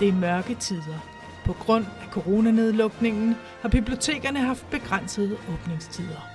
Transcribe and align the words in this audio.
Det 0.00 0.08
er 0.08 0.12
mørke 0.12 0.54
tider. 0.54 1.06
På 1.44 1.52
grund 1.52 1.86
af 2.02 2.06
coronanedlukningen 2.10 3.36
har 3.62 3.68
bibliotekerne 3.68 4.38
haft 4.38 4.70
begrænsede 4.70 5.36
åbningstider. 5.52 6.28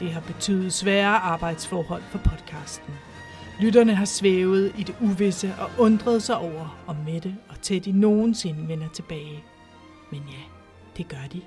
Det 0.00 0.12
har 0.12 0.20
betydet 0.20 0.72
svære 0.72 1.16
arbejdsforhold 1.18 2.02
for 2.10 2.18
podcasten. 2.18 2.94
Lytterne 3.60 3.94
har 3.94 4.04
svævet 4.04 4.72
i 4.78 4.82
det 4.82 4.94
uvisse 5.00 5.54
og 5.58 5.70
undret 5.78 6.22
sig 6.22 6.36
over, 6.36 6.78
om 6.86 6.96
Mette 7.06 7.36
og 7.48 7.62
Teddy 7.62 7.88
nogensinde 7.88 8.68
vender 8.68 8.88
tilbage. 8.88 9.44
Men 10.10 10.20
ja, 10.28 10.42
det 10.96 11.08
gør 11.08 11.28
de. 11.32 11.40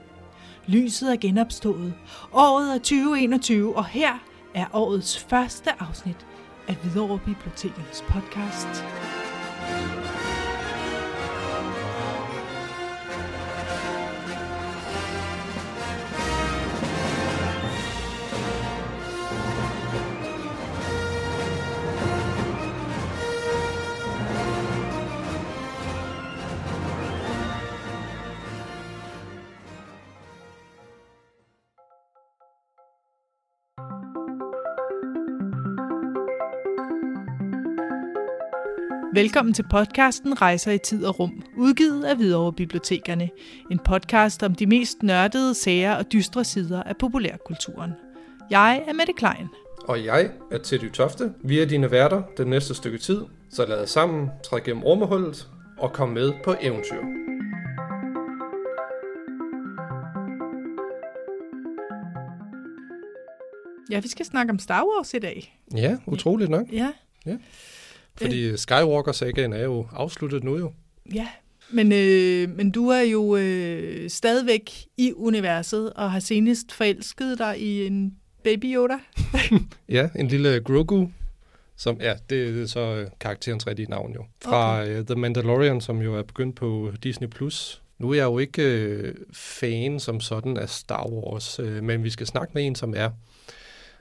Lyset 0.68 1.12
er 1.12 1.18
genopstået. 1.18 1.94
Året 2.34 2.76
er 2.76 2.78
2021, 2.78 3.78
og 3.78 3.86
her 3.86 4.24
er 4.54 4.66
årets 4.74 5.20
første 5.20 5.70
afsnit 5.80 6.28
af 6.68 6.76
Hvidovre 6.76 7.20
Bibliotekernes 7.26 8.04
podcast. 8.08 8.86
Velkommen 39.14 39.54
til 39.54 39.66
podcasten 39.70 40.42
Rejser 40.42 40.72
i 40.72 40.78
tid 40.78 41.06
og 41.06 41.20
rum, 41.20 41.44
udgivet 41.58 42.04
af 42.04 42.16
Hvidovre 42.16 42.54
Bibliotekerne. 42.54 43.30
En 43.72 43.80
podcast 43.80 44.44
om 44.44 44.56
de 44.56 44.66
mest 44.66 45.04
nørdede 45.04 45.56
sager 45.56 45.96
og 45.96 46.12
dystre 46.12 46.44
sider 46.44 46.84
af 46.84 46.98
populærkulturen. 46.98 47.92
Jeg 48.50 48.84
er 48.88 48.94
Mette 48.94 49.14
Klein. 49.14 49.48
Og 49.84 50.06
jeg 50.06 50.32
er 50.52 50.58
Teddy 50.58 50.92
Tofte. 50.92 51.34
Vi 51.44 51.60
er 51.60 51.66
dine 51.66 51.92
værter 51.92 52.24
den 52.38 52.48
næste 52.48 52.76
stykke 52.76 52.98
tid, 52.98 53.22
så 53.50 53.66
lad 53.66 53.84
os 53.84 53.90
sammen 53.90 54.30
træde 54.44 54.62
gennem 54.62 54.84
rummehullet 54.84 55.48
og 55.78 55.94
komme 55.94 56.14
med 56.14 56.34
på 56.44 56.56
eventyr. 56.62 57.02
Ja, 63.92 64.00
vi 64.00 64.08
skal 64.08 64.26
snakke 64.26 64.52
om 64.52 64.60
Star 64.60 64.84
Wars 64.84 65.14
i 65.14 65.20
dag. 65.20 65.60
Ja, 65.76 65.98
utroligt 66.06 66.50
nok. 66.50 66.68
Ja, 66.72 66.92
Fordi 68.16 68.58
Skywalker-sagaen 68.58 69.54
er 69.54 69.64
jo 69.64 69.88
afsluttet 69.94 70.44
nu 70.44 70.58
jo. 70.58 70.72
ja. 71.14 71.28
Men, 71.74 71.92
øh, 71.92 72.50
men 72.58 72.72
du 72.72 72.88
er 72.88 73.02
jo 73.02 73.36
øh, 73.36 74.10
stadigvæk 74.10 74.72
i 74.98 75.14
universet 75.16 75.94
og 75.94 76.12
har 76.12 76.20
senest 76.20 76.72
forelsket 76.72 77.38
dig 77.38 77.62
i 77.62 77.88
en 77.88 78.16
baby 78.44 78.76
Yoda. 78.76 78.98
Ja, 79.90 80.10
en 80.16 80.28
lille 80.28 80.62
Grogu, 80.66 81.10
som 81.78 81.98
ja, 82.02 82.14
det 82.30 82.62
er 82.62 82.66
så 82.66 82.80
øh, 82.80 83.08
karakterens 83.20 83.68
rigtige 83.68 83.90
navn 83.90 84.14
jo. 84.14 84.26
Fra 84.44 84.82
okay. 84.82 85.00
uh, 85.00 85.06
The 85.06 85.16
Mandalorian, 85.16 85.82
som 85.82 86.02
jo 86.02 86.16
er 86.16 86.24
begyndt 86.24 86.56
på 86.56 86.92
Disney+. 87.04 87.28
Plus. 87.28 87.82
Nu 88.00 88.10
er 88.10 88.16
jeg 88.16 88.24
jo 88.24 88.40
ikke 88.40 88.64
øh, 88.64 89.16
fan 89.34 90.00
som 90.00 90.20
sådan 90.20 90.58
af 90.58 90.70
Star 90.70 91.08
Wars, 91.08 91.60
øh, 91.60 91.84
men 91.84 92.04
vi 92.04 92.10
skal 92.10 92.28
snakke 92.28 92.52
med 92.54 92.68
en, 92.68 92.76
som 92.76 92.94
er. 92.98 93.10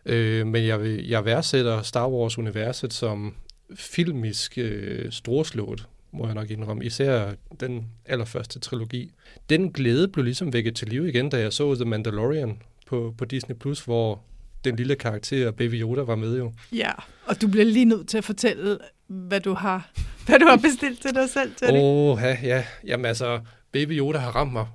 Øh, 0.06 0.47
men 0.47 0.67
jeg, 0.67 1.00
jeg 1.08 1.24
værdsætter 1.24 1.83
Star 1.83 2.08
Wars-universet 2.08 2.92
som 2.92 3.34
filmisk 3.75 4.58
øh, 4.58 5.13
storslået, 5.13 5.86
må 6.13 6.27
jeg 6.27 6.35
nok 6.35 6.51
indrømme. 6.51 6.85
Især 6.85 7.33
den 7.61 7.86
allerførste 8.07 8.58
trilogi. 8.58 9.11
Den 9.51 9.73
glæde 9.73 10.08
blev 10.08 10.25
ligesom 10.25 10.53
vækket 10.53 10.77
til 10.77 10.89
liv 10.89 11.07
igen, 11.07 11.29
da 11.29 11.41
jeg 11.41 11.53
så 11.53 11.75
The 11.75 11.85
Mandalorian 11.85 12.63
på, 12.86 13.14
på 13.19 13.25
Disney+, 13.25 13.57
Plus, 13.57 13.81
hvor 13.81 14.23
den 14.64 14.77
lille 14.77 14.95
karakter 14.95 15.51
Baby 15.51 15.75
Yoda 15.75 16.03
var 16.03 16.17
med 16.17 16.39
jo. 16.39 16.53
Ja, 16.73 16.91
og 17.27 17.42
du 17.42 17.48
bliver 17.48 17.64
lige 17.64 17.85
nødt 17.85 18.08
til 18.08 18.19
at 18.19 18.25
fortælle, 18.25 18.79
hvad 19.07 19.41
du 19.41 19.55
har, 19.55 19.91
hvad 20.27 20.39
du 20.39 20.47
har 20.47 20.57
bestilt 20.57 21.02
til 21.02 21.14
dig 21.14 21.31
selv 21.31 21.52
det. 21.61 21.70
Åh, 21.73 22.19
ja, 22.23 22.37
ja. 22.42 22.64
Jamen 22.87 23.07
altså, 23.07 23.41
Baby 23.73 23.98
Yoda 23.98 24.19
har 24.19 24.31
ramt 24.31 24.52
mig 24.52 24.67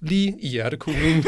lige 0.00 0.36
i 0.40 0.48
hjertekuglen. 0.48 1.24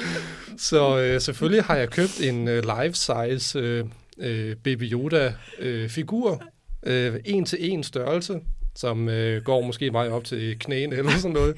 så 0.68 0.98
øh, 0.98 1.20
selvfølgelig 1.20 1.64
har 1.64 1.76
jeg 1.76 1.90
købt 1.90 2.20
en 2.20 2.48
øh, 2.48 2.62
life-size 2.62 3.58
øh, 3.58 3.84
øh, 4.20 4.56
Baby 4.56 4.92
Yoda-figur. 4.92 6.42
Øh, 6.82 7.14
en 7.24 7.44
til 7.44 7.70
en 7.72 7.82
størrelse, 7.82 8.40
som 8.74 9.08
øh, 9.08 9.42
går 9.42 9.60
måske 9.62 9.92
vej 9.92 10.08
op 10.08 10.24
til 10.24 10.58
knæene 10.58 10.96
eller 10.96 11.10
sådan 11.10 11.30
noget. 11.30 11.56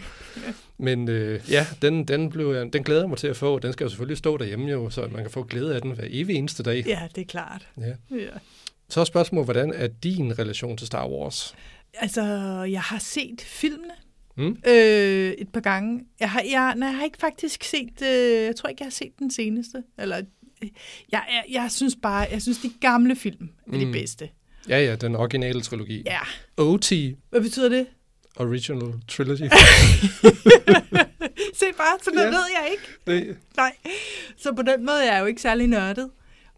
Men 0.78 1.09
øh, 1.09 1.41
ja, 1.50 1.66
den, 1.82 2.04
den, 2.04 2.31
blev 2.31 2.53
jeg, 2.54 2.72
den 2.72 2.82
glæder 2.84 3.00
jeg 3.00 3.09
mig 3.09 3.19
til 3.19 3.28
at 3.28 3.37
få. 3.37 3.59
Den 3.59 3.72
skal 3.72 3.84
jo 3.84 3.88
selvfølgelig 3.88 4.19
stå 4.19 4.37
derhjemme 4.37 4.71
jo, 4.71 4.91
så 4.91 5.09
man 5.12 5.22
kan 5.22 5.31
få 5.31 5.43
glæde 5.43 5.75
af 5.75 5.82
den 5.82 5.91
hver 5.91 6.04
evig 6.10 6.37
eneste 6.37 6.62
dag. 6.62 6.84
Ja, 6.87 7.09
det 7.15 7.21
er 7.21 7.26
klart. 7.26 7.69
Ja. 7.81 8.16
Ja. 8.16 8.28
Så 8.88 9.00
er 9.00 9.04
spørgsmålet, 9.04 9.47
hvordan 9.47 9.72
er 9.75 9.87
din 9.87 10.38
relation 10.38 10.77
til 10.77 10.87
Star 10.87 11.09
Wars? 11.09 11.54
Altså, 11.94 12.22
jeg 12.71 12.81
har 12.82 12.98
set 12.98 13.41
filmene 13.41 13.94
Mm? 14.37 14.56
øh, 14.66 15.32
et 15.32 15.48
par 15.53 15.60
gange. 15.60 16.04
Jeg 16.21 16.31
har, 16.31 16.42
jeg, 16.50 16.75
nej, 16.77 16.88
jeg 16.88 16.97
har 16.97 17.04
ikke 17.04 17.19
faktisk 17.19 17.65
set, 17.65 18.03
øh, 18.03 18.44
jeg 18.44 18.56
tror 18.56 18.69
ikke, 18.69 18.82
jeg 18.82 18.87
har 18.87 18.91
set 18.91 19.12
den 19.19 19.31
seneste. 19.31 19.82
Eller, 19.98 20.19
øh, 20.19 20.25
jeg, 21.12 21.22
jeg, 21.28 21.44
jeg 21.50 21.71
synes 21.71 21.97
bare, 22.03 22.26
jeg 22.31 22.43
synes, 22.43 22.59
de 22.59 22.71
gamle 22.81 23.16
film 23.16 23.48
er 23.72 23.78
de 23.78 23.87
Mm. 23.87 23.93
bedste. 23.93 24.28
Ja, 24.69 24.78
ja, 24.84 24.97
den 24.97 25.16
originale 25.16 25.60
trilogi. 25.60 26.03
Ja. 26.06 26.19
OT, 26.56 26.93
Hvad 27.31 27.41
betyder 27.41 27.69
det? 27.69 27.87
Original 28.37 28.93
Trilogy. 29.09 29.41
Se 31.54 31.65
bare, 31.76 31.98
så 32.03 32.10
noget 32.15 32.26
Ja. 32.26 32.31
ved 32.31 32.44
jeg 32.62 32.69
ikke. 32.71 32.82
det, 33.26 33.37
Nej. 33.56 33.76
Så 34.37 34.53
på 34.53 34.62
den 34.62 34.87
måde 34.87 35.04
er 35.04 35.12
jeg 35.15 35.21
jo 35.21 35.26
ikke 35.26 35.43
særlig 35.43 35.66
nørdet 35.66 36.10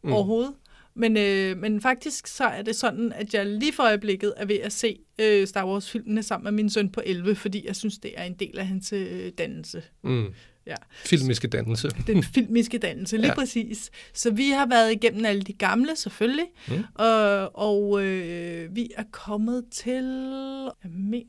mm. 0.04 0.12
overhovedet. 0.12 0.52
Men, 0.94 1.16
øh, 1.16 1.56
men 1.56 1.80
faktisk 1.80 2.26
så 2.26 2.44
er 2.44 2.62
det 2.62 2.76
sådan, 2.76 3.12
at 3.12 3.34
jeg 3.34 3.46
lige 3.46 3.72
for 3.72 3.82
øjeblikket 3.82 4.34
er 4.36 4.44
ved 4.44 4.56
at 4.58 4.72
se 4.72 4.98
øh, 5.19 5.46
Star 5.46 5.66
Wars-filmene 5.66 6.22
sammen 6.22 6.44
med 6.44 6.52
min 6.52 6.70
søn 6.70 6.90
på 6.90 7.02
11, 7.06 7.34
fordi 7.34 7.66
jeg 7.66 7.76
synes, 7.76 7.98
det 7.98 8.10
er 8.16 8.24
en 8.24 8.34
del 8.34 8.58
af 8.58 8.66
hans 8.66 8.92
øh, 8.92 9.32
dannelse. 9.38 9.82
mm. 10.04 10.26
Ja. 10.66 10.74
Filmiske 11.04 11.48
dannelse. 11.48 11.88
Den 12.06 12.22
filmiske 12.22 12.78
dannelse, 12.78 13.16
lige 13.16 13.26
Ja. 13.26 13.34
præcis. 13.34 13.90
Så 14.14 14.30
vi 14.30 14.48
har 14.48 14.66
været 14.66 14.92
igennem 14.92 15.24
alle 15.24 15.42
de 15.42 15.52
gamle, 15.52 15.88
selvfølgelig. 15.96 16.46
Mm. 16.68 16.74
Og, 16.94 17.50
og 17.58 18.04
øh, 18.04 18.76
vi 18.76 18.90
er 18.96 19.02
kommet 19.12 19.64
til... 19.70 20.02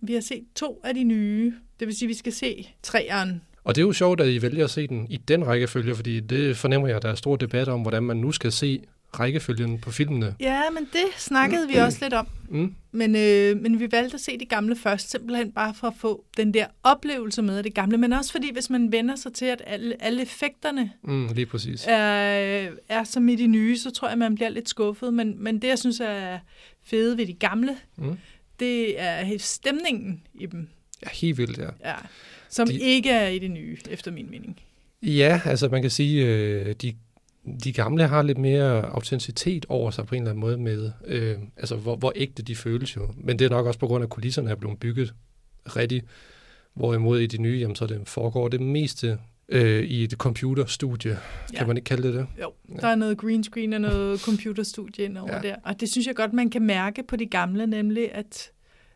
Vi 0.01 0.13
har 0.13 0.21
set 0.21 0.43
to 0.55 0.81
af 0.83 0.93
de 0.93 1.03
nye. 1.03 1.53
Det 1.79 1.87
vil 1.87 1.95
sige, 1.97 2.07
at 2.07 2.09
vi 2.09 2.13
skal 2.13 2.33
se 2.33 2.67
træeren. 2.83 3.41
Og 3.63 3.75
det 3.75 3.81
er 3.81 3.85
jo 3.85 3.93
sjovt, 3.93 4.21
at 4.21 4.27
I 4.29 4.41
vælger 4.41 4.63
at 4.63 4.69
se 4.69 4.87
den 4.87 5.07
i 5.09 5.17
den 5.17 5.47
rækkefølge, 5.47 5.95
fordi 5.95 6.19
det 6.19 6.57
fornemmer 6.57 6.87
jeg, 6.87 6.97
at 6.97 7.03
der 7.03 7.09
er 7.09 7.15
stor 7.15 7.35
debat 7.35 7.67
om, 7.67 7.81
hvordan 7.81 8.03
man 8.03 8.17
nu 8.17 8.31
skal 8.31 8.51
se 8.51 8.81
rækkefølgen 9.19 9.79
på 9.79 9.91
filmene. 9.91 10.35
Ja, 10.39 10.61
men 10.73 10.83
det 10.93 11.05
snakkede 11.17 11.67
vi 11.67 11.75
også 11.75 11.97
lidt 12.01 12.13
om. 12.13 12.27
Mm. 12.49 12.75
Men, 12.91 13.15
øh, 13.15 13.61
men 13.61 13.79
vi 13.79 13.91
valgte 13.91 14.15
at 14.15 14.21
se 14.21 14.37
de 14.39 14.45
gamle 14.45 14.75
først, 14.75 15.11
simpelthen 15.11 15.51
bare 15.51 15.73
for 15.73 15.87
at 15.87 15.93
få 15.97 16.25
den 16.37 16.53
der 16.53 16.65
oplevelse 16.83 17.41
med 17.41 17.57
af 17.57 17.63
det 17.63 17.73
gamle. 17.73 17.97
Men 17.97 18.13
også 18.13 18.31
fordi, 18.31 18.53
hvis 18.53 18.69
man 18.69 18.91
vender 18.91 19.15
sig 19.15 19.33
til, 19.33 19.45
at 19.45 19.61
alle, 19.67 20.03
alle 20.03 20.21
effekterne 20.21 20.91
Mm, 21.03 21.27
lige 21.33 21.45
præcis. 21.45 21.85
er, 21.87 22.69
er 22.89 23.03
som 23.03 23.29
i 23.29 23.35
de 23.35 23.47
nye, 23.47 23.77
så 23.77 23.91
tror 23.91 24.09
jeg, 24.09 24.17
man 24.17 24.35
bliver 24.35 24.49
lidt 24.49 24.69
skuffet. 24.69 25.13
Men, 25.13 25.43
men 25.43 25.61
det, 25.61 25.67
jeg 25.67 25.79
synes 25.79 25.99
er 25.99 26.39
fede 26.83 27.17
ved 27.17 27.25
de 27.27 27.33
gamle, 27.33 27.77
Mm. 27.97 28.17
det 28.59 29.01
er 29.01 29.37
stemningen 29.37 30.21
i 30.33 30.45
dem, 30.45 30.67
Ja, 31.03 31.09
helt 31.13 31.37
vildt, 31.37 31.57
ja. 31.57 31.89
ja, 31.89 31.95
som 32.49 32.67
de... 32.67 32.79
ikke 32.79 33.09
er 33.09 33.27
i 33.27 33.39
det 33.39 33.51
nye, 33.51 33.77
efter 33.89 34.11
min 34.11 34.29
mening. 34.31 34.59
Ja, 35.01 35.41
altså 35.45 35.67
man 35.69 35.81
kan 35.81 35.91
sige, 35.91 36.25
øh, 36.25 36.75
de, 36.81 36.93
de 37.63 37.73
gamle 37.73 38.07
har 38.07 38.21
lidt 38.21 38.37
mere 38.37 38.81
autenticitet 38.81 39.65
over 39.69 39.91
sig 39.91 40.05
på 40.05 40.15
en 40.15 40.21
eller 40.21 40.31
anden 40.31 40.41
måde 40.41 40.57
med, 40.57 40.91
øh, 41.05 41.37
altså 41.57 41.75
hvor, 41.75 41.95
hvor 41.95 42.11
ægte 42.15 42.43
de 42.43 42.55
føles 42.55 42.95
jo. 42.95 43.09
Men 43.17 43.39
det 43.39 43.45
er 43.45 43.49
nok 43.49 43.65
også 43.65 43.79
på 43.79 43.87
grund 43.87 44.01
af, 44.01 44.05
at 44.05 44.09
kulisserne 44.09 44.49
er 44.49 44.55
blevet 44.55 44.79
bygget 44.79 45.13
rigtigt. 45.65 46.05
Hvorimod 46.73 47.19
i 47.19 47.27
de 47.27 47.37
nye, 47.37 47.59
jamen, 47.59 47.75
så 47.75 47.87
det 47.87 48.01
foregår 48.07 48.47
det 48.47 48.61
meste 48.61 49.17
øh, 49.49 49.83
i 49.83 50.03
et 50.03 50.11
computerstudie. 50.11 51.11
Ja. 51.11 51.17
Ja. 51.53 51.57
Kan 51.57 51.67
man 51.67 51.77
ikke 51.77 51.85
kalde 51.85 52.07
det 52.07 52.13
det? 52.13 52.27
Jo, 52.41 52.51
der 52.81 52.87
er 52.87 52.95
noget 52.95 53.17
green 53.17 53.43
screen 53.43 53.73
og 53.73 53.81
noget 53.81 54.21
computerstudie 54.21 55.05
ind 55.05 55.17
over 55.17 55.29
Ja. 55.29 55.35
ja. 55.35 55.41
der. 55.41 55.55
Og 55.63 55.79
det 55.79 55.89
synes 55.89 56.07
jeg 56.07 56.15
godt, 56.15 56.33
man 56.33 56.49
kan 56.49 56.61
mærke 56.61 57.03
på 57.07 57.15
de 57.15 57.25
gamle, 57.25 57.67
nemlig 57.67 58.15
at, 58.15 58.51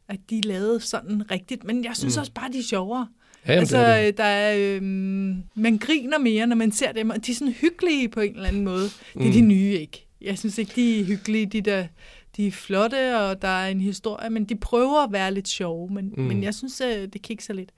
at 0.07 0.19
de 0.29 0.38
er 0.38 0.43
lavet 0.43 0.83
sådan 0.83 1.31
rigtigt. 1.31 1.63
Men 1.63 1.83
jeg 1.83 1.95
synes 1.95 2.15
mm. 2.15 2.19
også 2.19 2.31
bare, 2.31 2.51
de 2.53 2.59
er 2.59 2.63
sjovere. 2.63 3.07
Ja, 3.47 3.51
altså, 3.53 3.77
det 3.77 3.88
det. 4.03 4.07
øh, 4.07 4.13
der 4.17 4.23
er, 4.23 4.75
øhm, 4.75 5.44
man 5.55 5.77
griner 5.77 6.17
mere, 6.17 6.47
når 6.47 6.55
man 6.55 6.71
ser 6.71 6.91
dem, 6.91 7.09
og 7.09 7.25
de 7.25 7.31
er 7.31 7.35
sådan 7.35 7.53
hyggelige 7.53 8.09
på 8.09 8.19
en 8.19 8.33
eller 8.35 8.47
anden 8.47 8.63
måde. 8.63 8.83
Det 8.83 8.91
er 9.15 9.19
Mm. 9.25 9.31
de 9.31 9.41
nye 9.41 9.71
ikke. 9.79 10.05
Jeg 10.21 10.38
synes 10.38 10.57
ikke, 10.57 10.71
de 10.75 10.99
er 10.99 11.03
hyggelige, 11.03 11.45
de 11.45 11.61
der... 11.61 11.88
De 12.38 12.47
er 12.47 12.51
flotte, 12.51 13.17
og 13.19 13.41
der 13.41 13.47
er 13.47 13.67
en 13.69 13.81
historie, 13.81 14.29
men 14.29 14.45
de 14.45 14.55
prøver 14.55 15.03
at 15.03 15.11
være 15.11 15.33
lidt 15.33 15.47
sjove, 15.47 15.89
men, 15.94 16.13
Mm. 16.17 16.23
men 16.23 16.44
jeg 16.44 16.53
synes, 16.53 16.81
øh, 16.81 17.07
det 17.13 17.21
kikser 17.21 17.53
lidt. 17.53 17.69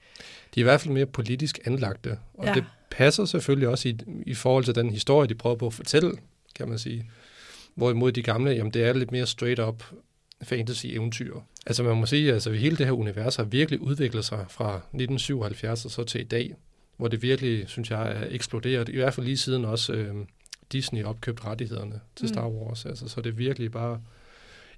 De 0.54 0.60
er 0.60 0.62
i 0.62 0.64
hvert 0.64 0.80
fald 0.80 0.94
mere 0.94 1.06
politisk 1.06 1.58
anlagte, 1.64 2.18
og. 2.34 2.46
Ja. 2.46 2.54
det 2.54 2.64
passer 2.90 3.24
selvfølgelig 3.24 3.68
også 3.68 3.88
i, 3.88 3.96
i 4.26 4.34
forhold 4.34 4.64
til 4.64 4.74
den 4.74 4.90
historie, 4.90 5.28
de 5.28 5.34
prøver 5.34 5.56
på 5.56 5.66
at 5.66 5.74
fortælle, 5.74 6.12
kan 6.54 6.68
man 6.68 6.78
sige. 6.78 7.10
Hvorimod 7.74 8.12
de 8.12 8.22
gamle, 8.22 8.50
jamen 8.50 8.72
det 8.72 8.84
er 8.84 8.92
lidt 8.92 9.12
mere 9.12 9.26
straight 9.26 9.60
up 9.60 9.84
fantasy-eventyr. 10.42 11.40
Altså 11.66 11.82
man 11.82 11.96
må 11.96 12.06
sige, 12.06 12.28
at 12.28 12.34
altså, 12.34 12.52
hele 12.52 12.76
det 12.76 12.86
her 12.86 12.92
univers 12.92 13.36
har 13.36 13.44
virkelig 13.44 13.80
udviklet 13.80 14.24
sig 14.24 14.46
fra 14.48 14.76
1977 14.76 15.84
og 15.84 15.90
så 15.90 16.04
til 16.04 16.20
i 16.20 16.24
dag, 16.24 16.54
hvor 16.96 17.08
det 17.08 17.22
virkelig, 17.22 17.68
synes 17.68 17.90
jeg, 17.90 18.12
er 18.12 18.26
eksploderet. 18.30 18.88
I 18.88 18.96
hvert 18.96 19.14
fald 19.14 19.26
lige 19.26 19.36
siden 19.36 19.64
også 19.64 19.92
øh, 19.92 20.14
Disney 20.72 21.04
opkøbt 21.04 21.44
rettighederne 21.44 22.00
til 22.16 22.28
Star 22.28 22.48
Wars. 22.48 22.86
Altså, 22.86 23.08
så 23.08 23.20
det 23.20 23.38
virkelig 23.38 23.72
bare 23.72 24.00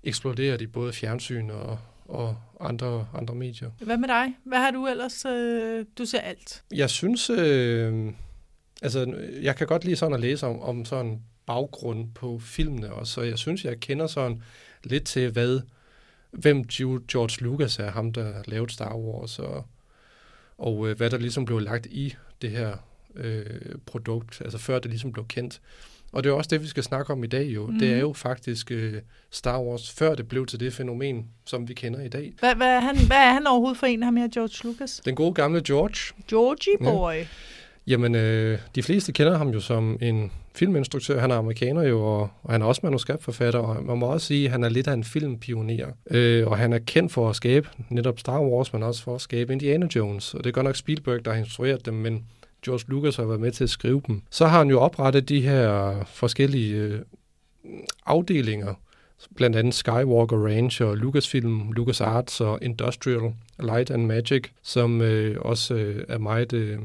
eksploderet 0.04 0.62
i 0.62 0.66
både 0.66 0.92
fjernsyn 0.92 1.50
og, 1.50 1.78
og 2.04 2.36
andre, 2.60 3.08
andre 3.14 3.34
medier. 3.34 3.70
Hvad 3.80 3.96
med 3.96 4.08
dig? 4.08 4.34
Hvad 4.44 4.58
har 4.58 4.70
du 4.70 4.86
ellers? 4.86 5.24
Øh, 5.24 5.84
du 5.98 6.04
ser 6.04 6.20
alt. 6.20 6.62
Jeg 6.74 6.90
synes, 6.90 7.30
øh, 7.30 8.12
altså 8.82 9.14
jeg 9.42 9.56
kan 9.56 9.66
godt 9.66 9.84
lide 9.84 9.96
sådan 9.96 10.14
at 10.14 10.20
læse 10.20 10.46
om, 10.46 10.60
om 10.60 10.84
sådan 10.84 11.22
baggrund 11.46 12.08
på 12.14 12.38
filmene 12.38 12.92
også, 12.92 13.12
så 13.12 13.22
jeg 13.22 13.38
synes, 13.38 13.64
jeg 13.64 13.80
kender 13.80 14.06
sådan 14.06 14.42
lidt 14.84 15.04
til, 15.04 15.30
hvad, 15.30 15.60
hvem 16.32 16.64
George 16.64 17.44
Lucas 17.44 17.78
er, 17.78 17.90
ham 17.90 18.12
der 18.12 18.32
lavede 18.46 18.72
Star 18.72 18.96
Wars, 18.96 19.38
og, 19.38 19.64
og 20.58 20.88
øh, 20.88 20.96
hvad 20.96 21.10
der 21.10 21.18
ligesom 21.18 21.44
blev 21.44 21.58
lagt 21.58 21.86
i 21.86 22.14
det 22.42 22.50
her 22.50 22.76
øh, 23.14 23.44
produkt, 23.86 24.40
altså 24.40 24.58
før 24.58 24.78
det 24.78 24.90
ligesom 24.90 25.12
blev 25.12 25.26
kendt. 25.26 25.60
Og 26.12 26.24
det 26.24 26.30
er 26.30 26.34
også 26.34 26.48
det, 26.48 26.62
vi 26.62 26.66
skal 26.66 26.82
snakke 26.82 27.12
om 27.12 27.24
i 27.24 27.26
dag 27.26 27.46
jo. 27.46 27.66
Mm. 27.66 27.78
Det 27.78 27.92
er 27.92 27.98
jo 27.98 28.12
faktisk 28.12 28.70
øh, 28.70 28.94
Star 29.30 29.60
Wars, 29.60 29.92
før 29.92 30.14
det 30.14 30.28
blev 30.28 30.46
til 30.46 30.60
det 30.60 30.72
fænomen, 30.72 31.26
som 31.44 31.68
vi 31.68 31.74
kender 31.74 32.00
i 32.00 32.08
dag. 32.08 32.32
Hvad, 32.38 32.54
hvad, 32.54 32.66
er, 32.66 32.80
han, 32.80 32.96
hvad 33.06 33.16
er 33.16 33.32
han 33.32 33.46
overhovedet 33.46 33.78
for 33.78 33.86
en, 33.86 34.02
ham 34.02 34.16
her 34.16 34.28
George 34.28 34.68
Lucas? 34.68 35.00
Den 35.04 35.14
gode 35.14 35.34
gamle 35.34 35.62
George. 35.66 36.14
Georgie 36.28 36.78
boy. 36.78 37.12
Ja. 37.12 37.26
Jamen, 37.86 38.14
øh, 38.14 38.58
de 38.74 38.82
fleste 38.82 39.12
kender 39.12 39.38
ham 39.38 39.48
jo 39.48 39.60
som 39.60 39.98
en 40.00 40.32
filminstruktør. 40.54 41.20
Han 41.20 41.30
er 41.30 41.36
amerikaner 41.36 41.82
jo, 41.82 42.02
og, 42.02 42.30
og 42.42 42.52
han 42.52 42.62
er 42.62 42.66
også 42.66 42.80
manuskriptforfatter, 42.84 43.60
og 43.60 43.84
man 43.84 43.98
må 43.98 44.06
også 44.06 44.26
sige, 44.26 44.44
at 44.44 44.50
han 44.50 44.64
er 44.64 44.68
lidt 44.68 44.88
af 44.88 44.92
en 44.92 45.04
filmpioner. 45.04 45.88
Øh, 46.10 46.46
og 46.46 46.58
han 46.58 46.72
er 46.72 46.78
kendt 46.78 47.12
for 47.12 47.30
at 47.30 47.36
skabe 47.36 47.68
netop 47.90 48.18
Star 48.18 48.40
Wars, 48.40 48.72
men 48.72 48.82
også 48.82 49.02
for 49.02 49.14
at 49.14 49.20
skabe 49.20 49.52
Indiana 49.52 49.86
Jones. 49.96 50.34
Og 50.34 50.44
det 50.44 50.50
er 50.50 50.54
godt 50.54 50.64
nok 50.64 50.76
Spielberg, 50.76 51.24
der 51.24 51.32
har 51.32 51.38
instrueret 51.38 51.86
dem, 51.86 51.94
men 51.94 52.24
George 52.64 52.84
Lucas 52.88 53.16
har 53.16 53.24
været 53.24 53.40
med 53.40 53.52
til 53.52 53.64
at 53.64 53.70
skrive 53.70 54.02
dem. 54.06 54.22
Så 54.30 54.46
har 54.46 54.58
han 54.58 54.70
jo 54.70 54.80
oprettet 54.80 55.28
de 55.28 55.40
her 55.40 55.94
forskellige 56.04 56.76
øh, 56.76 57.00
afdelinger, 58.06 58.74
blandt 59.36 59.56
andet 59.56 59.74
Skywalker 59.74 60.46
Ranch 60.46 60.82
og 60.82 60.96
Lucasfilm, 60.96 61.72
LucasArts 61.72 62.40
og 62.40 62.58
Industrial 62.62 63.32
Light 63.60 63.90
and 63.90 64.06
Magic, 64.06 64.44
som 64.62 65.00
øh, 65.00 65.36
også 65.40 65.74
øh, 65.74 66.04
er 66.08 66.18
meget 66.18 66.52
øh, 66.52 66.78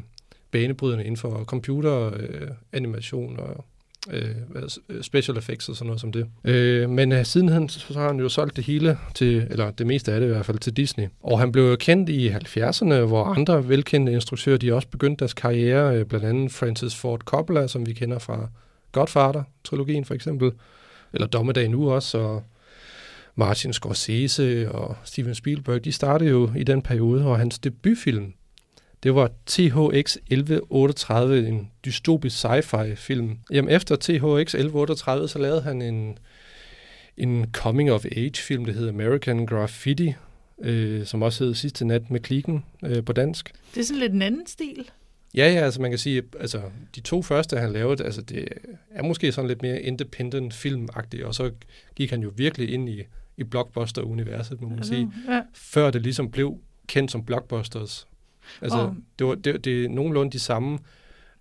banebrydende 0.57 1.04
inden 1.04 1.18
for 1.18 1.44
computer, 1.44 2.12
øh, 2.19 2.48
animation 2.74 3.39
og 3.39 3.65
øh, 4.09 5.01
special 5.01 5.38
effects 5.38 5.69
og 5.69 5.75
sådan 5.75 5.88
noget 5.88 6.01
som 6.01 6.12
det. 6.12 6.27
Øh, 6.44 6.89
men 6.89 7.12
øh, 7.12 7.25
sidenhen 7.25 7.69
så 7.69 8.00
har 8.00 8.07
han 8.07 8.19
jo 8.19 8.30
solgt 8.30 8.56
det 8.56 8.63
hele 8.63 8.98
til, 9.15 9.48
eller 9.50 9.71
det 9.71 9.88
meste 9.88 10.13
af 10.13 10.19
det 10.19 10.27
i 10.27 10.30
hvert 10.30 10.45
fald, 10.45 10.57
til 10.57 10.77
Disney. 10.77 11.07
Og 11.24 11.39
han 11.39 11.51
blev 11.51 11.77
kendt 11.77 12.09
i 12.09 12.30
70'erne, 12.30 12.94
hvor 12.94 13.24
andre 13.24 13.69
velkendte 13.69 14.12
instruktører, 14.12 14.57
de 14.57 14.74
også 14.74 14.88
begyndte 14.88 15.19
deres 15.19 15.33
karriere, 15.33 15.98
øh, 15.98 16.06
blandt 16.06 16.25
andet 16.25 16.51
Francis 16.51 16.95
Ford 16.95 17.19
Coppola, 17.19 17.68
som 17.68 17.86
vi 17.86 17.94
kender 17.94 18.19
fra 18.19 18.50
Godfather-trilogien 18.92 20.06
for 20.06 20.13
eksempel, 20.13 20.51
eller 21.13 21.27
Dommedag 21.27 21.69
nu 21.69 21.92
også, 21.92 22.18
og 22.18 22.44
Martin 23.36 23.74
Scorsese 23.74 24.71
og 24.71 24.95
Steven 25.03 25.36
Spielberg, 25.36 25.86
de 25.86 25.92
startede 25.92 26.30
jo 26.30 26.51
i 26.57 26.63
den 26.63 26.81
periode, 26.81 27.25
og 27.25 27.38
hans 27.38 27.60
debutfilm, 27.60 28.33
det 29.04 29.16
var 29.16 29.32
THX 29.46 30.16
1138, 30.16 31.48
en 31.48 31.72
dystopisk 31.86 32.46
sci-fi 32.46 32.96
film. 32.96 33.38
Jamen 33.52 33.72
efter 33.72 33.96
THX 33.96 34.54
1138, 34.54 35.28
så 35.28 35.40
lavede 35.40 35.62
han 35.62 35.82
en, 35.82 36.18
en 37.18 37.46
coming 37.52 37.92
of 37.92 38.06
age 38.06 38.36
film, 38.36 38.66
der 38.66 38.74
hedder 38.74 38.90
American 38.90 39.46
Graffiti, 39.46 40.14
øh, 40.62 41.06
som 41.06 41.22
også 41.22 41.44
hed 41.44 41.54
Sidste 41.54 41.86
nat 41.86 42.12
med 42.12 42.20
klikken 42.20 42.66
øh, 42.84 43.04
på 43.04 43.14
dansk. 43.14 43.54
Det 43.76 43.80
er 43.80 43.86
sådan 43.86 44.00
lidt 44.00 44.14
en 44.14 44.22
anden 44.22 44.48
stil. 44.48 44.90
Ja, 45.36 45.54
ja, 45.54 45.60
altså 45.60 45.82
man 45.82 45.92
kan 45.92 45.98
sige, 45.98 46.24
altså 46.40 46.62
de 46.96 47.00
to 47.00 47.22
første, 47.22 47.58
han 47.58 47.74
lavede, 47.74 48.06
altså 48.06 48.22
det 48.22 48.48
er 48.92 49.04
måske 49.04 49.32
sådan 49.32 49.48
lidt 49.48 49.62
mere 49.62 49.82
independent 49.82 50.54
filmagtigt, 50.54 51.24
og 51.24 51.36
så 51.36 51.52
gik 51.96 52.10
han 52.10 52.22
jo 52.22 52.34
virkelig 52.36 52.74
ind 52.74 52.90
i, 52.90 53.04
i 53.38 53.44
blockbuster-universet, 53.44 54.62
må 54.62 54.70
man 54.70 54.84
sige, 54.84 55.12
ja. 55.30 55.42
før 55.54 55.92
det 55.92 56.02
ligesom 56.02 56.32
blev 56.32 56.58
kendt 56.88 57.12
som 57.12 57.26
blockbusters. 57.26 58.08
Altså, 58.62 58.88
oh. 58.88 58.94
det, 59.20 59.28
var, 59.28 59.36
det, 59.36 59.66
det 59.66 59.86
er 59.86 59.90
nogenlunde 59.90 60.32
de 60.32 60.40
samme 60.40 60.80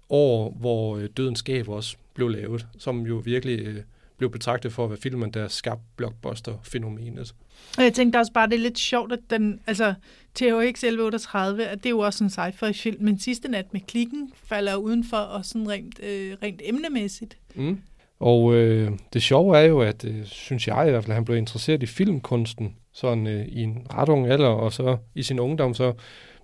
år, 0.09 0.57
hvor 0.61 0.97
øh, 0.97 1.09
Dødens 1.17 1.39
Skab 1.39 1.69
også 1.69 1.97
blev 2.15 2.29
lavet, 2.29 2.67
som 2.79 3.01
jo 3.01 3.17
virkelig 3.25 3.59
øh, 3.59 3.83
blev 4.17 4.31
betragtet 4.31 4.73
for 4.73 4.85
at 4.85 4.91
være 4.91 4.99
filmen, 4.99 5.31
der 5.31 5.49
skabte 5.49 5.85
blockbuster-fænomenet. 5.97 7.35
Og 7.79 7.85
jeg 7.85 7.93
tænkte 7.93 8.17
også 8.17 8.33
bare, 8.33 8.47
det 8.47 8.55
er 8.55 8.59
lidt 8.59 8.79
sjovt, 8.79 9.13
at 9.13 9.19
den, 9.31 9.61
altså 9.67 9.95
THX 10.35 10.85
1138, 10.85 11.67
at 11.67 11.79
det 11.79 11.87
er 11.87 11.91
jo 11.91 11.99
også 11.99 12.25
en 12.25 12.31
sci-fi 12.31 12.73
film, 12.73 13.05
men 13.05 13.19
sidste 13.19 13.49
nat 13.49 13.73
med 13.73 13.81
klikken 13.81 14.33
falder 14.35 14.77
udenfor, 14.77 15.17
og 15.17 15.45
sådan 15.45 15.69
rent, 15.69 16.01
øh, 16.03 16.37
rent 16.43 16.63
emnemæssigt. 16.65 17.39
Mm. 17.55 17.79
Og 18.21 18.55
øh, 18.55 18.91
det 19.13 19.23
sjove 19.23 19.59
er 19.59 19.63
jo, 19.63 19.81
at 19.81 20.05
øh, 20.05 20.25
synes 20.25 20.69
jeg 20.69 20.89
i 20.89 20.91
hvert 20.91 21.05
fald, 21.05 21.11
at 21.11 21.15
han 21.15 21.25
blev 21.25 21.37
interesseret 21.37 21.83
i 21.83 21.87
filmkunsten, 21.87 22.77
sådan 22.93 23.27
øh, 23.27 23.47
i 23.47 23.63
en 23.63 23.87
ret 23.95 24.09
ung 24.09 24.27
alder, 24.27 24.49
og 24.49 24.73
så 24.73 24.97
i 25.15 25.23
sin 25.23 25.39
ungdom, 25.39 25.75
så 25.75 25.93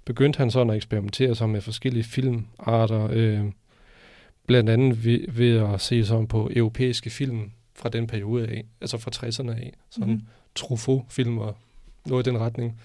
begyndte 0.04 0.38
han 0.38 0.50
sådan 0.50 0.70
at 0.70 0.76
eksperimentere 0.76 1.34
sig 1.34 1.48
med 1.48 1.60
forskellige 1.60 2.04
filmarter, 2.04 3.08
øh, 3.10 3.44
blandt 4.46 4.70
andet 4.70 5.04
ved, 5.04 5.20
ved 5.28 5.58
at 5.58 5.80
se 5.80 6.04
sådan 6.04 6.26
på 6.26 6.50
europæiske 6.56 7.10
film 7.10 7.50
fra 7.74 7.88
den 7.88 8.06
periode 8.06 8.48
af, 8.48 8.64
altså 8.80 8.98
fra 8.98 9.10
60'erne 9.14 9.50
af, 9.50 9.72
sådan 9.90 10.08
mm-hmm. 10.08 10.26
Truffaut-film 10.54 11.38
og 11.38 11.56
noget 12.06 12.26
i 12.26 12.30
den 12.30 12.38
retning. 12.38 12.80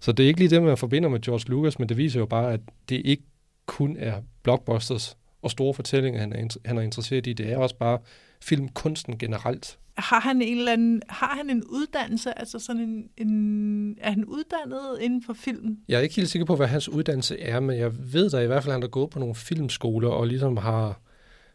Så 0.00 0.12
det 0.12 0.22
er 0.22 0.28
ikke 0.28 0.40
lige 0.40 0.50
det, 0.50 0.62
man 0.62 0.76
forbinder 0.76 1.08
med 1.08 1.20
George 1.20 1.50
Lucas, 1.50 1.78
men 1.78 1.88
det 1.88 1.96
viser 1.96 2.20
jo 2.20 2.26
bare, 2.26 2.52
at 2.52 2.60
det 2.88 3.02
ikke 3.04 3.22
kun 3.66 3.96
er 3.98 4.22
blockbusters 4.42 5.16
og 5.42 5.50
store 5.50 5.74
fortællinger, 5.74 6.20
han 6.20 6.32
er, 6.32 6.56
han 6.64 6.78
er 6.78 6.82
interesseret 6.82 7.26
i. 7.26 7.32
Det 7.32 7.52
er 7.52 7.56
også 7.56 7.74
bare 7.74 7.98
filmkunsten 8.40 9.18
generelt 9.18 9.78
har 9.96 10.20
han 10.20 10.42
en 10.42 10.58
eller 10.58 10.72
anden, 10.72 11.02
har 11.08 11.34
han 11.36 11.50
en 11.50 11.64
uddannelse, 11.64 12.38
altså 12.38 12.58
sådan 12.58 12.82
en, 12.82 13.28
en, 13.28 13.96
er 14.00 14.10
han 14.10 14.24
uddannet 14.24 14.98
inden 15.00 15.22
for 15.22 15.32
film? 15.32 15.76
Jeg 15.88 15.96
er 15.96 16.00
ikke 16.00 16.14
helt 16.14 16.28
sikker 16.28 16.46
på, 16.46 16.56
hvad 16.56 16.66
hans 16.66 16.88
uddannelse 16.88 17.40
er, 17.40 17.60
men 17.60 17.78
jeg 17.78 18.12
ved 18.12 18.30
da 18.30 18.40
i 18.40 18.46
hvert 18.46 18.62
fald, 18.62 18.70
at 18.70 18.74
han 18.74 18.82
har 18.82 18.88
gået 18.88 19.10
på 19.10 19.18
nogle 19.18 19.34
filmskoler 19.34 20.08
og 20.08 20.26
ligesom 20.26 20.56
har 20.56 21.00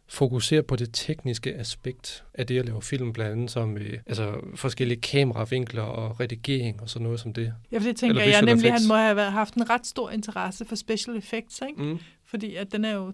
fokuseret 0.08 0.66
på 0.66 0.76
det 0.76 0.90
tekniske 0.94 1.56
aspekt 1.56 2.24
af 2.34 2.48
det 2.48 2.60
at 2.60 2.66
lave 2.66 2.82
film, 2.82 3.14
blandt 3.14 3.32
andet 3.32 3.52
som 3.52 3.78
øh, 3.78 4.00
altså 4.08 4.34
forskellige 4.56 5.02
kameravinkler 5.02 5.82
og 5.82 6.20
redigering 6.20 6.82
og 6.82 6.90
sådan 6.90 7.04
noget 7.04 7.20
som 7.20 7.34
det. 7.34 7.54
Ja, 7.72 7.78
for 7.78 7.84
det 7.84 7.96
tænker 7.96 8.22
jeg, 8.22 8.32
jeg 8.32 8.42
nemlig, 8.42 8.74
han 8.74 8.88
må 8.88 8.96
have 8.96 9.22
haft 9.22 9.54
en 9.54 9.70
ret 9.70 9.88
stor 9.88 10.10
interesse 10.10 10.66
for 10.66 10.76
special 10.76 11.18
effects, 11.18 11.62
ikke? 11.70 11.84
Mm. 11.84 12.00
Fordi 12.36 12.56
at 12.56 12.72
den 12.72 12.86
er 12.86 12.94
jo, 12.94 13.14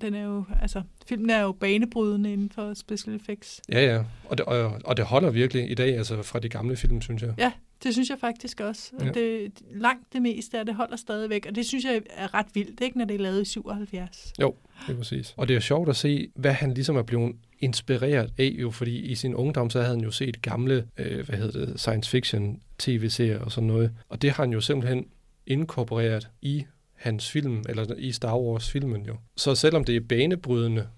den 0.00 0.14
er 0.14 0.24
jo, 0.24 0.44
altså, 0.62 0.82
filmen 1.06 1.30
er 1.30 1.40
jo 1.40 1.52
banebrydende 1.52 2.32
inden 2.32 2.50
for 2.50 2.74
special 2.74 3.16
effects. 3.16 3.60
Ja, 3.72 3.94
ja, 3.94 4.04
og 4.24 4.38
det, 4.38 4.46
og, 4.46 4.80
og 4.84 4.96
det 4.96 5.04
holder 5.04 5.30
virkelig 5.30 5.70
i 5.70 5.74
dag, 5.74 5.96
altså 5.96 6.22
fra 6.22 6.38
de 6.38 6.48
gamle 6.48 6.76
film, 6.76 7.00
synes 7.00 7.22
jeg. 7.22 7.34
Ja, 7.38 7.52
det 7.82 7.92
synes 7.92 8.10
jeg 8.10 8.18
faktisk 8.20 8.60
også. 8.60 8.92
Ja. 9.00 9.10
Det, 9.10 9.52
langt 9.70 10.12
det 10.12 10.22
meste 10.22 10.58
af 10.58 10.66
det 10.66 10.74
holder 10.74 10.96
stadigvæk, 10.96 11.46
og 11.48 11.54
det 11.54 11.66
synes 11.66 11.84
jeg 11.84 12.02
er 12.10 12.34
ret 12.34 12.46
vildt, 12.54 12.80
ikke, 12.80 12.98
når 12.98 13.04
det 13.04 13.14
er 13.14 13.18
lavet 13.18 13.42
i 13.42 13.44
77. 13.44 14.32
Jo, 14.40 14.54
det 14.86 14.92
er 14.92 14.96
præcis. 14.96 15.34
Og 15.36 15.48
det 15.48 15.56
er 15.56 15.60
sjovt 15.60 15.88
at 15.88 15.96
se, 15.96 16.28
hvad 16.34 16.52
han 16.52 16.74
ligesom 16.74 16.96
er 16.96 17.02
blevet 17.02 17.36
inspireret 17.58 18.32
af, 18.38 18.56
jo, 18.58 18.70
fordi 18.70 18.98
i 18.98 19.14
sin 19.14 19.34
ungdom, 19.34 19.70
så 19.70 19.78
havde 19.78 19.94
han 19.94 20.04
jo 20.04 20.10
set 20.10 20.42
gamle, 20.42 20.86
øh, 20.98 21.26
hvad 21.26 21.38
hedder 21.38 21.66
det, 21.66 21.80
science 21.80 22.10
fiction 22.10 22.60
tv-serier 22.78 23.40
og 23.40 23.52
sådan 23.52 23.66
noget. 23.66 23.92
Og 24.08 24.22
det 24.22 24.30
har 24.30 24.42
han 24.42 24.52
jo 24.52 24.60
simpelthen 24.60 25.06
inkorporeret 25.46 26.28
i 26.42 26.64
hans 26.96 27.30
film, 27.30 27.64
eller 27.68 27.94
i 27.96 28.12
Star 28.12 28.38
Wars-filmen 28.38 29.02
jo. 29.06 29.16
Så 29.36 29.54
selvom 29.54 29.84
det 29.84 29.96
er 29.96 30.00
banebrydende, 30.00 30.88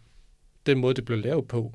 den 0.67 0.79
måde, 0.79 0.95
det 0.95 1.05
blev 1.05 1.19
lavet 1.19 1.49
på, 1.49 1.73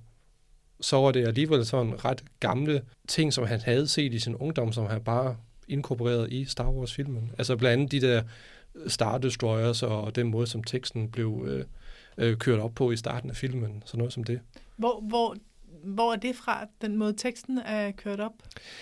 så 0.82 0.98
var 0.98 1.12
det 1.12 1.27
alligevel 1.27 1.65
sådan 1.65 2.06
ret 2.06 2.24
gamle 2.39 2.82
ting, 3.08 3.34
som 3.34 3.46
han 3.46 3.62
havde 3.62 3.88
set 3.88 4.13
i 4.13 4.20
sin 4.20 4.36
ungdom, 4.36 4.74
som 4.74 4.86
han 4.86 5.01
bare 5.01 5.38
inkorporeret 5.68 6.32
i 6.32 6.46
Star 6.46 6.70
Wars-filmen. 6.70 7.32
Altså 7.38 7.56
blandt 7.56 7.74
andet 7.74 7.92
de 7.92 8.08
der 8.08 8.24
Star 8.88 9.18
Destroyers 9.18 9.84
og 9.84 10.15
den 10.15 10.27
måde, 10.27 10.48
som 10.48 10.63
teksten 10.63 11.12
blev 11.12 11.46
øh, 11.48 11.65
øh, 12.18 12.38
kørt 12.38 12.60
op 12.60 12.72
på 12.75 12.92
i 12.92 12.98
starten 12.98 13.30
af 13.30 13.36
filmen. 13.36 13.84
Sådan 13.86 13.98
noget 13.98 14.13
som 14.13 14.24
det. 14.24 14.39
Hvor, 14.75 15.01
hvor, 15.01 15.36
hvor 15.84 16.13
er 16.13 16.15
det 16.15 16.36
fra, 16.36 16.68
den 16.82 16.98
måde 16.98 17.13
teksten 17.18 17.58
er 17.58 17.92
kørt 17.92 18.20
op 18.20 18.34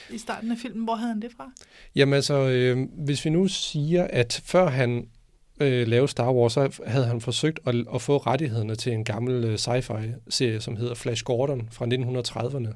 i 0.10 0.18
starten 0.18 0.52
af 0.52 0.58
filmen? 0.58 0.84
Hvor 0.84 0.96
havde 0.96 1.14
han 1.14 1.22
det 1.22 1.32
fra? 1.38 1.52
Jamen 1.96 2.14
altså, 2.14 2.34
øh, 2.34 2.88
hvis 3.06 3.26
vi 3.26 3.30
nu 3.30 3.48
siger, 3.48 4.08
at 4.10 4.42
før 4.46 4.70
han 4.70 5.08
øh, 5.62 5.88
lave 5.88 6.10
Star 6.10 6.34
Wars, 6.34 6.53
så 6.53 6.82
havde 6.88 7.06
han 7.06 7.22
forsøgt 7.22 7.60
at, 7.65 7.75
at 7.96 8.01
få 8.01 8.18
rettighederne 8.18 8.75
til 8.75 8.94
en 8.94 9.03
gammel 9.03 9.44
øh, 9.44 9.58
sci-fi-serie, 9.58 10.62
som 10.62 10.75
hedder 10.75 10.96
Flash 10.96 11.24
Gordon 11.24 11.70
fra 11.72 11.86
1930'erne. 11.86 12.74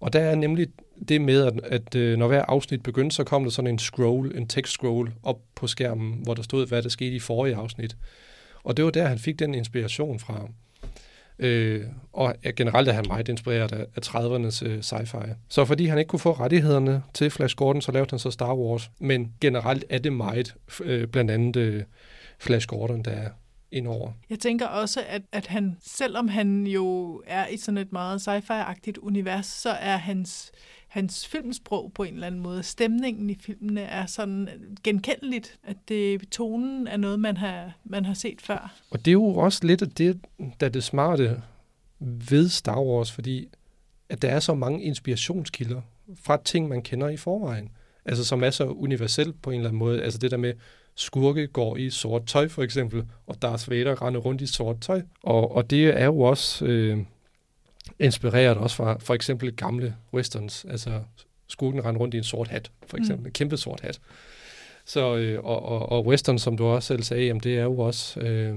Og 0.00 0.12
der 0.12 0.20
er 0.20 0.34
nemlig 0.34 0.66
det 1.08 1.20
med, 1.20 1.42
at, 1.42 1.60
at 1.64 1.94
øh, 1.94 2.18
når 2.18 2.28
hver 2.28 2.44
afsnit 2.48 2.82
begyndte, 2.82 3.16
så 3.16 3.24
kom 3.24 3.42
der 3.42 3.50
sådan 3.50 3.70
en 3.70 3.78
scroll, 3.78 4.36
en 4.36 4.46
tekst-scroll 4.48 5.12
op 5.22 5.40
på 5.54 5.66
skærmen, 5.66 6.20
hvor 6.22 6.34
der 6.34 6.42
stod, 6.42 6.66
hvad 6.66 6.82
der 6.82 6.88
skete 6.88 7.16
i 7.16 7.20
forrige 7.20 7.56
afsnit. 7.56 7.96
Og 8.64 8.76
det 8.76 8.84
var 8.84 8.90
der, 8.90 9.06
han 9.06 9.18
fik 9.18 9.38
den 9.38 9.54
inspiration 9.54 10.18
fra. 10.18 10.48
Øh, 11.38 11.84
og 12.12 12.34
er 12.42 12.52
generelt 12.52 12.88
er 12.88 12.92
han 12.92 13.04
meget 13.08 13.28
inspireret 13.28 13.72
af, 13.72 13.86
af 13.96 14.00
30'ernes 14.06 14.66
øh, 14.66 14.78
sci-fi. 14.78 15.34
Så 15.48 15.64
fordi 15.64 15.86
han 15.86 15.98
ikke 15.98 16.08
kunne 16.08 16.20
få 16.20 16.32
rettighederne 16.32 17.02
til 17.14 17.30
Flash 17.30 17.56
Gordon, 17.56 17.82
så 17.82 17.92
lavede 17.92 18.10
han 18.10 18.18
så 18.18 18.30
Star 18.30 18.54
Wars. 18.54 18.90
Men 18.98 19.32
generelt 19.40 19.84
er 19.90 19.98
det 19.98 20.12
meget, 20.12 20.54
øh, 20.82 21.08
blandt 21.08 21.30
andet 21.30 21.56
øh, 21.56 21.82
Flash 22.38 22.66
Gordon, 22.66 23.02
der 23.02 23.10
er 23.10 23.28
indover. 23.72 24.12
Jeg 24.30 24.38
tænker 24.38 24.66
også, 24.66 25.00
at, 25.08 25.22
at 25.32 25.46
han, 25.46 25.76
selvom 25.82 26.28
han 26.28 26.66
jo 26.66 27.22
er 27.26 27.46
i 27.46 27.56
sådan 27.56 27.78
et 27.78 27.92
meget 27.92 28.28
sci-fi-agtigt 28.28 28.98
univers, 28.98 29.46
så 29.46 29.70
er 29.70 29.96
hans, 29.96 30.52
hans 30.94 31.26
filmsprog 31.26 31.92
på 31.94 32.02
en 32.02 32.14
eller 32.14 32.26
anden 32.26 32.40
måde, 32.40 32.62
stemningen 32.62 33.30
i 33.30 33.34
filmene 33.40 33.80
er 33.80 34.06
sådan 34.06 34.48
genkendeligt, 34.82 35.58
at 35.64 35.76
det, 35.88 36.28
tonen 36.30 36.86
er 36.86 36.96
noget, 36.96 37.20
man 37.20 37.36
har, 37.36 37.72
man 37.84 38.04
har 38.04 38.14
set 38.14 38.40
før. 38.40 38.74
Og 38.90 38.98
det 38.98 39.08
er 39.08 39.12
jo 39.12 39.26
også 39.26 39.66
lidt 39.66 39.82
af 39.82 39.90
det, 39.90 40.20
der 40.60 40.66
er 40.66 40.70
det 40.70 40.84
smarte 40.84 41.42
ved 42.00 42.48
Star 42.48 42.80
Wars, 42.80 43.12
fordi 43.12 43.48
at 44.08 44.22
der 44.22 44.28
er 44.28 44.40
så 44.40 44.54
mange 44.54 44.82
inspirationskilder 44.82 45.80
fra 46.22 46.38
ting, 46.44 46.68
man 46.68 46.82
kender 46.82 47.08
i 47.08 47.16
forvejen. 47.16 47.68
Altså 48.04 48.24
som 48.24 48.42
er 48.42 48.50
så 48.50 48.64
universelt 48.64 49.42
på 49.42 49.50
en 49.50 49.56
eller 49.56 49.68
anden 49.68 49.78
måde. 49.78 50.02
Altså 50.02 50.18
det 50.18 50.30
der 50.30 50.36
med, 50.36 50.52
skurke 50.94 51.46
går 51.46 51.76
i 51.76 51.90
sort 51.90 52.26
tøj 52.26 52.48
for 52.48 52.62
eksempel, 52.62 53.04
og 53.26 53.42
Darth 53.42 53.70
Vader 53.70 54.02
render 54.02 54.20
rundt 54.20 54.40
i 54.40 54.46
sort 54.46 54.80
tøj. 54.80 55.02
Og, 55.22 55.52
og 55.54 55.70
det 55.70 56.00
er 56.00 56.04
jo 56.04 56.20
også 56.20 56.64
øh, 56.64 56.98
inspireret 57.98 58.56
også 58.56 58.76
fra 58.76 58.96
for 58.98 59.14
eksempel 59.14 59.56
gamle 59.56 59.94
westerns. 60.14 60.66
Altså 60.70 61.00
skurken 61.46 61.84
render 61.84 62.00
rundt 62.00 62.14
i 62.14 62.18
en 62.18 62.24
sort 62.24 62.48
hat, 62.48 62.70
for 62.86 62.96
eksempel. 62.96 63.20
Mm. 63.20 63.26
En 63.26 63.32
kæmpe 63.32 63.56
sort 63.56 63.80
hat. 63.80 64.00
Så, 64.84 65.16
øh, 65.16 65.44
og, 65.44 65.62
og, 65.62 65.92
og 65.92 66.06
western, 66.06 66.38
som 66.38 66.56
du 66.56 66.64
også 66.64 66.86
selv 66.86 67.02
sagde, 67.02 67.26
jamen 67.26 67.40
det 67.40 67.58
er 67.58 67.62
jo 67.62 67.78
også... 67.78 68.20
Øh, 68.20 68.56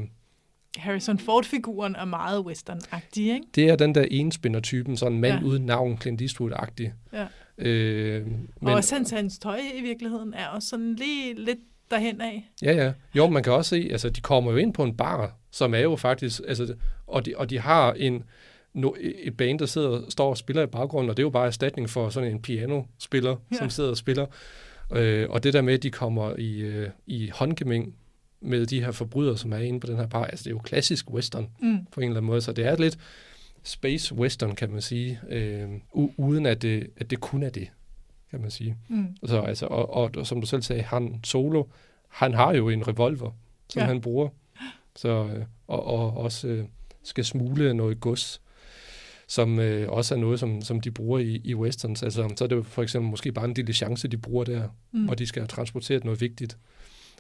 Harrison 0.77 1.20
Ford-figuren 1.20 1.96
er 1.96 2.06
meget 2.06 2.39
western-agtig, 2.39 3.22
ikke? 3.22 3.46
Det 3.56 3.70
er 3.70 3.75
den 3.75 3.96
der 3.96 4.06
enspinner-typen, 4.12 4.98
sådan 4.98 5.13
en 5.13 5.22
mand 5.22 5.39
ja. 5.39 5.46
uden 5.46 5.65
navn, 5.65 5.98
Clint 6.01 6.22
Eastwood-agtig. 6.22 6.91
Ja. 7.13 7.27
Øh, 7.58 8.27
men, 8.27 8.48
og 8.62 8.74
også 8.74 8.96
hans, 8.96 9.10
hans 9.10 9.39
tøj 9.39 9.60
i 9.75 9.82
virkeligheden 9.82 10.34
er 10.34 10.48
også 10.48 10.67
sådan 10.67 10.94
lige 10.94 11.34
lidt 11.34 11.60
derhen 11.91 12.22
af. 12.22 12.50
Ja, 12.62 12.72
ja. 12.72 12.94
Jo, 13.15 13.29
man 13.29 13.44
kan 13.44 13.53
også 13.53 13.70
se, 13.70 13.88
altså 13.91 14.10
de 14.10 14.22
kommer 14.22 14.51
jo 14.51 14.58
ind 14.58 14.74
på 14.74 14.84
en 14.84 14.98
bar, 14.98 15.36
som 15.51 15.74
er 15.74 15.79
jo 15.79 15.96
faktisk, 15.96 16.41
altså, 16.48 16.75
og 17.08 17.25
de, 17.25 17.34
og 17.38 17.50
de 17.50 17.60
har 17.60 17.94
en, 17.94 18.24
no, 18.77 18.93
et 19.00 19.38
band, 19.38 19.60
der 19.60 19.65
sidder, 19.65 20.01
står 20.10 20.29
og 20.29 20.38
spiller 20.38 20.63
i 20.63 20.67
baggrunden, 20.67 21.10
og 21.10 21.17
det 21.17 21.24
er 21.24 21.25
jo 21.25 21.29
bare 21.29 21.48
erstatning 21.48 21.89
for 21.89 22.10
sådan 22.10 22.31
en 22.31 22.41
pianospiller, 22.41 23.36
ja. 23.51 23.57
som 23.57 23.69
sidder 23.69 23.89
og 23.89 23.98
spiller. 23.98 24.25
Øh, 24.96 25.29
og 25.29 25.43
det 25.43 25.53
der 25.53 25.62
med, 25.62 25.74
at 25.74 25.84
de 25.84 25.91
kommer 25.91 26.36
i, 26.38 26.60
øh, 26.60 26.89
i 27.07 27.29
håndgemæng 27.29 27.96
med 28.41 28.65
de 28.65 28.84
her 28.84 28.91
forbrydere, 28.91 29.38
som 29.38 29.53
er 29.53 29.57
inde 29.57 29.79
på 29.79 29.88
den 29.88 29.96
her 29.96 30.07
bar, 30.07 30.25
altså 30.25 30.43
det 30.43 30.50
er 30.50 30.55
jo 30.55 30.60
klassisk 30.60 31.12
western 31.12 31.48
mm. 31.62 31.77
på 31.91 32.01
en 32.01 32.07
eller 32.07 32.17
anden 32.17 32.27
måde, 32.27 32.41
så 32.41 32.51
det 32.51 32.65
er 32.65 32.75
lidt 32.75 32.98
space 33.63 34.15
western, 34.15 34.55
kan 34.55 34.72
man 34.72 34.81
sige, 34.81 35.19
øh, 35.29 35.69
uden 36.17 36.46
at 36.46 36.62
det, 36.62 36.88
at 36.98 37.10
det 37.10 37.19
kun 37.19 37.43
er 37.43 37.50
det 37.50 37.69
kan 38.29 38.41
man 38.41 38.51
sige. 38.51 38.77
Mm. 38.88 39.17
Så, 39.25 39.41
altså, 39.41 39.65
og, 39.65 39.93
og, 39.93 40.12
og 40.17 40.27
som 40.27 40.41
du 40.41 40.48
selv 40.48 40.62
sagde, 40.62 40.81
han 40.81 41.19
solo, 41.24 41.63
han 42.07 42.34
har 42.34 42.53
jo 42.53 42.69
en 42.69 42.88
revolver, 42.88 43.31
som 43.69 43.79
ja. 43.79 43.86
han 43.86 44.01
bruger, 44.01 44.29
så, 44.96 45.10
øh, 45.10 45.46
og, 45.67 45.86
og 45.86 46.17
også 46.17 46.48
øh, 46.48 46.65
skal 47.03 47.25
smule 47.25 47.74
noget 47.74 48.00
gods, 48.00 48.41
som 49.27 49.60
øh, 49.60 49.89
også 49.89 50.15
er 50.15 50.19
noget, 50.19 50.39
som, 50.39 50.62
som 50.62 50.81
de 50.81 50.91
bruger 50.91 51.19
i, 51.19 51.41
i 51.43 51.55
westerns. 51.55 52.03
Altså, 52.03 52.29
så 52.36 52.43
er 52.43 52.48
det 52.48 52.55
jo 52.55 52.63
for 52.63 52.84
eksempel 52.84 53.10
måske 53.10 53.31
bare 53.31 53.46
en 53.46 53.53
lille 53.53 53.74
chance, 53.74 54.07
de 54.07 54.17
bruger 54.17 54.43
der, 54.43 54.67
mm. 54.91 55.05
hvor 55.05 55.15
de 55.15 55.25
skal 55.25 55.41
have 55.41 55.48
transporteret 55.48 56.05
noget 56.05 56.22
vigtigt. 56.22 56.57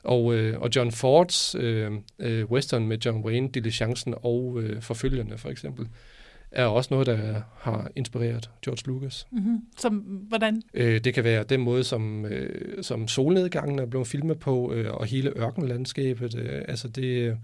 Og, 0.03 0.33
øh, 0.33 0.59
og 0.59 0.69
John 0.75 0.91
Fords 0.91 1.55
øh, 1.55 1.91
øh, 2.19 2.45
western 2.45 2.87
med 2.87 2.97
John 2.97 3.25
Wayne, 3.25 3.49
Diligencen 3.49 4.13
og 4.23 4.61
øh, 4.61 4.81
Forfølgerne 4.81 5.37
for 5.37 5.49
eksempel, 5.49 5.87
er 6.51 6.65
også 6.65 6.87
noget, 6.91 7.07
der 7.07 7.41
har 7.57 7.91
inspireret 7.95 8.49
George 8.65 8.81
Lucas. 8.85 9.27
Mm-hmm. 9.31 9.61
Som, 9.77 9.93
hvordan? 10.27 10.61
Øh, 10.73 11.01
det 11.03 11.13
kan 11.13 11.23
være 11.23 11.43
den 11.43 11.61
måde, 11.61 11.83
som, 11.83 12.25
øh, 12.25 12.83
som 12.83 13.07
solnedgangen 13.07 13.79
er 13.79 13.85
blevet 13.85 14.07
filmet 14.07 14.39
på, 14.39 14.73
øh, 14.73 14.93
og 14.93 15.05
hele 15.05 15.37
ørkenlandskabet. 15.37 16.35
Øh, 16.35 16.61
altså 16.67 16.87
det, 16.87 17.37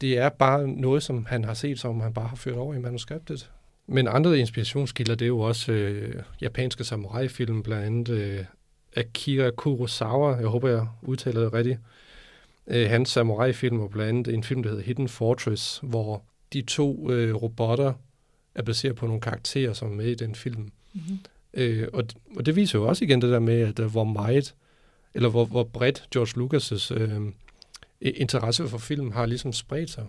det 0.00 0.18
er 0.18 0.28
bare 0.28 0.68
noget, 0.68 1.02
som 1.02 1.26
han 1.28 1.44
har 1.44 1.54
set, 1.54 1.78
som 1.78 2.00
han 2.00 2.12
bare 2.12 2.28
har 2.28 2.36
ført 2.36 2.56
over 2.56 2.74
i 2.74 2.78
manuskriptet. 2.78 3.50
Men 3.86 4.08
andre 4.08 4.38
inspirationskilder, 4.38 5.14
det 5.14 5.24
er 5.24 5.28
jo 5.28 5.40
også 5.40 5.72
øh, 5.72 6.22
japanske 6.40 6.84
samurai-film, 6.84 7.62
blandt 7.62 7.86
andet 7.86 8.08
øh, 8.08 8.44
Akira 8.96 9.50
Kurosawa, 9.50 10.36
jeg 10.36 10.46
håber, 10.46 10.68
jeg 10.68 10.86
udtaler 11.02 11.40
det 11.40 11.52
rigtigt. 11.52 11.78
Øh, 12.66 12.90
hans 12.90 13.08
samurai-film 13.08 13.80
var 13.80 13.88
blandt 13.88 14.08
andet 14.08 14.34
en 14.34 14.44
film, 14.44 14.62
der 14.62 14.70
hedder 14.70 14.84
Hidden 14.84 15.08
Fortress, 15.08 15.80
hvor 15.82 16.22
de 16.52 16.62
to 16.62 17.10
øh, 17.10 17.34
robotter 17.34 17.92
er 18.54 18.62
baseret 18.62 18.96
på 18.96 19.06
nogle 19.06 19.20
karakterer, 19.20 19.72
som 19.72 19.90
er 19.90 19.94
med 19.94 20.06
i 20.06 20.14
den 20.14 20.34
film. 20.34 20.70
Mm-hmm. 20.94 21.18
Øh, 21.54 21.88
og, 21.92 22.04
og 22.36 22.46
det 22.46 22.56
viser 22.56 22.78
jo 22.78 22.88
også 22.88 23.04
igen 23.04 23.22
det 23.22 23.30
der 23.30 23.38
med, 23.38 23.60
at 23.60 23.78
uh, 23.78 23.86
hvor 23.86 24.04
meget, 24.04 24.54
eller 25.14 25.28
hvor, 25.28 25.44
hvor 25.44 25.64
bredt 25.64 26.08
George 26.12 26.40
Lucas' 26.40 26.94
øh, 26.94 27.32
interesse 28.00 28.68
for 28.68 28.78
film 28.78 29.12
har 29.12 29.26
ligesom 29.26 29.52
spredt 29.52 29.90
sig. 29.90 30.06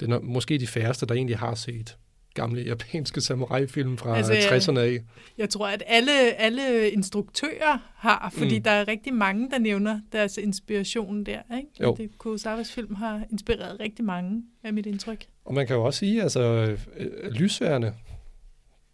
Det 0.00 0.10
er 0.10 0.20
måske 0.20 0.58
de 0.58 0.66
færreste, 0.66 1.06
der 1.06 1.14
egentlig 1.14 1.38
har 1.38 1.54
set 1.54 1.96
gamle 2.34 2.62
japanske 2.62 3.20
samurai-film 3.20 3.98
fra 3.98 4.16
altså, 4.16 4.32
60'erne 4.32 4.78
af. 4.78 4.98
Jeg 5.38 5.50
tror, 5.50 5.66
at 5.66 5.82
alle, 5.86 6.34
alle 6.34 6.90
instruktører 6.90 7.78
har, 7.94 8.32
fordi 8.32 8.58
mm. 8.58 8.62
der 8.62 8.70
er 8.70 8.88
rigtig 8.88 9.14
mange, 9.14 9.50
der 9.50 9.58
nævner 9.58 10.00
deres 10.12 10.36
inspiration 10.38 11.24
der. 11.24 11.56
Ikke? 11.56 11.68
Jo. 11.80 11.94
Det, 11.98 12.18
Kurosawas 12.18 12.72
film 12.72 12.94
har 12.94 13.22
inspireret 13.30 13.80
rigtig 13.80 14.04
mange, 14.04 14.42
af 14.64 14.72
mit 14.72 14.86
indtryk. 14.86 15.26
Og 15.44 15.54
man 15.54 15.66
kan 15.66 15.76
jo 15.76 15.84
også 15.84 15.98
sige, 15.98 16.22
altså 16.22 16.76
øh, 16.96 17.32
lysværende, 17.32 17.94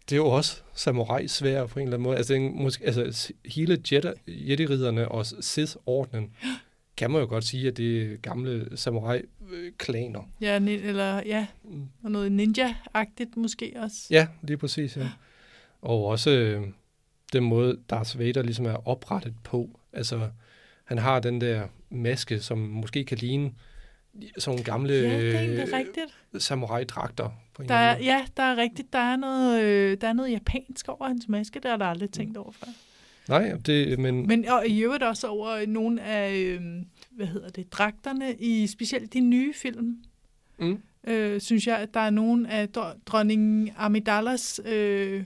det 0.09 0.12
er 0.12 0.16
jo 0.16 0.26
også 0.26 0.62
samurai-svær 0.75 1.66
på 1.66 1.78
en 1.78 1.83
eller 1.83 1.97
anden 1.97 2.04
måde. 2.04 2.16
Altså, 2.16 2.50
måske, 2.54 2.85
altså 2.85 3.33
hele 3.45 3.78
Jedi-ridderne 4.26 5.09
og 5.09 5.26
Sith-ordnen 5.26 6.30
kan 6.99 7.11
man 7.11 7.21
jo 7.21 7.26
godt 7.26 7.45
sige, 7.45 7.69
at 7.69 7.76
det 7.76 8.02
er 8.02 8.17
gamle 8.17 8.76
samurai-klaner. 8.76 10.21
Ja, 10.40 10.57
eller 10.57 11.23
ja, 11.26 11.47
og 12.02 12.11
noget 12.11 12.33
ninja-agtigt 12.33 13.37
måske 13.37 13.73
også. 13.76 14.07
Ja, 14.11 14.26
lige 14.43 14.57
præcis, 14.57 14.97
ja. 14.97 15.11
Og 15.83 16.05
også 16.05 16.31
øh, 16.31 16.62
den 17.33 17.45
måde, 17.45 17.78
Darth 17.90 18.19
Vader 18.19 18.43
ligesom 18.43 18.67
er 18.67 18.88
oprettet 18.88 19.35
på. 19.45 19.81
Altså, 19.93 20.31
han 20.85 20.99
har 20.99 21.21
den 21.21 21.40
der 21.40 21.67
maske, 21.90 22.40
som 22.40 22.59
måske 22.59 23.05
kan 23.05 23.19
ligne 23.19 23.50
sådan 24.38 24.62
gamle 24.62 24.95
ja, 24.95 25.47
øh, 25.47 25.69
samurai-dragter. 26.38 27.31
På 27.55 27.62
en 27.62 27.69
der 27.69 27.75
er, 27.75 27.99
ja, 27.99 28.26
der 28.37 28.43
er 28.43 28.57
rigtigt. 28.57 28.93
Der 28.93 28.99
er, 28.99 29.17
noget, 29.17 29.62
øh, 29.62 30.00
der 30.00 30.09
er 30.09 30.12
noget 30.12 30.31
japansk 30.31 30.88
over 30.88 31.09
hans 31.09 31.28
maske, 31.28 31.61
der 31.61 31.69
har 31.69 31.78
jeg 31.78 31.88
aldrig 31.88 32.11
tænkt 32.11 32.37
over 32.37 32.52
før. 32.52 32.69
Nej, 33.28 33.52
det, 33.66 33.99
men... 33.99 34.26
Men 34.26 34.49
og 34.49 34.66
i 34.66 34.80
øvrigt 34.80 35.02
også 35.02 35.26
over 35.26 35.66
nogle 35.66 36.02
af, 36.02 36.35
øh, 36.35 36.61
hvad 37.11 37.26
hedder 37.26 37.49
det, 37.49 37.73
dragterne 37.73 38.35
i 38.35 38.66
specielt 38.66 39.12
de 39.12 39.20
nye 39.20 39.54
film. 39.54 39.97
Mm. 40.58 40.82
Øh, 41.06 41.40
synes 41.40 41.66
jeg, 41.66 41.78
at 41.78 41.94
der 41.94 42.00
er 42.00 42.11
nogle 42.11 42.50
af 42.50 42.68
dronning 43.06 43.73
Amidalas 43.76 44.61
øh, 44.64 45.25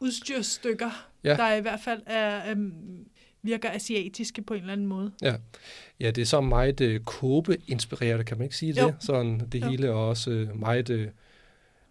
udstyrstykker, 0.00 1.08
ja. 1.24 1.36
der 1.36 1.54
i 1.54 1.60
hvert 1.60 1.80
fald 1.80 2.02
er, 2.06 2.50
øh, 2.50 2.72
virker 3.42 3.70
asiatiske 3.70 4.42
på 4.42 4.54
en 4.54 4.60
eller 4.60 4.72
anden 4.72 4.86
måde. 4.86 5.12
Ja, 5.22 5.34
ja 6.00 6.10
det 6.10 6.22
er 6.22 6.26
så 6.26 6.40
meget 6.40 6.80
øh, 6.80 7.00
kåbe-inspireret, 7.00 8.26
kan 8.26 8.38
man 8.38 8.44
ikke 8.44 8.56
sige 8.56 8.72
det? 8.72 8.82
Jo. 8.82 8.92
Sådan 9.00 9.40
det 9.52 9.62
jo. 9.62 9.68
hele, 9.68 9.92
og 9.92 10.08
også 10.08 10.30
øh, 10.30 10.60
meget... 10.60 10.90
Øh, 10.90 11.08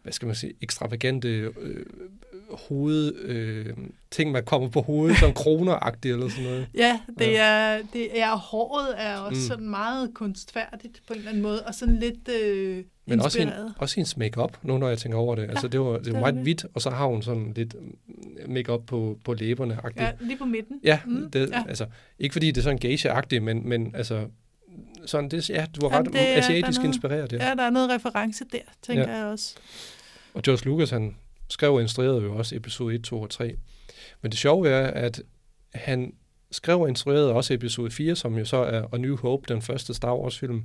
hvad 0.03 0.13
skal 0.13 0.25
man 0.25 0.35
sige, 0.35 0.53
ekstravagante 0.61 1.27
øh, 1.27 1.85
hoved, 2.49 3.15
øh, 3.15 3.65
ting, 4.11 4.31
man 4.31 4.43
kommer 4.43 4.69
på 4.69 4.81
hovedet, 4.81 5.17
som 5.17 5.33
kroner 5.33 6.05
eller 6.05 6.29
sådan 6.29 6.43
noget. 6.43 6.67
Ja, 6.73 6.99
det, 7.19 7.25
ja. 7.25 7.43
Er, 7.43 7.81
det 7.93 8.21
er, 8.21 8.35
håret 8.35 8.95
er 8.97 9.17
også 9.17 9.39
mm. 9.39 9.47
sådan 9.47 9.69
meget 9.69 10.13
kunstfærdigt 10.13 11.01
på 11.07 11.13
en 11.13 11.17
eller 11.17 11.29
anden 11.29 11.43
måde, 11.43 11.61
og 11.61 11.75
sådan 11.75 11.99
lidt 11.99 12.29
øh, 12.29 12.83
Men 13.05 13.21
også, 13.21 13.41
en, 13.41 13.49
også 13.77 13.95
hendes 13.95 14.17
makeup 14.17 14.57
nu 14.63 14.77
når 14.77 14.89
jeg 14.89 14.97
tænker 14.97 15.17
over 15.17 15.35
det. 15.35 15.43
Ja, 15.43 15.47
altså, 15.47 15.67
det 15.67 15.79
var, 15.79 15.97
det 15.97 16.13
var 16.13 16.19
meget 16.19 16.35
hvidt, 16.35 16.65
og 16.73 16.81
så 16.81 16.89
har 16.89 17.05
hun 17.05 17.21
sådan 17.21 17.53
lidt 17.55 17.75
makeup 18.47 18.81
på, 18.87 19.19
på 19.25 19.33
læberne. 19.33 19.79
-agtigt. 19.83 20.03
Ja, 20.03 20.11
lige 20.19 20.37
på 20.37 20.45
midten. 20.45 20.79
Ja, 20.83 20.99
mm, 21.05 21.31
det, 21.31 21.49
ja. 21.49 21.63
altså, 21.67 21.85
ikke 22.19 22.33
fordi 22.33 22.47
det 22.47 22.57
er 22.57 22.61
sådan 22.61 22.79
geisha-agtigt, 22.85 23.39
men, 23.39 23.69
men 23.69 23.95
altså, 23.95 24.27
sådan 25.05 25.29
det, 25.29 25.49
ja, 25.49 25.65
du 25.75 25.89
har 25.89 25.99
ret 25.99 26.05
det, 26.05 26.15
asiatisk 26.15 26.79
noget, 26.79 26.93
inspireret. 26.93 27.33
Ja. 27.33 27.47
ja, 27.47 27.55
der 27.55 27.63
er 27.63 27.69
noget 27.69 27.89
reference 27.89 28.45
der, 28.51 28.57
tænker 28.81 29.09
ja. 29.09 29.17
jeg 29.17 29.25
også. 29.25 29.55
Og 30.33 30.41
George 30.41 30.65
Lucas, 30.65 30.89
han 30.89 31.15
skrev 31.49 31.73
og 31.73 31.81
instruerede 31.81 32.21
jo 32.21 32.35
også 32.35 32.55
episode 32.55 32.95
1, 32.95 33.03
2 33.03 33.21
og 33.21 33.29
3. 33.29 33.55
Men 34.21 34.31
det 34.31 34.39
sjove 34.39 34.69
er, 34.69 34.87
at 34.87 35.21
han 35.73 36.13
skrev 36.51 36.81
og 36.81 36.89
instruerede 36.89 37.33
også 37.33 37.53
episode 37.53 37.91
4, 37.91 38.15
som 38.15 38.37
jo 38.37 38.45
så 38.45 38.57
er 38.57 38.93
A 38.93 38.97
New 38.97 39.17
Hope, 39.17 39.53
den 39.53 39.61
første 39.61 39.93
Star 39.93 40.15
Wars-film. 40.15 40.63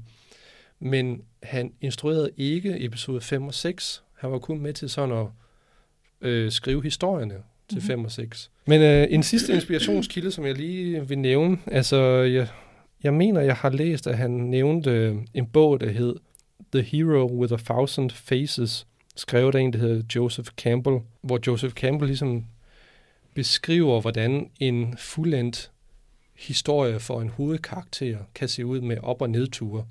Men 0.80 1.22
han 1.42 1.72
instruerede 1.80 2.30
ikke 2.36 2.84
episode 2.84 3.20
5 3.20 3.46
og 3.46 3.54
6. 3.54 4.02
Han 4.18 4.32
var 4.32 4.38
kun 4.38 4.60
med 4.60 4.72
til 4.72 4.90
sådan 4.90 5.16
at 5.16 5.26
øh, 6.20 6.52
skrive 6.52 6.82
historierne 6.82 7.34
til 7.68 7.76
mm-hmm. 7.76 7.86
5 7.86 8.04
og 8.04 8.12
6. 8.12 8.50
Men 8.66 8.82
øh, 8.82 9.06
en 9.10 9.22
sidste 9.22 9.52
inspirationskilde, 9.52 10.30
som 10.30 10.46
jeg 10.46 10.54
lige 10.54 11.08
vil 11.08 11.18
nævne, 11.18 11.58
altså 11.66 11.96
jeg, 12.06 12.48
jeg 13.02 13.14
mener, 13.14 13.40
jeg 13.40 13.56
har 13.56 13.70
læst, 13.70 14.06
at 14.06 14.18
han 14.18 14.30
nævnte 14.30 14.90
øh, 14.90 15.16
en 15.34 15.46
bog, 15.46 15.80
der 15.80 15.90
hed 15.90 16.16
The 16.72 16.82
Hero 16.82 17.32
with 17.32 17.52
a 17.52 17.56
Thousand 17.56 18.10
Faces, 18.10 18.86
skrevet 19.16 19.54
af 19.54 19.60
en, 19.60 19.72
der 19.72 19.78
hedder 19.78 20.02
Joseph 20.16 20.48
Campbell, 20.56 20.98
hvor 21.22 21.40
Joseph 21.46 21.74
Campbell 21.74 22.06
ligesom 22.06 22.44
beskriver, 23.34 24.00
hvordan 24.00 24.50
en 24.60 24.96
fuldendt 24.98 25.70
historie 26.36 27.00
for 27.00 27.20
en 27.20 27.28
hovedkarakter 27.28 28.18
kan 28.34 28.48
se 28.48 28.66
ud 28.66 28.80
med 28.80 28.96
op- 29.02 29.22
og 29.22 29.30
nedture. 29.30 29.86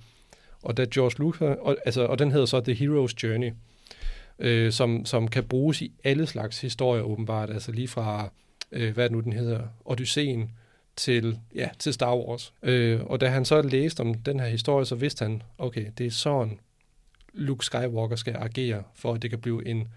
Og 0.63 0.77
da 0.77 0.85
George 0.93 1.15
Lucas, 1.19 1.57
og, 1.61 1.77
altså, 1.85 2.05
og 2.05 2.19
den 2.19 2.31
hedder 2.31 2.45
så 2.45 2.59
The 2.59 2.73
Hero's 2.73 3.13
Journey, 3.23 3.51
øh, 4.39 4.71
som, 4.71 5.05
som 5.05 5.27
kan 5.27 5.43
bruges 5.43 5.81
i 5.81 5.91
alle 6.03 6.27
slags 6.27 6.61
historier 6.61 7.03
åbenbart, 7.03 7.49
altså 7.49 7.71
lige 7.71 7.87
fra, 7.87 8.31
øh, 8.71 8.93
hvad 8.93 9.09
nu 9.09 9.19
den 9.19 9.33
hedder, 9.33 9.61
Odysseen, 9.85 10.49
til, 10.95 11.39
ja, 11.55 11.69
til 11.79 11.93
Star 11.93 12.15
Wars. 12.15 12.53
Øh, 12.63 13.01
og 13.03 13.21
da 13.21 13.27
han 13.27 13.45
så 13.45 13.61
læste 13.61 14.01
om 14.01 14.13
den 14.13 14.39
her 14.39 14.47
historie, 14.47 14.85
så 14.85 14.95
vidste 14.95 15.25
han, 15.25 15.41
okay, 15.57 15.85
det 15.97 16.05
er 16.05 16.11
sådan, 16.11 16.59
Luke 17.33 17.65
Skywalker 17.65 18.15
skal 18.15 18.35
agere, 18.39 18.83
for 18.95 19.13
at 19.13 19.21
det 19.21 19.29
kan 19.29 19.39
blive 19.39 19.67
en, 19.67 19.87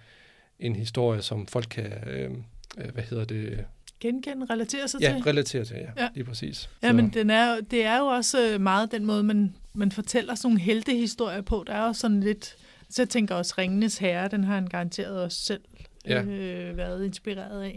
en 0.59 0.77
historie, 0.77 1.23
som 1.23 1.47
folk 1.47 1.67
kan, 1.71 1.93
øh, 2.07 2.31
øh 2.79 2.93
hvad 2.93 3.03
hedder 3.03 3.25
det, 3.25 3.65
genkende, 4.03 4.47
relatere 4.51 4.89
sig 4.89 5.01
ja, 5.01 5.13
til. 5.15 5.23
relatere 5.23 5.65
til, 5.65 5.77
ja, 5.77 6.03
ja. 6.03 6.09
lige 6.15 6.25
præcis. 6.25 6.71
Ja, 6.83 6.89
så. 6.89 6.95
men 6.95 7.09
den 7.09 7.31
er, 7.31 7.61
det 7.71 7.85
er 7.85 7.99
jo 7.99 8.07
også 8.07 8.53
øh, 8.53 8.61
meget 8.61 8.93
den 8.93 9.05
måde, 9.05 9.23
man, 9.23 9.55
man 9.75 9.93
fortæller 9.93 10.35
sådan 10.35 10.49
nogle 10.49 10.61
heltehistorier 10.61 11.41
på. 11.41 11.65
Der 11.67 11.73
er 11.73 11.87
jo 11.87 11.93
sådan 11.93 12.21
lidt, 12.21 12.57
så 12.91 13.03
jeg 13.03 13.09
tænker 13.09 13.35
også 13.35 13.55
Ringenes 13.59 13.99
Herre, 13.99 14.29
den 14.29 14.45
har 14.45 14.55
han 14.55 14.67
garanteret 14.67 15.23
også 15.23 15.39
selv 15.39 15.63
ja. 16.07 16.23
øh, 16.23 16.77
været 16.77 17.05
inspireret 17.05 17.63
af. 17.63 17.77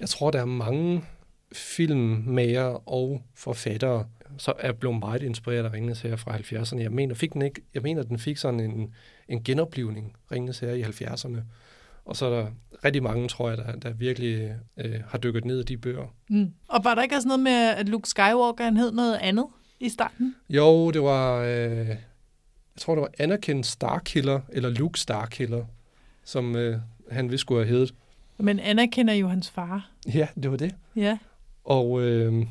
Jeg 0.00 0.08
tror, 0.08 0.30
der 0.30 0.40
er 0.40 0.44
mange 0.44 1.04
filmmager 1.52 2.88
og 2.88 3.22
forfattere, 3.34 4.06
så 4.38 4.52
er 4.58 4.72
blevet 4.72 4.98
meget 4.98 5.22
inspireret 5.22 5.64
af 5.64 5.72
Ringenes 5.72 6.00
Herre 6.00 6.18
fra 6.18 6.36
70'erne. 6.36 6.82
Jeg 6.82 6.92
mener, 6.92 7.14
fik 7.14 7.32
den 7.32 7.42
ikke, 7.42 7.62
jeg 7.74 7.82
mener, 7.82 8.02
den 8.02 8.18
fik 8.18 8.36
sådan 8.36 8.60
en, 8.60 8.94
en 9.28 9.44
genoplivning, 9.44 10.16
Ringenes 10.32 10.58
Herre 10.58 10.78
i 10.78 10.82
70'erne. 10.82 11.38
Og 12.04 12.16
så 12.16 12.26
er 12.26 12.30
der 12.40 12.46
rigtig 12.84 13.02
mange, 13.02 13.28
tror 13.28 13.48
jeg, 13.48 13.58
der, 13.58 13.76
der 13.76 13.92
virkelig 13.92 14.56
øh, 14.76 15.00
har 15.08 15.18
dykket 15.18 15.44
ned 15.44 15.60
i 15.60 15.64
de 15.64 15.76
bøger. 15.76 16.14
Mm. 16.28 16.52
Og 16.68 16.84
var 16.84 16.94
der 16.94 17.02
ikke 17.02 17.16
også 17.16 17.28
noget 17.28 17.40
med, 17.40 17.68
at 17.68 17.88
Luke 17.88 18.08
Skywalker 18.08 18.64
han 18.64 18.76
hed 18.76 18.92
noget 18.92 19.16
andet 19.16 19.46
i 19.80 19.88
starten? 19.88 20.34
Jo, 20.48 20.90
det 20.90 21.02
var, 21.02 21.38
øh, 21.38 21.88
jeg 21.88 21.98
tror, 22.78 22.94
det 22.94 23.02
var 23.02 23.10
Anakin 23.18 23.64
Starkiller, 23.64 24.40
eller 24.52 24.68
Luke 24.68 25.00
Starkiller, 25.00 25.64
som 26.24 26.56
øh, 26.56 26.78
han 27.10 27.30
vist 27.30 27.40
skulle 27.40 27.64
have 27.64 27.76
heddet. 27.76 27.94
Men 28.38 28.60
Anakin 28.60 29.08
er 29.08 29.14
jo 29.14 29.28
hans 29.28 29.50
far. 29.50 29.90
Ja, 30.14 30.28
det 30.42 30.50
var 30.50 30.56
det. 30.56 30.74
Ja. 30.96 31.18
Og 31.64 32.02
øh, 32.02 32.46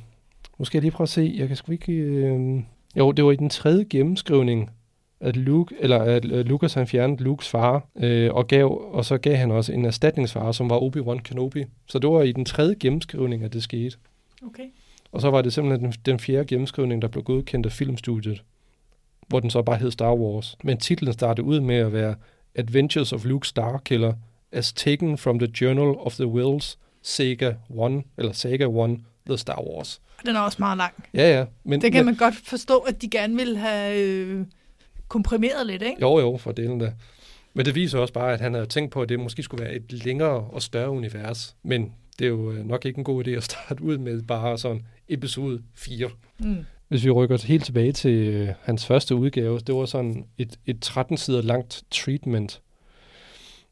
nu 0.62 0.66
skal 0.66 0.78
jeg 0.78 0.82
lige 0.82 0.92
prøve 0.92 1.06
at 1.06 1.10
se, 1.10 1.36
jeg 1.38 1.48
kan 1.48 1.58
sgu 1.58 1.72
ikke... 1.72 1.94
Øh, 1.94 2.60
jo, 2.96 3.12
det 3.12 3.26
var 3.26 3.32
i 3.32 3.36
den 3.36 3.50
tredje 3.50 3.84
gennemskrivning 3.84 4.70
at 5.20 5.36
Luke, 5.36 5.76
eller 5.80 5.98
at 6.00 6.26
Lucas 6.26 6.74
han 6.74 6.88
fjernede 6.88 7.24
Lukes 7.24 7.50
far, 7.50 7.88
øh, 7.96 8.34
og, 8.34 8.48
gav, 8.48 8.82
og 8.94 9.06
så 9.06 9.18
gav 9.18 9.36
han 9.36 9.52
også 9.52 9.74
en 9.74 9.86
erstatningsfar, 9.86 10.52
som 10.52 10.70
var 10.70 10.80
Obi-Wan 10.80 11.22
Kenobi. 11.22 11.64
Så 11.88 12.00
det 12.00 12.10
var 12.10 12.22
i 12.22 12.32
den 12.32 12.46
tredje 12.46 12.76
gennemskrivning, 12.80 13.44
at 13.44 13.54
det 13.54 13.64
skete. 13.64 13.98
Okay. 14.46 14.64
Og 15.12 15.22
så 15.22 15.30
var 15.30 15.42
det 15.42 15.54
simpelthen 15.54 15.86
den, 15.86 15.94
den 16.06 16.20
fjerde 16.20 16.46
gennemskrivning, 16.46 17.02
der 17.02 17.08
blev 17.08 17.24
godkendt 17.24 17.66
af 17.66 17.72
filmstudiet, 17.72 18.44
hvor 19.28 19.40
den 19.40 19.50
så 19.50 19.62
bare 19.62 19.78
hed 19.78 19.92
Star 19.92 20.16
Wars. 20.16 20.58
Men 20.64 20.78
titlen 20.78 21.14
startede 21.14 21.48
ud 21.48 21.60
med 21.60 21.76
at 21.76 21.94
være 21.94 22.16
Adventures 22.56 23.14
of 23.14 23.26
Luke 23.26 23.48
Starkiller, 23.48 24.14
as 24.52 24.74
taken 24.74 25.18
from 25.18 25.40
the 25.40 25.52
Journal 25.62 25.96
of 26.00 26.16
the 26.16 26.28
Wills, 26.28 26.78
Saga 27.02 27.54
1, 27.88 28.04
eller 28.18 28.32
Saga 28.32 28.66
1, 28.66 29.00
The 29.28 29.38
Star 29.38 29.64
Wars. 29.64 30.02
Den 30.26 30.36
er 30.36 30.40
også 30.40 30.58
meget 30.60 30.78
lang. 30.78 30.94
Ja, 31.14 31.38
ja. 31.40 31.46
Men, 31.64 31.82
det 31.82 31.92
kan 31.92 32.00
men, 32.00 32.06
man 32.06 32.16
godt 32.16 32.36
forstå, 32.36 32.78
at 32.78 33.02
de 33.02 33.10
gerne 33.10 33.36
vil 33.36 33.58
have... 33.58 33.98
Øh 33.98 34.46
komprimeret 35.12 35.68
lidt, 35.68 35.82
ikke? 35.82 36.02
Jo, 36.02 36.20
jo, 36.20 36.38
for 36.38 36.52
delen 36.52 36.80
da. 36.80 36.94
Men 37.54 37.66
det 37.66 37.76
viser 37.76 38.00
også 38.00 38.14
bare, 38.14 38.34
at 38.34 38.42
han 38.42 38.54
havde 38.54 38.66
tænkt 38.66 38.92
på, 38.92 39.02
at 39.02 39.10
det 39.10 39.20
måske 39.20 39.44
skulle 39.44 39.64
være 39.64 39.76
et 39.76 40.06
længere 40.06 40.48
og 40.52 40.62
større 40.62 40.90
univers. 40.90 41.56
Men 41.64 41.94
det 42.20 42.26
er 42.26 42.30
jo 42.30 42.52
øh, 42.52 42.66
nok 42.66 42.86
ikke 42.86 42.98
en 42.98 43.04
god 43.04 43.28
idé 43.28 43.30
at 43.30 43.44
starte 43.44 43.84
ud 43.84 43.98
med 43.98 44.22
bare 44.22 44.58
sådan 44.58 44.86
episode 45.10 45.62
4. 45.76 46.10
Mm. 46.40 46.58
Hvis 46.88 47.06
vi 47.06 47.12
rykker 47.12 47.48
helt 47.48 47.66
tilbage 47.66 47.92
til 47.92 48.12
øh, 48.12 48.50
hans 48.62 48.86
første 48.86 49.16
udgave, 49.16 49.60
det 49.60 49.76
var 49.76 49.86
sådan 49.86 50.26
et, 50.38 50.60
et 50.66 50.80
13 50.82 51.18
sider 51.18 51.42
langt 51.42 51.84
treatment, 51.92 52.62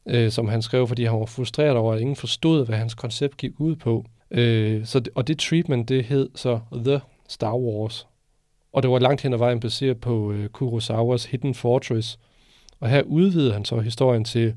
øh, 0.06 0.30
som 0.30 0.48
han 0.48 0.62
skrev, 0.62 0.88
fordi 0.88 1.04
han 1.04 1.20
var 1.20 1.26
frustreret 1.26 1.76
over, 1.76 1.94
at 1.94 2.00
ingen 2.00 2.16
forstod, 2.16 2.66
hvad 2.66 2.78
hans 2.78 2.94
koncept 2.94 3.36
gik 3.36 3.52
ud 3.58 3.76
på. 3.76 4.06
Øh, 4.30 4.86
så, 4.86 5.02
og 5.14 5.28
det 5.28 5.38
treatment, 5.38 5.88
det 5.88 6.04
hed 6.04 6.28
så 6.34 6.60
The 6.72 7.00
Star 7.28 7.56
Wars. 7.56 8.06
Og 8.72 8.82
det 8.82 8.90
var 8.90 8.98
langt 8.98 9.22
hen 9.22 9.32
ad 9.32 9.38
vejen 9.38 9.60
baseret 9.60 10.00
på 10.00 10.32
øh, 10.32 10.48
Kurosawas 10.48 11.24
Hidden 11.24 11.54
Fortress. 11.54 12.18
Og 12.80 12.88
her 12.88 13.02
udvidede 13.02 13.52
han 13.52 13.64
så 13.64 13.80
historien 13.80 14.24
til 14.24 14.54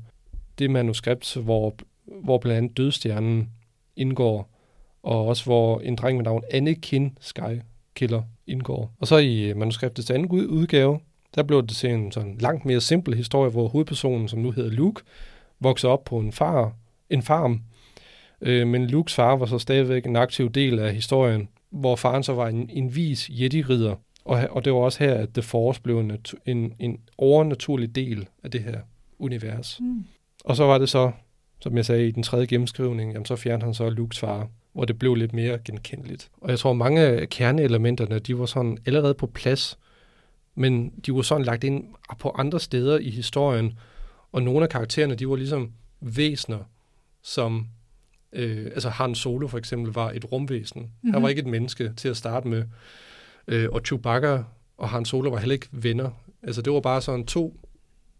det 0.58 0.70
manuskript, 0.70 1.36
hvor, 1.36 1.74
hvor 2.24 2.38
blandt 2.38 2.58
andet 2.58 2.76
Dødstjernen 2.76 3.50
indgår, 3.96 4.50
og 5.02 5.26
også 5.26 5.44
hvor 5.44 5.80
en 5.80 5.96
dreng 5.96 6.16
med 6.16 6.24
navn 6.24 6.42
Anakin 6.50 7.18
Skykiller 7.20 8.22
indgår. 8.46 8.92
Og 9.00 9.06
så 9.06 9.16
i 9.16 9.42
øh, 9.42 9.56
manuskriptets 9.56 10.10
anden 10.10 10.30
udgave, 10.30 11.00
der 11.34 11.42
blev 11.42 11.62
det 11.62 11.76
til 11.76 11.90
en 11.90 12.12
sådan 12.12 12.36
langt 12.40 12.64
mere 12.64 12.80
simpel 12.80 13.14
historie, 13.14 13.50
hvor 13.50 13.68
hovedpersonen, 13.68 14.28
som 14.28 14.38
nu 14.38 14.50
hedder 14.50 14.70
Luke, 14.70 15.02
vokser 15.60 15.88
op 15.88 16.04
på 16.04 16.18
en 16.18 16.32
far, 16.32 16.72
en 17.10 17.22
farm, 17.22 17.62
øh, 18.44 18.66
men 18.66 18.86
Lukes 18.86 19.14
far 19.14 19.36
var 19.36 19.46
så 19.46 19.58
stadigvæk 19.58 20.06
en 20.06 20.16
aktiv 20.16 20.50
del 20.50 20.78
af 20.78 20.94
historien, 20.94 21.48
hvor 21.70 21.96
faren 21.96 22.22
så 22.22 22.32
var 22.32 22.48
en, 22.48 22.70
en 22.72 22.96
vis 22.96 23.30
jedi-ridder. 23.30 23.94
Og, 24.24 24.48
og 24.50 24.64
det 24.64 24.72
var 24.72 24.78
også 24.78 25.04
her, 25.04 25.14
at 25.14 25.28
The 25.34 25.42
Force 25.42 25.82
blev 25.82 25.98
en, 25.98 26.12
en, 26.46 26.74
en 26.78 27.00
overnaturlig 27.18 27.94
del 27.94 28.28
af 28.42 28.50
det 28.50 28.60
her 28.60 28.80
univers. 29.18 29.78
Mm. 29.80 30.04
Og 30.44 30.56
så 30.56 30.64
var 30.64 30.78
det 30.78 30.88
så, 30.88 31.12
som 31.60 31.76
jeg 31.76 31.84
sagde 31.84 32.08
i 32.08 32.10
den 32.10 32.22
tredje 32.22 32.46
gennemskrivning, 32.46 33.12
jamen 33.12 33.26
så 33.26 33.36
fjernede 33.36 33.64
han 33.64 33.74
så 33.74 33.90
Lukes 33.90 34.18
far, 34.18 34.48
hvor 34.72 34.84
det 34.84 34.98
blev 34.98 35.14
lidt 35.14 35.32
mere 35.32 35.58
genkendeligt. 35.64 36.30
Og 36.40 36.50
jeg 36.50 36.58
tror, 36.58 36.72
mange 36.72 37.00
af 37.00 37.28
kerneelementerne, 37.28 38.18
de 38.18 38.38
var 38.38 38.46
sådan 38.46 38.78
allerede 38.86 39.14
på 39.14 39.26
plads, 39.26 39.78
men 40.54 40.92
de 41.06 41.14
var 41.14 41.22
sådan 41.22 41.44
lagt 41.44 41.64
ind 41.64 41.84
på 42.18 42.30
andre 42.30 42.60
steder 42.60 42.98
i 42.98 43.10
historien, 43.10 43.78
og 44.32 44.42
nogle 44.42 44.62
af 44.62 44.68
karaktererne, 44.68 45.14
de 45.14 45.28
var 45.28 45.36
ligesom 45.36 45.72
væsner, 46.00 46.58
som 47.22 47.66
Øh, 48.34 48.64
altså 48.64 48.88
Han 48.88 49.14
Solo 49.14 49.48
for 49.48 49.58
eksempel 49.58 49.92
var 49.92 50.10
et 50.10 50.32
rumvæsen. 50.32 50.80
Mm-hmm. 50.80 51.12
Han 51.12 51.22
var 51.22 51.28
mhm. 51.28 51.28
ikke 51.28 51.40
et 51.40 51.46
menneske 51.46 51.92
til 51.96 52.08
at 52.08 52.16
starte 52.16 52.48
med. 52.48 52.64
Øh, 53.48 53.68
og 53.72 53.80
Chewbacca 53.86 54.44
og 54.78 54.88
Han 54.88 55.04
Solo 55.04 55.30
var 55.30 55.38
heller 55.38 55.52
ikke 55.52 55.68
venner. 55.72 56.10
Altså 56.42 56.62
det 56.62 56.72
var 56.72 56.80
bare 56.80 57.02
sådan 57.02 57.26
to 57.26 57.60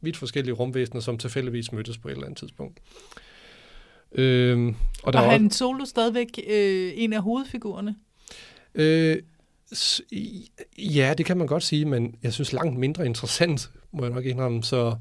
vidt 0.00 0.16
forskellige 0.16 0.55
rumvæsener, 0.55 1.00
som 1.00 1.18
tilfældigvis 1.18 1.72
mødtes 1.72 1.98
på 1.98 2.09
et 2.09 2.12
eller 2.12 2.24
andet 2.24 2.38
tidspunkt. 2.38 2.79
Øh, 4.12 4.74
og 5.03 5.12
der 5.12 5.18
og 5.18 5.31
Han 5.31 5.46
også... 5.46 5.59
Solo 5.59 5.85
stadigvæk 5.85 6.29
øh, 6.48 6.92
en 6.94 7.12
af 7.12 7.22
hovedfigurerne? 7.22 7.96
Øh, 8.74 9.16
ja, 10.79 11.14
det 11.18 11.27
kan 11.27 11.37
man 11.37 11.46
godt 11.46 11.62
sige, 11.62 11.85
men 11.85 12.14
jeg 12.22 12.33
synes 12.33 12.53
langt 12.53 12.79
mindre 12.79 13.07
interessant, 13.07 13.70
må 13.92 14.03
jeg 14.03 14.12
nok 14.12 14.24
indrømme. 14.24 14.62
Så 14.62 14.96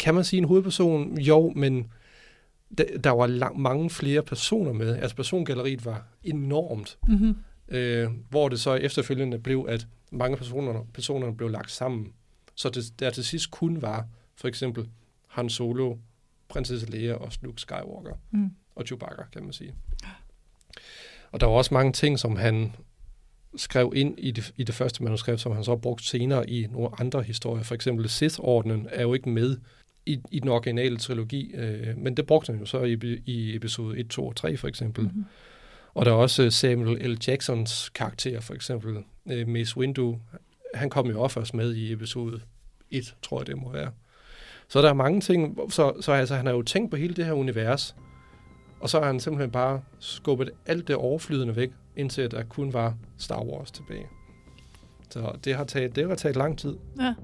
kan 0.00 0.14
man 0.14 0.24
sige 0.24 0.38
en 0.38 0.44
hovedperson? 0.44 1.18
Jo, 1.18 1.52
men 1.56 1.86
der 3.04 3.10
var 3.10 3.26
lang, 3.26 3.60
mange 3.60 3.90
flere 3.90 4.22
personer 4.22 4.72
med. 4.72 4.96
Altså 4.96 5.16
persongalleriet 5.16 5.84
var 5.84 6.06
enormt. 6.24 6.98
Mm-hmm. 7.08 7.36
Øh, 7.68 8.10
hvor 8.30 8.48
det 8.48 8.60
så 8.60 8.74
efterfølgende 8.74 9.38
blev, 9.38 9.66
at 9.68 9.86
mange 10.10 10.36
personer, 10.36 10.84
personer 10.94 11.32
blev 11.32 11.48
lagt 11.48 11.70
sammen. 11.70 12.12
Så 12.54 12.70
det, 12.70 13.00
der 13.00 13.10
til 13.10 13.24
sidst 13.24 13.50
kun 13.50 13.82
var 13.82 14.06
for 14.36 14.48
eksempel 14.48 14.88
Han 15.26 15.48
Solo, 15.48 15.96
Prinsesse 16.48 16.90
Leia 16.90 17.14
og 17.14 17.32
Luke 17.42 17.60
Skywalker. 17.60 18.20
Mm. 18.30 18.50
Og 18.74 18.86
Chewbacca, 18.86 19.22
kan 19.32 19.42
man 19.42 19.52
sige. 19.52 19.74
Og 21.32 21.40
der 21.40 21.46
var 21.46 21.54
også 21.54 21.74
mange 21.74 21.92
ting, 21.92 22.18
som 22.18 22.36
han 22.36 22.72
skrev 23.56 23.92
ind 23.96 24.18
i 24.18 24.30
det, 24.30 24.52
i 24.56 24.64
det 24.64 24.74
første 24.74 25.02
manuskript, 25.02 25.40
som 25.40 25.52
han 25.52 25.64
så 25.64 25.76
brugte 25.76 26.04
senere 26.04 26.50
i 26.50 26.66
nogle 26.70 27.00
andre 27.00 27.22
historier. 27.22 27.62
For 27.62 27.74
eksempel 27.74 28.08
Sith-ordenen 28.08 28.88
er 28.90 29.02
jo 29.02 29.14
ikke 29.14 29.28
med 29.28 29.56
i, 30.06 30.18
i 30.30 30.40
den 30.40 30.48
originale 30.48 30.96
trilogi, 30.96 31.54
øh, 31.54 31.96
men 31.96 32.16
det 32.16 32.26
brugte 32.26 32.52
han 32.52 32.60
jo 32.60 32.66
så 32.66 32.82
i, 32.82 33.20
i 33.26 33.56
episode 33.56 33.98
1, 33.98 34.08
2 34.08 34.26
og 34.26 34.36
3 34.36 34.56
for 34.56 34.68
eksempel. 34.68 35.04
Mm-hmm. 35.04 35.24
Og 35.94 36.06
der 36.06 36.12
er 36.12 36.16
også 36.16 36.50
Samuel 36.50 37.10
L. 37.10 37.18
Jacksons 37.28 37.88
karakter, 37.94 38.40
for 38.40 38.54
eksempel 38.54 38.96
øh, 39.30 39.48
Mace 39.48 39.76
Windu. 39.76 40.18
Han 40.74 40.90
kom 40.90 41.10
jo 41.10 41.22
også 41.22 41.34
først 41.34 41.54
med 41.54 41.74
i 41.74 41.92
episode 41.92 42.40
1, 42.90 43.14
tror 43.22 43.40
jeg 43.40 43.46
det 43.46 43.58
må 43.58 43.72
være. 43.72 43.90
Så 44.68 44.82
der 44.82 44.88
er 44.88 44.94
mange 44.94 45.20
ting, 45.20 45.58
så, 45.70 45.92
så 46.00 46.12
altså, 46.12 46.34
han 46.34 46.46
har 46.46 46.52
jo 46.52 46.62
tænkt 46.62 46.90
på 46.90 46.96
hele 46.96 47.14
det 47.14 47.24
her 47.24 47.32
univers, 47.32 47.96
og 48.80 48.90
så 48.90 48.98
har 48.98 49.06
han 49.06 49.20
simpelthen 49.20 49.50
bare 49.50 49.82
skubbet 49.98 50.50
alt 50.66 50.88
det 50.88 50.96
overflydende 50.96 51.56
væk, 51.56 51.70
indtil 51.96 52.30
der 52.30 52.42
kun 52.42 52.72
var 52.72 52.96
Star 53.18 53.42
Wars 53.42 53.70
tilbage. 53.70 54.06
Så 55.10 55.38
det 55.44 55.54
har 55.54 55.64
taget, 55.64 55.96
det 55.96 56.08
har 56.08 56.14
taget 56.14 56.36
lang 56.36 56.58
tid. 56.58 56.76
Ja. 57.00 57.14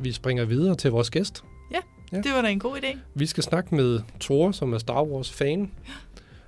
vi 0.00 0.12
springer 0.12 0.44
videre 0.44 0.76
til 0.76 0.90
vores 0.90 1.10
gæst. 1.10 1.44
Ja, 1.70 1.80
ja, 2.12 2.16
det 2.16 2.32
var 2.32 2.42
da 2.42 2.48
en 2.48 2.58
god 2.58 2.76
idé. 2.76 2.98
Vi 3.14 3.26
skal 3.26 3.42
snakke 3.42 3.74
med 3.74 4.00
Tore, 4.20 4.52
som 4.52 4.72
er 4.72 4.78
Star 4.78 5.02
Wars-fan. 5.02 5.72
Ja. 5.88 5.92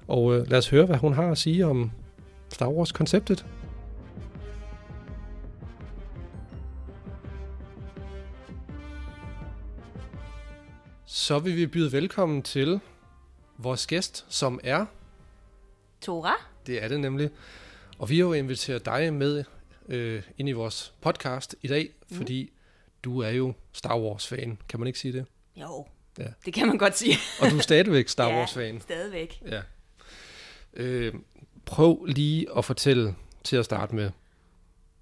Og 0.08 0.34
øh, 0.34 0.50
lad 0.50 0.58
os 0.58 0.68
høre, 0.68 0.86
hvad 0.86 0.96
hun 0.96 1.12
har 1.12 1.30
at 1.30 1.38
sige 1.38 1.66
om 1.66 1.90
Star 2.48 2.68
Wars-konceptet. 2.68 3.46
Så 11.06 11.38
vil 11.38 11.56
vi 11.56 11.66
byde 11.66 11.92
velkommen 11.92 12.42
til 12.42 12.80
vores 13.58 13.86
gæst, 13.86 14.26
som 14.28 14.60
er... 14.64 14.86
Tora. 16.00 16.34
Det 16.66 16.84
er 16.84 16.88
det 16.88 17.00
nemlig. 17.00 17.30
Og 17.98 18.10
vi 18.10 18.18
har 18.18 18.24
jo 18.24 18.32
inviteret 18.32 18.84
dig 18.84 19.14
med 19.14 19.44
øh, 19.88 20.22
ind 20.38 20.48
i 20.48 20.52
vores 20.52 20.94
podcast 21.00 21.56
i 21.62 21.68
dag, 21.68 21.90
mm. 22.10 22.16
fordi 22.16 22.52
du 23.04 23.20
er 23.20 23.30
jo 23.30 23.52
Star 23.72 23.98
Wars-fan, 24.00 24.58
kan 24.68 24.80
man 24.80 24.86
ikke 24.86 24.98
sige 24.98 25.12
det? 25.12 25.26
Jo, 25.56 25.86
Ja. 26.18 26.24
det 26.46 26.54
kan 26.54 26.66
man 26.66 26.78
godt 26.78 26.98
sige. 26.98 27.16
Og 27.40 27.50
du 27.50 27.56
er 27.56 27.60
stadigvæk 27.60 28.08
Star 28.08 28.28
Ja. 28.32 28.38
Wars-fan. 28.38 28.80
Stadigvæk. 28.80 29.42
Ja. 29.46 29.60
Øh, 30.74 31.14
prøv 31.64 32.04
lige 32.04 32.46
at 32.56 32.64
fortælle 32.64 33.14
til 33.44 33.56
at 33.56 33.64
starte 33.64 33.94
med, 33.94 34.10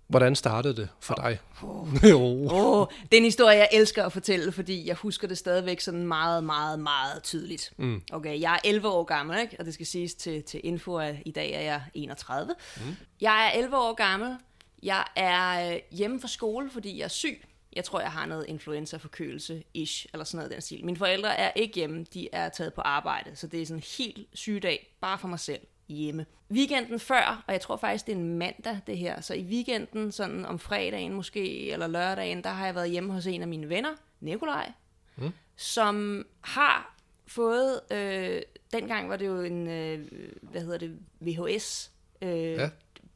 hvordan 0.08 0.36
startede 0.36 0.76
det 0.76 0.88
for 1.00 1.14
dig? 1.14 1.38
jo. 2.10 2.18
Åh, 2.20 2.80
oh, 2.80 2.86
det 3.02 3.12
er 3.14 3.18
en 3.18 3.24
historie, 3.24 3.56
jeg 3.56 3.68
elsker 3.72 4.04
at 4.04 4.12
fortælle, 4.12 4.52
fordi 4.52 4.86
jeg 4.88 4.94
husker 4.96 5.28
det 5.28 5.38
stadigvæk 5.38 5.80
sådan 5.80 6.06
meget, 6.06 6.44
meget, 6.44 6.78
meget 6.80 7.22
tydeligt. 7.22 7.72
Mm. 7.76 8.02
Okay, 8.12 8.40
jeg 8.40 8.54
er 8.54 8.58
11 8.68 8.88
år 8.88 9.04
gammel, 9.04 9.40
ikke? 9.40 9.56
og 9.58 9.64
det 9.64 9.74
skal 9.74 9.86
siges 9.86 10.14
til, 10.14 10.42
til 10.42 10.60
info, 10.64 10.96
at 10.96 11.14
i 11.26 11.30
dag 11.30 11.52
er 11.52 11.60
jeg 11.60 11.82
31. 11.94 12.54
Mm. 12.76 12.96
Jeg 13.20 13.46
er 13.54 13.58
11 13.58 13.76
år 13.76 13.94
gammel. 13.94 14.36
Jeg 14.82 15.04
er 15.16 15.72
øh, 15.72 15.78
hjemme 15.90 16.20
fra 16.20 16.28
skole, 16.28 16.70
fordi 16.70 16.98
jeg 16.98 17.04
er 17.04 17.08
syg. 17.08 17.44
Jeg 17.72 17.84
tror, 17.84 18.00
jeg 18.00 18.12
har 18.12 18.26
noget 18.26 18.46
influenza-forkølelse-ish, 18.48 20.06
eller 20.12 20.24
sådan 20.24 20.36
noget 20.36 20.50
den 20.52 20.60
stil. 20.60 20.84
Mine 20.84 20.96
forældre 20.98 21.36
er 21.38 21.52
ikke 21.56 21.74
hjemme, 21.74 22.06
de 22.14 22.28
er 22.32 22.48
taget 22.48 22.74
på 22.74 22.80
arbejde, 22.80 23.36
så 23.36 23.46
det 23.46 23.62
er 23.62 23.66
sådan 23.66 23.78
en 23.78 23.84
helt 23.98 24.28
sygedag, 24.34 24.96
bare 25.00 25.18
for 25.18 25.28
mig 25.28 25.40
selv 25.40 25.60
hjemme. 25.88 26.26
Weekenden 26.50 27.00
før, 27.00 27.44
og 27.46 27.52
jeg 27.52 27.60
tror 27.60 27.76
faktisk, 27.76 28.06
det 28.06 28.12
er 28.12 28.16
en 28.16 28.38
mandag, 28.38 28.80
det 28.86 28.98
her, 28.98 29.20
så 29.20 29.34
i 29.34 29.42
weekenden, 29.42 30.12
sådan 30.12 30.44
om 30.44 30.58
fredagen 30.58 31.12
måske, 31.12 31.70
eller 31.72 31.86
lørdagen, 31.86 32.44
der 32.44 32.50
har 32.50 32.64
jeg 32.66 32.74
været 32.74 32.90
hjemme 32.90 33.12
hos 33.12 33.26
en 33.26 33.42
af 33.42 33.48
mine 33.48 33.68
venner, 33.68 33.90
Nikolaj, 34.20 34.72
mm. 35.16 35.30
som 35.56 36.26
har 36.40 36.96
fået, 37.26 37.80
øh, 37.92 38.42
dengang 38.72 39.08
var 39.08 39.16
det 39.16 39.26
jo 39.26 39.40
en, 39.40 39.68
øh, 39.68 40.08
hvad 40.42 40.60
hedder 40.60 40.78
det, 40.78 40.98
VHS, 41.20 41.90
øh, 42.22 42.30
Ja. 42.30 42.70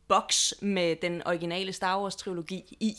boks 0.09 0.55
med 0.61 0.97
den 0.97 1.23
originale 1.27 1.73
Star 1.73 2.03
Wars-trilogi 2.03 2.77
i, 2.81 2.95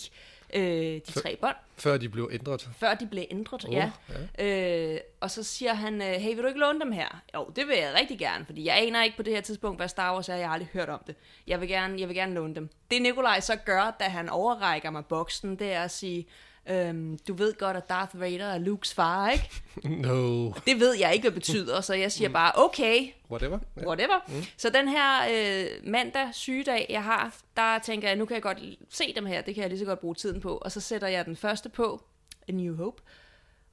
øh, 0.55 0.61
de 1.07 1.11
tre 1.21 1.35
bånd, 1.41 1.55
Før 1.77 1.97
de 1.97 2.09
blev 2.09 2.29
ændret. 2.33 2.69
før 2.77 2.93
de 2.93 3.07
blev 3.07 3.23
ændret, 3.31 3.65
Åh, 3.67 3.73
ja. 3.73 3.91
Øh, 4.39 4.99
og 5.21 5.31
så 5.31 5.43
siger 5.43 5.73
han, 5.73 6.01
øh, 6.01 6.07
hey, 6.07 6.29
vil 6.35 6.43
du 6.43 6.47
ikke 6.47 6.59
låne 6.59 6.79
dem 6.79 6.91
her? 6.91 7.21
Jo, 7.35 7.45
det 7.55 7.67
vil 7.67 7.77
jeg 7.77 7.93
rigtig 7.99 8.19
gerne, 8.19 8.45
fordi 8.45 8.65
jeg 8.65 8.77
aner 8.77 9.03
ikke 9.03 9.17
på 9.17 9.23
det 9.23 9.33
her 9.33 9.41
tidspunkt, 9.41 9.79
hvad 9.79 9.87
Star 9.87 10.13
Wars 10.13 10.29
er, 10.29 10.35
jeg 10.35 10.47
har 10.47 10.53
aldrig 10.53 10.69
hørt 10.73 10.89
om 10.89 10.99
det. 11.07 11.15
Jeg 11.47 11.61
vil 11.61 11.67
gerne, 11.69 11.99
jeg 11.99 12.07
vil 12.07 12.15
gerne 12.15 12.33
låne 12.33 12.55
dem. 12.55 12.69
Det 12.91 13.01
Nikolaj 13.01 13.39
så 13.39 13.55
gør, 13.55 13.95
da 13.99 14.03
han 14.03 14.29
overrækker 14.29 14.89
mig 14.89 15.05
boksen, 15.05 15.55
det 15.59 15.73
er 15.73 15.81
at 15.83 15.91
sige, 15.91 16.27
øhm, 16.69 17.17
du 17.27 17.33
ved 17.33 17.53
godt, 17.57 17.77
at 17.77 17.89
Darth 17.89 18.19
Vader 18.19 18.45
er 18.45 18.57
Lukes 18.57 18.93
far, 18.93 19.29
ikke? 19.29 19.49
No. 20.07 20.51
Det 20.65 20.79
ved 20.79 20.93
jeg 20.99 21.13
ikke, 21.13 21.23
hvad 21.23 21.31
betyder, 21.31 21.81
så 21.81 21.93
jeg 21.93 22.11
siger 22.11 22.29
bare, 22.29 22.51
okay, 22.55 23.07
Whatever. 23.31 23.59
Ja. 23.77 23.87
whatever. 23.87 24.19
Mm. 24.27 24.43
Så 24.57 24.69
den 24.69 24.87
her 24.87 25.21
øh, 25.33 25.67
mandag 25.91 26.29
sygedag, 26.33 26.85
jeg 26.89 27.03
har, 27.03 27.35
der 27.57 27.79
tænker 27.79 28.07
jeg, 28.07 28.17
nu 28.17 28.25
kan 28.25 28.33
jeg 28.35 28.41
godt 28.43 28.57
se 28.89 29.13
dem 29.15 29.25
her, 29.25 29.41
det 29.41 29.55
kan 29.55 29.61
jeg 29.61 29.69
lige 29.69 29.79
så 29.79 29.85
godt 29.85 29.99
bruge 29.99 30.15
tiden 30.15 30.41
på. 30.41 30.57
Og 30.57 30.71
så 30.71 30.79
sætter 30.79 31.07
jeg 31.07 31.25
den 31.25 31.35
første 31.35 31.69
på, 31.69 32.03
A 32.47 32.51
New 32.51 32.75
Hope, 32.75 33.01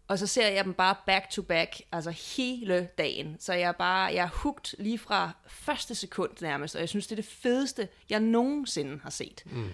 og 0.09 0.19
så 0.19 0.27
ser 0.27 0.49
jeg 0.49 0.65
dem 0.65 0.75
bare 0.75 0.95
back 1.07 1.31
to 1.31 1.43
back, 1.43 1.81
altså 1.93 2.11
hele 2.11 2.89
dagen. 2.99 3.37
Så 3.41 3.53
jeg 3.53 3.69
er 3.69 3.73
bare, 3.73 4.05
jeg 4.05 4.25
er 4.25 4.29
hugt 4.33 4.75
lige 4.79 4.99
fra 4.99 5.31
første 5.47 5.95
sekund 5.95 6.31
nærmest, 6.41 6.75
og 6.75 6.81
jeg 6.81 6.89
synes, 6.89 7.07
det 7.07 7.13
er 7.13 7.23
det 7.23 7.31
fedeste, 7.31 7.89
jeg 8.11 8.21
nogensinde 8.21 9.01
har 9.03 9.11
set. 9.11 9.43
Mm. 9.47 9.69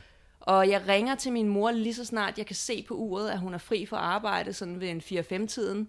Og 0.49 0.69
jeg 0.69 0.83
ringer 0.89 1.15
til 1.15 1.33
min 1.33 1.49
mor 1.49 1.71
lige 1.71 1.95
så 1.95 2.05
snart 2.05 2.39
jeg 2.39 2.47
kan 2.47 2.57
se 2.57 2.85
på 2.89 2.95
uret, 2.95 3.31
at 3.31 3.39
hun 3.39 3.55
er 3.55 3.59
fri 3.59 3.87
fra 3.87 3.97
arbejde, 3.97 4.53
sådan 4.53 4.81
ved 4.81 4.89
en 4.89 5.01
4-5-tiden, 5.01 5.89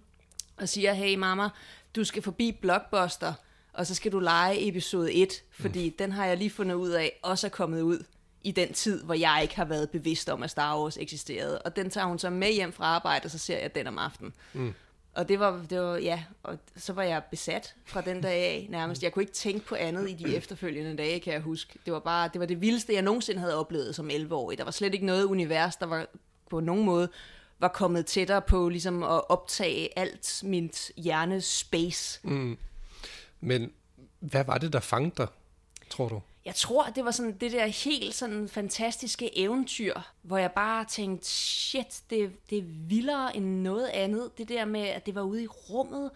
og 0.57 0.69
siger, 0.69 0.93
hey 0.93 1.15
mamma, 1.15 1.49
du 1.95 2.03
skal 2.03 2.23
forbi 2.23 2.51
Blockbuster, 2.61 3.33
og 3.73 3.87
så 3.87 3.95
skal 3.95 4.11
du 4.11 4.19
lege 4.19 4.67
episode 4.67 5.13
1, 5.13 5.43
fordi 5.51 5.89
mm. 5.89 5.95
den 5.99 6.11
har 6.11 6.25
jeg 6.25 6.37
lige 6.37 6.49
fundet 6.49 6.75
ud 6.75 6.89
af, 6.89 7.19
også 7.23 7.47
er 7.47 7.51
kommet 7.51 7.81
ud 7.81 8.03
i 8.43 8.51
den 8.51 8.73
tid, 8.73 9.03
hvor 9.03 9.13
jeg 9.13 9.39
ikke 9.41 9.55
har 9.55 9.65
været 9.65 9.89
bevidst 9.89 10.29
om, 10.29 10.43
at 10.43 10.49
Star 10.49 10.79
Wars 10.79 10.97
eksisterede. 10.97 11.61
Og 11.61 11.75
den 11.75 11.89
tager 11.89 12.07
hun 12.07 12.19
så 12.19 12.29
med 12.29 12.53
hjem 12.53 12.73
fra 12.73 12.85
arbejde, 12.85 13.25
og 13.25 13.31
så 13.31 13.37
ser 13.37 13.57
jeg 13.57 13.75
den 13.75 13.87
om 13.87 13.97
aftenen. 13.97 14.33
Mm. 14.53 14.73
Og 15.13 15.29
det 15.29 15.39
var, 15.39 15.65
det 15.69 15.79
var, 15.81 15.97
ja, 15.97 16.23
og 16.43 16.57
så 16.75 16.93
var 16.93 17.03
jeg 17.03 17.23
besat 17.31 17.75
fra 17.85 18.01
den 18.01 18.21
dag 18.21 18.43
af 18.43 18.67
nærmest. 18.69 19.03
Jeg 19.03 19.11
kunne 19.11 19.23
ikke 19.23 19.33
tænke 19.33 19.65
på 19.65 19.75
andet 19.75 20.09
i 20.09 20.13
de 20.13 20.35
efterfølgende 20.37 20.97
dage, 20.97 21.19
kan 21.19 21.33
jeg 21.33 21.41
huske. 21.41 21.79
Det 21.85 21.93
var 21.93 21.99
bare, 21.99 22.29
det 22.33 22.39
var 22.39 22.45
det 22.45 22.61
vildeste, 22.61 22.93
jeg 22.93 23.01
nogensinde 23.01 23.39
havde 23.39 23.59
oplevet 23.59 23.95
som 23.95 24.09
11-årig. 24.09 24.57
Der 24.57 24.63
var 24.63 24.71
slet 24.71 24.93
ikke 24.93 25.05
noget 25.05 25.23
univers, 25.23 25.75
der 25.75 25.85
var 25.85 26.05
på 26.49 26.59
nogen 26.59 26.85
måde 26.85 27.09
var 27.59 27.67
kommet 27.67 28.05
tættere 28.05 28.41
på 28.41 28.69
ligesom 28.69 29.03
at 29.03 29.29
optage 29.29 29.99
alt 29.99 30.41
mit 30.43 30.91
hjernes 30.97 31.45
space. 31.45 32.19
Men 33.39 33.71
hvad 34.19 34.43
var 34.43 34.57
det, 34.57 34.73
der 34.73 34.79
fangede 34.79 35.15
dig, 35.17 35.27
tror 35.89 36.09
du? 36.09 36.21
Jeg 36.45 36.55
tror, 36.55 36.83
det 36.83 37.05
var 37.05 37.11
sådan 37.11 37.37
det 37.37 37.51
der 37.51 37.65
helt 37.65 38.15
sådan 38.15 38.49
fantastiske 38.49 39.37
eventyr, 39.37 39.93
hvor 40.21 40.37
jeg 40.37 40.51
bare 40.51 40.85
tænkte, 40.85 41.27
shit, 41.27 42.01
det, 42.09 42.31
det 42.49 42.57
er 42.57 42.63
vildere 42.65 43.35
end 43.37 43.45
noget 43.45 43.87
andet. 43.87 44.37
Det 44.37 44.49
der 44.49 44.65
med, 44.65 44.81
at 44.81 45.05
det 45.05 45.15
var 45.15 45.21
ude 45.21 45.43
i 45.43 45.47
rummet, 45.47 46.11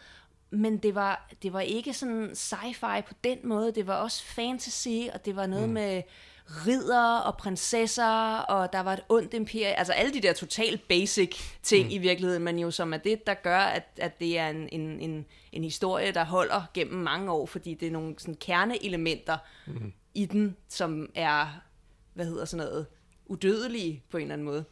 men 0.50 0.78
det 0.78 0.96
var, 0.96 1.30
det 1.44 1.54
var 1.54 1.60
ikke 1.60 1.94
sådan 1.94 2.32
sci-fi 2.32 3.02
på 3.02 3.14
den 3.24 3.38
måde. 3.44 3.72
Det 3.72 3.88
var 3.88 3.96
også 3.96 4.24
fantasy, 4.24 5.08
og 5.14 5.26
det 5.26 5.36
var 5.36 5.48
noget 5.48 5.68
mm. 5.68 5.74
med 5.74 6.02
ridder 6.48 7.18
og 7.18 7.38
prinsesser, 7.38 8.38
og 8.38 8.74
der 8.74 8.80
var 8.80 8.94
et 8.94 9.04
ondt 9.10 9.34
imperie. 9.34 9.80
Altså 9.80 9.94
alle 9.94 10.14
de 10.14 10.22
der 10.22 10.34
totalt 10.34 10.88
basic 10.88 11.42
ting 11.64 11.86
mm. 11.86 11.94
i 11.94 11.98
virkeligheden, 11.98 12.44
men 12.44 12.60
jo 12.60 12.72
som 12.72 12.94
er 12.94 12.98
det, 12.98 13.28
der 13.28 13.34
gør, 13.34 13.60
at, 13.60 13.84
at 13.98 14.20
det 14.20 14.40
er 14.40 14.50
en, 14.50 14.70
en, 14.72 15.00
en, 15.00 15.26
en 15.52 15.64
historie, 15.64 16.12
der 16.12 16.26
holder 16.26 16.62
gennem 16.74 17.04
mange 17.04 17.32
år, 17.32 17.46
fordi 17.46 17.74
det 17.74 17.88
er 17.88 17.92
nogle 17.92 18.16
sådan 18.18 18.36
kerneelementer 18.36 19.38
mm. 19.68 19.94
I 20.14 20.26
den, 20.26 20.56
som 20.70 21.10
er, 21.16 21.48
hvad 22.14 22.26
hedder 22.26 22.46
sådan 22.46 22.66
noget, 22.66 22.86
udødelige 23.26 24.04
på 24.10 24.18
en 24.18 24.22
eller 24.24 24.34
anden 24.34 24.46
måde. 24.46 24.66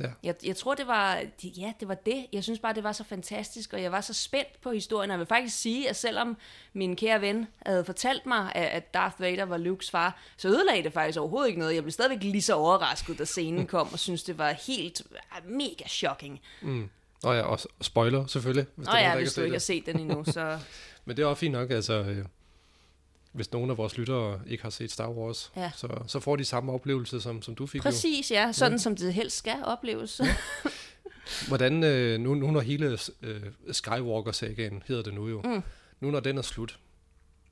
Ja. 0.00 0.06
Jeg, 0.22 0.34
jeg 0.46 0.56
tror, 0.56 0.74
det 0.74 0.86
var, 0.86 1.22
det- 1.42 1.58
ja, 1.58 1.72
det 1.80 1.88
var 1.88 1.94
det. 1.94 2.26
Jeg 2.32 2.44
synes 2.44 2.58
bare, 2.58 2.74
det 2.74 2.84
var 2.84 2.92
så 2.92 3.04
fantastisk, 3.04 3.72
og 3.72 3.82
jeg 3.82 3.92
var 3.92 4.00
så 4.00 4.14
spændt 4.14 4.60
på 4.60 4.70
historien. 4.72 5.10
Og 5.10 5.12
jeg 5.12 5.18
vil 5.18 5.26
faktisk 5.26 5.56
sige, 5.58 5.88
at 5.88 5.96
selvom 5.96 6.36
min 6.72 6.96
kære 6.96 7.20
ven 7.20 7.46
havde 7.66 7.84
fortalt 7.84 8.26
mig, 8.26 8.52
at- 8.54 8.68
at 8.68 8.94
Darth 8.94 9.20
Vader 9.20 9.44
var 9.44 9.56
Lukes 9.56 9.90
far, 9.90 10.20
så 10.36 10.48
ødelagde 10.48 10.82
det 10.82 10.92
faktisk 10.92 11.18
overhovedet 11.18 11.48
ikke 11.48 11.60
noget. 11.60 11.74
Jeg 11.74 11.82
blev 11.82 11.92
stadigvæk 11.92 12.22
lige 12.22 12.42
så 12.42 12.54
overrasket, 12.54 13.18
da 13.18 13.24
scenen 13.24 13.66
kom, 13.76 13.92
og 13.92 13.98
synes 13.98 14.22
det 14.22 14.38
var 14.38 14.52
helt 14.52 15.02
ah, 15.36 15.50
mega 15.50 15.86
shocking. 15.86 16.40
Nå 17.22 17.32
ja, 17.32 17.42
og 17.42 17.60
spoiler 17.80 18.26
selvfølgelig. 18.26 18.66
Hvis 18.76 18.86
Nå 18.86 18.92
er 18.92 18.96
ja, 18.98 19.02
nogen, 19.02 19.16
der 19.18 19.22
hvis 19.24 19.34
du 19.34 19.40
ikke 19.42 19.54
har 19.54 19.58
set 19.58 19.86
den 19.86 19.98
endnu, 20.00 20.24
så... 20.24 20.58
Men 21.04 21.16
det 21.16 21.22
er 21.22 21.26
også 21.26 21.40
fint 21.40 21.52
nok, 21.52 21.70
altså... 21.70 22.24
Hvis 23.36 23.52
nogen 23.52 23.70
af 23.70 23.76
vores 23.76 23.98
lyttere 23.98 24.40
ikke 24.46 24.62
har 24.62 24.70
set 24.70 24.92
Star 24.92 25.10
Wars, 25.10 25.52
Ja. 25.56 25.70
så, 25.76 25.88
så 26.06 26.20
får 26.20 26.36
de 26.36 26.44
samme 26.44 26.72
oplevelse, 26.72 27.20
som, 27.20 27.42
som 27.42 27.54
du 27.54 27.66
fik 27.66 27.78
jo. 27.78 27.82
Præcis, 27.82 28.30
ja. 28.30 28.52
Sådan 28.52 28.78
som 28.78 28.96
det 28.96 29.14
helst 29.14 29.36
skal 29.36 29.56
opleves. 29.64 30.20
Hvordan, 31.48 31.84
øh, 31.84 32.20
nu, 32.20 32.34
nu 32.34 32.50
når 32.50 32.60
hele 32.60 32.98
øh, 33.22 33.40
Skywalker-sagaen 33.72 34.82
hedder 34.86 35.02
det 35.02 35.14
nu 35.14 35.28
jo, 35.28 35.42
mm. 35.42 35.62
nu 36.00 36.10
når 36.10 36.20
den 36.20 36.38
er 36.38 36.42
slut, 36.42 36.78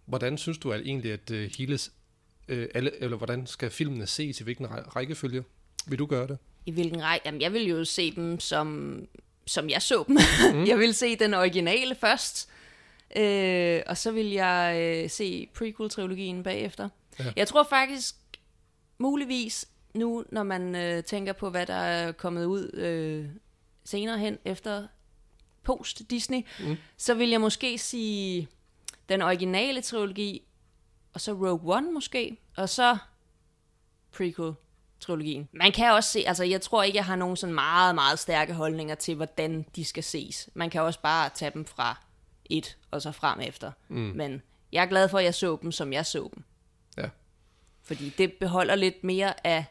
hvordan 0.06 0.38
synes 0.38 0.58
du 0.58 0.72
at 0.72 0.80
egentlig, 0.80 1.12
at 1.12 1.30
øh, 1.30 1.50
hele, 1.58 1.78
øh, 2.48 2.68
alle, 2.74 3.02
eller 3.02 3.16
hvordan 3.16 3.46
skal 3.46 3.70
filmene 3.70 4.06
ses, 4.06 4.40
i 4.40 4.44
hvilken 4.44 4.66
ræ- 4.66 4.88
rækkefølge? 4.96 5.44
Vil 5.86 5.98
du 5.98 6.06
gøre 6.06 6.26
det? 6.26 6.38
I 6.66 6.70
hvilken 6.70 7.02
række? 7.02 7.26
Jamen, 7.26 7.40
jeg 7.40 7.52
vil 7.52 7.62
jo 7.68 7.84
se 7.84 8.10
dem, 8.14 8.40
som, 8.40 8.98
som 9.46 9.68
jeg 9.70 9.82
så 9.82 10.04
dem. 10.08 10.16
Mm. 10.54 10.64
jeg 10.70 10.78
vil 10.78 10.94
se 10.94 11.16
den 11.16 11.34
originale 11.34 11.94
først, 11.94 12.48
øh, 13.16 13.82
og 13.86 13.96
så 13.96 14.12
vil 14.12 14.30
jeg 14.30 14.76
øh, 14.80 15.10
se 15.10 15.48
prequel-trilogien 15.54 16.42
bagefter. 16.42 16.88
Ja. 17.18 17.32
Jeg 17.36 17.48
tror 17.48 17.62
faktisk, 17.62 18.14
muligvis, 18.98 19.68
nu 19.94 20.24
når 20.32 20.42
man 20.42 20.74
øh, 20.74 21.04
tænker 21.04 21.32
på, 21.32 21.50
hvad 21.50 21.66
der 21.66 21.74
er 21.74 22.12
kommet 22.12 22.44
ud 22.44 22.70
øh, 22.74 23.28
senere 23.84 24.18
hen 24.18 24.38
efter 24.44 24.86
post-Disney, 25.62 26.40
mm. 26.60 26.76
så 26.96 27.14
vil 27.14 27.30
jeg 27.30 27.40
måske 27.40 27.78
sige 27.78 28.48
den 29.08 29.22
originale 29.22 29.82
trilogi, 29.82 30.42
og 31.12 31.20
så 31.20 31.32
Rogue 31.32 31.76
One 31.76 31.92
måske, 31.92 32.36
og 32.56 32.68
så 32.68 32.96
prequel 34.12 34.54
trilogien. 35.00 35.48
Man 35.52 35.72
kan 35.72 35.92
også 35.92 36.10
se, 36.10 36.24
altså 36.26 36.44
jeg 36.44 36.60
tror 36.60 36.82
ikke, 36.82 36.96
jeg 36.96 37.04
har 37.04 37.16
nogen 37.16 37.36
sådan 37.36 37.54
meget, 37.54 37.94
meget 37.94 38.18
stærke 38.18 38.54
holdninger 38.54 38.94
til, 38.94 39.14
hvordan 39.14 39.66
de 39.76 39.84
skal 39.84 40.02
ses. 40.02 40.48
Man 40.54 40.70
kan 40.70 40.82
også 40.82 41.00
bare 41.00 41.30
tage 41.34 41.50
dem 41.54 41.64
fra 41.64 42.04
et, 42.50 42.76
og 42.90 43.02
så 43.02 43.12
frem 43.12 43.40
efter. 43.40 43.72
Mm. 43.88 44.12
Men 44.14 44.42
jeg 44.72 44.82
er 44.82 44.86
glad 44.86 45.08
for, 45.08 45.18
at 45.18 45.24
jeg 45.24 45.34
så 45.34 45.58
dem, 45.62 45.72
som 45.72 45.92
jeg 45.92 46.06
så 46.06 46.30
dem. 46.34 46.44
Ja. 46.98 47.08
Fordi 47.82 48.08
det 48.18 48.32
beholder 48.32 48.74
lidt 48.74 49.04
mere 49.04 49.46
af 49.46 49.64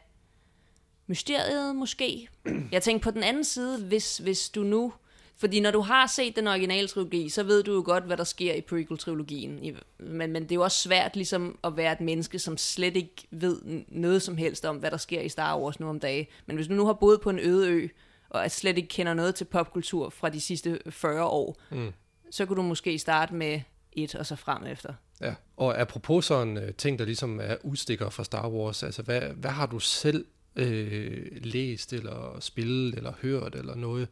mysteriet, 1.06 1.76
måske. 1.76 2.28
Jeg 2.72 2.82
tænker 2.82 3.02
på 3.02 3.10
den 3.10 3.22
anden 3.22 3.44
side, 3.44 3.84
hvis, 3.84 4.18
hvis 4.18 4.48
du 4.48 4.62
nu... 4.62 4.92
Fordi 5.36 5.60
når 5.60 5.70
du 5.70 5.80
har 5.80 6.06
set 6.06 6.36
den 6.36 6.48
originale 6.48 6.88
trilogi, 6.88 7.28
så 7.28 7.42
ved 7.42 7.62
du 7.62 7.74
jo 7.74 7.82
godt, 7.84 8.04
hvad 8.04 8.16
der 8.16 8.24
sker 8.24 8.54
i 8.54 8.60
prequel-trilogien. 8.60 9.76
Men, 9.98 10.32
men 10.32 10.42
det 10.42 10.52
er 10.52 10.54
jo 10.54 10.62
også 10.62 10.78
svært 10.78 11.16
ligesom 11.16 11.58
at 11.64 11.76
være 11.76 11.92
et 11.92 12.00
menneske, 12.00 12.38
som 12.38 12.56
slet 12.56 12.96
ikke 12.96 13.26
ved 13.30 13.84
noget 13.88 14.22
som 14.22 14.36
helst 14.36 14.64
om, 14.64 14.76
hvad 14.76 14.90
der 14.90 14.96
sker 14.96 15.20
i 15.20 15.28
Star 15.28 15.58
Wars 15.58 15.80
nu 15.80 15.88
om 15.88 16.00
dagen. 16.00 16.26
Men 16.46 16.56
hvis 16.56 16.66
du 16.66 16.74
nu 16.74 16.86
har 16.86 16.92
boet 16.92 17.20
på 17.20 17.30
en 17.30 17.38
øde 17.38 17.70
ø, 17.70 17.88
og 18.28 18.50
slet 18.50 18.76
ikke 18.76 18.88
kender 18.88 19.14
noget 19.14 19.34
til 19.34 19.44
popkultur 19.44 20.10
fra 20.10 20.28
de 20.28 20.40
sidste 20.40 20.78
40 20.90 21.24
år, 21.24 21.60
mm. 21.70 21.92
Så 22.34 22.46
kunne 22.46 22.56
du 22.56 22.62
måske 22.62 22.98
starte 22.98 23.34
med 23.34 23.60
et 23.92 24.14
og 24.14 24.26
så 24.26 24.36
frem 24.36 24.66
efter. 24.66 24.94
Ja, 25.20 25.34
og 25.56 25.80
apropos 25.80 26.24
sådan 26.24 26.56
uh, 26.56 26.62
ting, 26.78 26.98
der 26.98 27.04
ligesom 27.04 27.40
er 27.42 27.56
udstikker 27.62 28.10
fra 28.10 28.24
Star 28.24 28.48
Wars, 28.48 28.82
altså 28.82 29.02
hvad, 29.02 29.20
hvad 29.20 29.50
har 29.50 29.66
du 29.66 29.78
selv 29.78 30.24
øh, 30.56 31.26
læst, 31.42 31.92
eller 31.92 32.36
spillet, 32.40 32.94
eller 32.94 33.12
hørt, 33.22 33.54
eller 33.54 33.74
noget, 33.74 34.08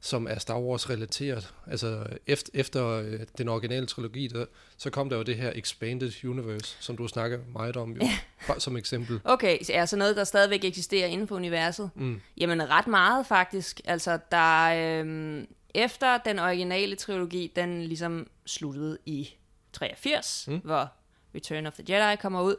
som 0.00 0.26
er 0.30 0.38
Star 0.38 0.60
Wars-relateret. 0.60 1.54
Altså, 1.66 2.06
efter, 2.26 2.50
efter 2.54 2.86
øh, 2.86 3.20
den 3.38 3.48
originale 3.48 3.86
trilogi, 3.86 4.26
der, 4.26 4.44
så 4.76 4.90
kom 4.90 5.10
der 5.10 5.16
jo 5.16 5.22
det 5.22 5.36
her 5.36 5.52
Expanded 5.54 6.24
Universe, 6.24 6.76
som 6.80 6.96
du 6.96 7.08
snakker 7.08 7.38
meget 7.52 7.76
om, 7.76 7.92
jo, 7.92 8.02
bare 8.46 8.60
som 8.60 8.76
eksempel. 8.76 9.20
Okay, 9.24 9.62
så 9.62 9.72
er 9.72 9.86
så 9.86 9.96
noget, 9.96 10.16
der 10.16 10.24
stadigvæk 10.24 10.64
eksisterer 10.64 11.06
inden 11.06 11.28
for 11.28 11.36
universet? 11.36 11.90
Mm. 11.94 12.20
Jamen, 12.36 12.70
ret 12.70 12.86
meget 12.86 13.26
faktisk. 13.26 13.80
Altså, 13.84 14.18
der... 14.30 15.02
Øh, 15.04 15.44
efter 15.74 16.18
den 16.18 16.38
originale 16.38 16.96
trilogi, 16.96 17.52
den 17.56 17.82
ligesom 17.82 18.30
sluttede 18.46 18.98
i 19.06 19.34
83, 19.72 20.44
mm. 20.48 20.60
hvor 20.64 20.92
Return 21.34 21.66
of 21.66 21.72
the 21.72 21.94
Jedi 21.94 22.16
kommer 22.16 22.42
ud, 22.42 22.56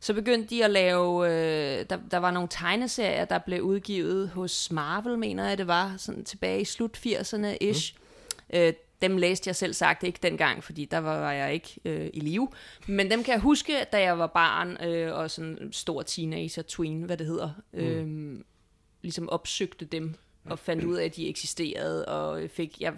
så 0.00 0.14
begyndte 0.14 0.54
de 0.54 0.64
at 0.64 0.70
lave, 0.70 1.26
øh, 1.26 1.86
der, 1.90 1.98
der 2.10 2.18
var 2.18 2.30
nogle 2.30 2.48
tegneserier, 2.48 3.24
der 3.24 3.38
blev 3.38 3.62
udgivet 3.62 4.28
hos 4.28 4.70
Marvel, 4.70 5.18
mener 5.18 5.48
jeg 5.48 5.58
det 5.58 5.66
var, 5.66 5.94
sådan 5.96 6.24
tilbage 6.24 6.60
i 6.60 6.64
slut 6.64 7.06
80'erne 7.06 7.56
ish. 7.60 7.94
Mm. 7.94 8.58
Øh, 8.58 8.72
dem 9.02 9.16
læste 9.16 9.48
jeg 9.48 9.56
selv 9.56 9.74
sagt 9.74 10.02
ikke 10.02 10.18
dengang, 10.22 10.64
fordi 10.64 10.84
der 10.84 10.98
var, 10.98 11.32
jeg 11.32 11.54
ikke 11.54 11.80
øh, 11.84 12.10
i 12.12 12.20
live. 12.20 12.48
Men 12.86 13.10
dem 13.10 13.24
kan 13.24 13.32
jeg 13.32 13.40
huske, 13.40 13.84
da 13.92 14.00
jeg 14.00 14.18
var 14.18 14.26
barn 14.26 14.84
øh, 14.84 15.14
og 15.14 15.30
sådan 15.30 15.68
stor 15.72 16.02
teenager, 16.02 16.62
tween, 16.62 17.02
hvad 17.02 17.16
det 17.16 17.26
hedder. 17.26 17.50
Mm. 17.72 17.78
Øh, 17.78 18.40
ligesom 19.02 19.28
opsøgte 19.28 19.84
dem 19.84 20.14
og 20.50 20.58
fandt 20.58 20.84
ud 20.84 20.96
af, 20.96 21.04
at 21.04 21.16
de 21.16 21.28
eksisterede, 21.28 22.04
og 22.04 22.50
fik, 22.50 22.80
jeg, 22.80 22.92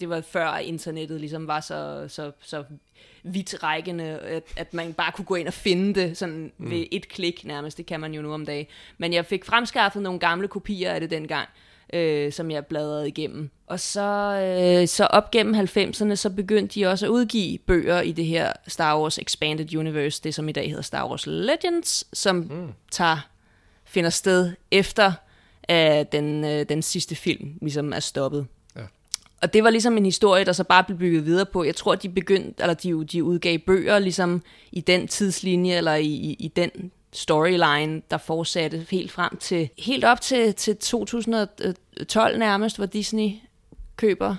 det 0.00 0.08
var 0.08 0.20
før 0.20 0.56
internettet 0.56 1.20
ligesom 1.20 1.46
var 1.46 1.60
så, 1.60 2.04
så, 2.08 2.32
så 2.40 2.64
vidtrækkende, 3.22 4.04
at, 4.04 4.42
at 4.56 4.74
man 4.74 4.92
bare 4.92 5.12
kunne 5.12 5.24
gå 5.24 5.34
ind 5.34 5.48
og 5.48 5.54
finde 5.54 6.00
det 6.00 6.16
sådan 6.16 6.52
mm. 6.58 6.70
ved 6.70 6.86
et 6.90 7.08
klik 7.08 7.44
nærmest, 7.44 7.78
det 7.78 7.86
kan 7.86 8.00
man 8.00 8.14
jo 8.14 8.22
nu 8.22 8.34
om 8.34 8.46
dagen. 8.46 8.66
Men 8.98 9.12
jeg 9.12 9.26
fik 9.26 9.44
fremskaffet 9.44 10.02
nogle 10.02 10.20
gamle 10.20 10.48
kopier 10.48 10.92
af 10.92 11.00
det 11.00 11.10
dengang, 11.10 11.48
øh, 11.92 12.32
som 12.32 12.50
jeg 12.50 12.66
bladrede 12.66 13.08
igennem. 13.08 13.50
Og 13.66 13.80
så, 13.80 14.00
øh, 14.02 14.88
så 14.88 15.04
op 15.04 15.30
gennem 15.30 15.54
90'erne, 15.54 16.14
så 16.14 16.30
begyndte 16.36 16.80
de 16.80 16.86
også 16.86 17.06
at 17.06 17.10
udgive 17.10 17.58
bøger 17.58 18.00
i 18.00 18.12
det 18.12 18.26
her 18.26 18.52
Star 18.66 19.00
Wars 19.00 19.18
Expanded 19.18 19.76
Universe, 19.76 20.22
det 20.24 20.34
som 20.34 20.48
i 20.48 20.52
dag 20.52 20.68
hedder 20.68 20.82
Star 20.82 21.08
Wars 21.08 21.26
Legends, 21.26 22.18
som 22.18 22.36
mm. 22.36 22.72
tager, 22.90 23.28
finder 23.84 24.10
sted 24.10 24.52
efter 24.70 25.12
at 25.68 26.12
den, 26.12 26.44
øh, 26.44 26.66
den 26.68 26.82
sidste 26.82 27.14
film 27.14 27.58
ligesom 27.60 27.92
er 27.92 28.00
stoppet. 28.00 28.46
Og 29.42 29.52
det 29.52 29.64
var 29.64 29.70
ligesom 29.70 29.96
en 29.96 30.04
historie, 30.04 30.44
der 30.44 30.52
så 30.52 30.64
bare 30.64 30.84
blev 30.84 30.98
bygget 30.98 31.26
videre 31.26 31.46
på. 31.46 31.64
Jeg 31.64 31.76
tror, 31.76 31.94
de 31.94 32.08
begyndte, 32.08 32.62
eller 32.62 32.74
de, 32.74 33.04
de 33.04 33.24
udgav 33.24 33.58
bøger 33.58 33.98
ligesom 33.98 34.42
i 34.72 34.80
den 34.80 35.08
tidslinje, 35.08 35.76
eller 35.76 35.94
i, 35.94 36.06
i, 36.06 36.36
i 36.38 36.48
den 36.48 36.70
storyline, 37.12 38.02
der 38.10 38.18
fortsatte 38.18 38.86
helt 38.90 39.12
frem 39.12 39.36
til, 39.36 39.68
helt 39.78 40.04
op 40.04 40.20
til, 40.20 40.54
til 40.54 40.76
2012 40.76 42.38
nærmest, 42.38 42.76
hvor 42.76 42.86
Disney 42.86 43.30
køber, 43.96 44.36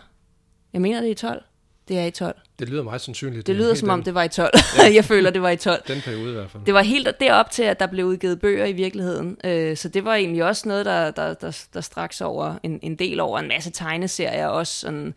jeg 0.74 0.82
mener 0.82 1.00
det 1.00 1.08
er 1.08 1.12
i 1.12 1.16
12, 1.16 1.44
det 1.88 2.00
er 2.00 2.06
i 2.06 2.12
12. 2.12 2.36
Det 2.60 2.70
lyder 2.70 2.84
meget 2.84 3.02
sandsynligt. 3.02 3.38
Det, 3.38 3.48
det 3.48 3.56
lyder 3.56 3.74
som 3.74 3.90
om, 3.90 4.04
det 4.04 4.14
var 4.14 4.24
i 4.24 4.28
12. 4.28 4.52
Ja. 4.78 4.94
jeg 4.96 5.06
føler, 5.06 5.30
det 5.30 5.42
var 5.42 5.50
i 5.50 5.58
12. 5.58 5.84
Den 5.88 6.02
periode 6.02 6.30
i 6.30 6.34
hvert 6.34 6.50
fald. 6.50 6.64
Det 6.66 6.74
var 6.74 6.82
helt 6.82 7.10
derop 7.20 7.52
til, 7.52 7.64
at 7.64 7.80
der 7.80 7.88
blev 7.88 8.06
udgivet 8.06 8.40
bøger 8.40 8.66
i 8.66 8.72
virkeligheden. 8.72 9.38
Øh, 9.44 9.78
så 9.78 9.90
det 9.90 10.06
var 10.06 10.16
egentlig 10.16 10.44
også 10.44 10.68
noget, 10.68 10.86
der, 10.86 11.12
der, 11.12 11.34
der, 11.34 11.66
der 11.74 11.82
straks 11.82 12.22
over 12.22 12.56
en, 12.64 12.80
en 12.82 12.96
del 12.96 13.20
over 13.20 13.40
en 13.40 13.48
masse 13.48 13.72
tegneserier. 13.72 14.48
Også 14.48 14.80
sådan, 14.80 15.14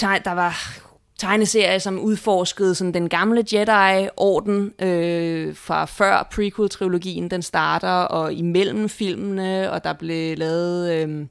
der 0.00 0.32
var 0.32 0.80
tegneserier, 1.18 1.78
som 1.78 1.98
udforskede 1.98 2.74
sådan 2.74 2.94
den 2.94 3.08
gamle 3.08 3.44
Jedi-orden 3.52 4.72
øh, 4.82 5.56
fra 5.56 5.84
før 5.84 6.28
prequel-trilogien 6.30 7.28
den 7.28 7.42
starter, 7.42 7.88
og 7.88 8.32
imellem 8.32 8.88
filmene, 8.88 9.72
og 9.72 9.84
der 9.84 9.92
blev 9.92 10.38
lavet... 10.38 10.92
Øh, 10.92 11.26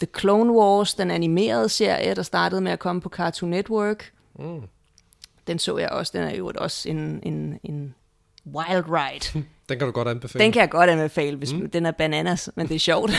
The 0.00 0.08
Clone 0.18 0.52
Wars, 0.52 0.94
den 0.94 1.10
animerede 1.10 1.68
serie, 1.68 2.14
der 2.14 2.22
startede 2.22 2.60
med 2.60 2.72
at 2.72 2.78
komme 2.78 3.00
på 3.00 3.08
Cartoon 3.08 3.50
Network. 3.50 4.12
Mm. 4.38 4.60
Den 5.46 5.58
så 5.58 5.78
jeg 5.78 5.88
også. 5.88 6.12
Den 6.14 6.28
er 6.28 6.36
jo 6.36 6.52
også 6.56 6.88
en, 6.88 7.20
en, 7.22 7.60
en 7.62 7.94
wild 8.46 8.84
ride. 8.88 9.44
Den 9.68 9.78
kan 9.78 9.86
du 9.86 9.92
godt 9.92 10.08
anbefale. 10.08 10.44
Den 10.44 10.52
kan 10.52 10.60
jeg 10.60 10.70
godt 10.70 10.90
anbefale, 10.90 11.36
hvis 11.36 11.52
mm. 11.52 11.70
den 11.70 11.86
er 11.86 11.90
bananas, 11.90 12.50
men 12.54 12.68
det 12.68 12.74
er 12.74 12.78
sjovt. 12.78 13.10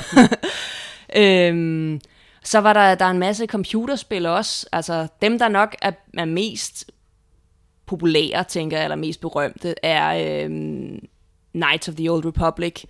øhm, 1.15 2.02
så 2.44 2.60
var 2.60 2.74
der, 2.74 2.96
der 2.96 3.06
er 3.06 3.10
en 3.10 3.20
masse 3.20 3.46
computerspil 3.46 4.26
også. 4.26 4.67
Altså 4.72 5.08
dem, 5.22 5.39
der 5.39 5.48
nok 5.48 5.76
er, 5.82 5.91
er 6.17 6.26
mest 6.26 6.91
populære, 7.86 8.44
tænker 8.44 8.78
jeg, 8.78 8.84
eller 8.84 8.96
mest 8.96 9.22
berømte, 9.22 9.76
er 9.84 10.44
øhm, 10.46 11.08
Knights 11.54 11.89
of 11.89 11.96
the 11.96 12.10
Old 12.10 12.26
Republic. 12.26 12.84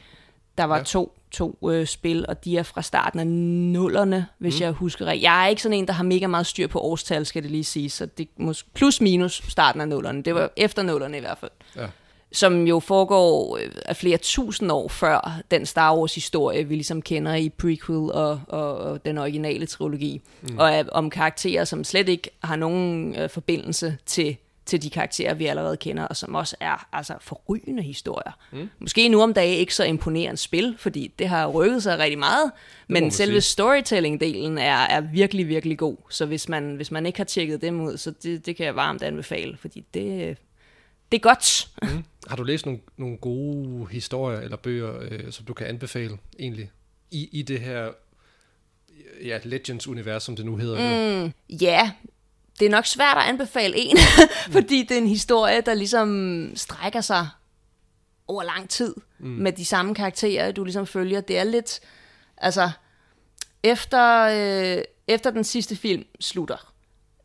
Der 0.58 0.64
var 0.64 0.78
ja. 0.78 0.84
to 0.84 1.18
to 1.32 1.70
øh, 1.70 1.88
spil, 1.88 2.26
og 2.28 2.46
de 2.46 2.58
er 2.58 2.64
fra 2.64 2.82
starten 2.82 3.20
af 3.20 3.28
nullerne, 3.28 4.28
hvis 4.38 4.60
mm. 4.60 4.62
jeg 4.62 4.72
husker 4.72 5.06
rigtigt. 5.06 5.24
Jeg 5.24 5.44
er 5.44 5.48
ikke 5.48 5.62
sådan 5.62 5.78
en, 5.78 5.88
der 5.88 5.94
har 5.94 6.04
mega 6.04 6.28
meget 6.28 6.46
styr 6.46 6.68
på 6.68 6.80
årstal, 6.80 7.26
skal 7.26 7.44
det 7.44 7.52
lige 7.52 7.64
sige, 7.64 7.90
så 7.90 8.06
det 8.06 8.28
er 8.40 8.64
plus 8.74 9.02
minus 9.02 9.44
starten 9.48 9.82
af 9.82 9.88
nullerne. 9.88 10.24
Det 10.24 10.36
var 10.36 10.50
efter 10.58 10.84
nullerne 10.84 11.18
i 11.18 11.20
hvert 11.20 11.38
fald. 11.38 11.52
Ja. 11.76 11.88
Som 12.34 12.68
jo 12.68 12.80
foregår 12.80 13.58
øh, 13.58 13.72
af 13.86 13.96
flere 13.96 14.18
tusind 14.18 14.72
år 14.72 14.88
før 14.88 15.42
den 15.52 15.66
Star 15.66 15.96
Wars 15.96 16.16
historie, 16.16 16.64
vi 16.64 16.76
ligesom 16.76 17.02
kender 17.02 17.36
i 17.36 17.50
prequel 17.50 18.12
og, 18.12 18.42
og, 18.48 18.78
og 18.78 19.06
den 19.06 19.18
originale 19.18 19.66
trilogi. 19.66 20.22
Mm. 20.42 20.58
Og 20.58 20.70
er, 20.70 20.84
om 20.92 21.10
karakterer, 21.10 21.64
som 21.64 21.84
slet 21.84 22.10
ikke 22.10 22.30
har 22.44 22.56
nogen 22.56 23.16
øh, 23.16 23.30
forbindelse 23.30 23.98
til 24.06 24.38
til 24.72 24.84
de 24.84 24.90
karakterer, 24.90 25.34
vi 25.34 25.46
allerede 25.46 25.78
kender, 25.78 26.04
og 26.04 26.16
som 26.18 26.36
også 26.36 26.56
er 26.60 26.88
altså 26.94 27.14
forrygende 27.22 27.84
historier. 27.84 28.32
Mm. 28.52 28.70
Måske 28.80 29.10
nu 29.10 29.22
om 29.22 29.34
dagen 29.34 29.60
ikke 29.60 29.76
så 29.76 29.84
imponerende 29.84 30.38
spil, 30.38 30.76
fordi 30.78 31.14
det 31.20 31.28
har 31.30 31.48
rykket 31.48 31.84
sig 31.84 32.00
rigtig 32.00 32.20
meget, 32.20 32.52
men 32.88 33.12
selve 33.12 33.42
storytelling-delen 33.42 34.60
er, 34.60 34.78
er 34.78 35.02
virkelig, 35.02 35.48
virkelig 35.48 35.78
god. 35.78 35.98
Så 36.10 36.26
hvis 36.26 36.50
man, 36.50 36.76
hvis 36.76 36.92
man 36.92 37.06
ikke 37.06 37.20
har 37.20 37.24
tjekket 37.24 37.62
dem 37.62 37.82
ud, 37.82 37.98
så 37.98 38.14
det, 38.24 38.46
det 38.46 38.56
kan 38.56 38.66
jeg 38.66 38.76
varmt 38.76 39.04
anbefale, 39.04 39.58
fordi 39.58 39.86
det, 39.94 40.38
det 41.12 41.18
er 41.18 41.22
godt. 41.22 41.70
Mm. 41.82 42.04
Har 42.28 42.36
du 42.36 42.44
læst 42.44 42.66
nogle, 42.66 42.80
nogle 42.98 43.18
gode 43.18 43.88
historier 43.92 44.40
eller 44.40 44.58
bøger, 44.58 44.94
øh, 45.02 45.32
som 45.32 45.46
du 45.46 45.54
kan 45.54 45.68
anbefale 45.68 46.18
egentlig 46.40 46.72
i, 47.12 47.30
i 47.32 47.42
det 47.42 47.60
her 47.60 47.90
ja, 49.26 49.40
Legends-univers, 49.44 50.24
som 50.24 50.36
det 50.36 50.46
nu 50.46 50.56
hedder? 50.56 51.24
Mm, 51.26 51.32
ja, 51.50 51.92
det 52.60 52.66
er 52.66 52.70
nok 52.70 52.86
svært 52.86 53.18
at 53.18 53.24
anbefale 53.24 53.78
en, 53.78 53.98
fordi 54.56 54.84
det 54.84 54.92
er 54.92 55.02
en 55.02 55.08
historie, 55.08 55.62
der 55.62 55.74
ligesom 55.74 56.52
strækker 56.56 57.02
sig 57.02 57.28
over 58.28 58.44
lang 58.44 58.70
tid 58.70 58.96
mm. 59.20 59.28
med 59.28 59.52
de 59.52 59.66
samme 59.66 59.96
karakterer, 59.96 60.52
du 60.52 60.64
ligesom 60.64 60.88
følger. 60.88 61.22
Det 61.22 61.38
er 61.38 61.44
lidt, 61.44 61.80
altså, 62.38 62.72
efter, 63.64 64.22
øh, 64.22 64.84
efter 65.08 65.32
den 65.32 65.44
sidste 65.44 65.76
film 65.76 66.06
slutter, 66.20 66.74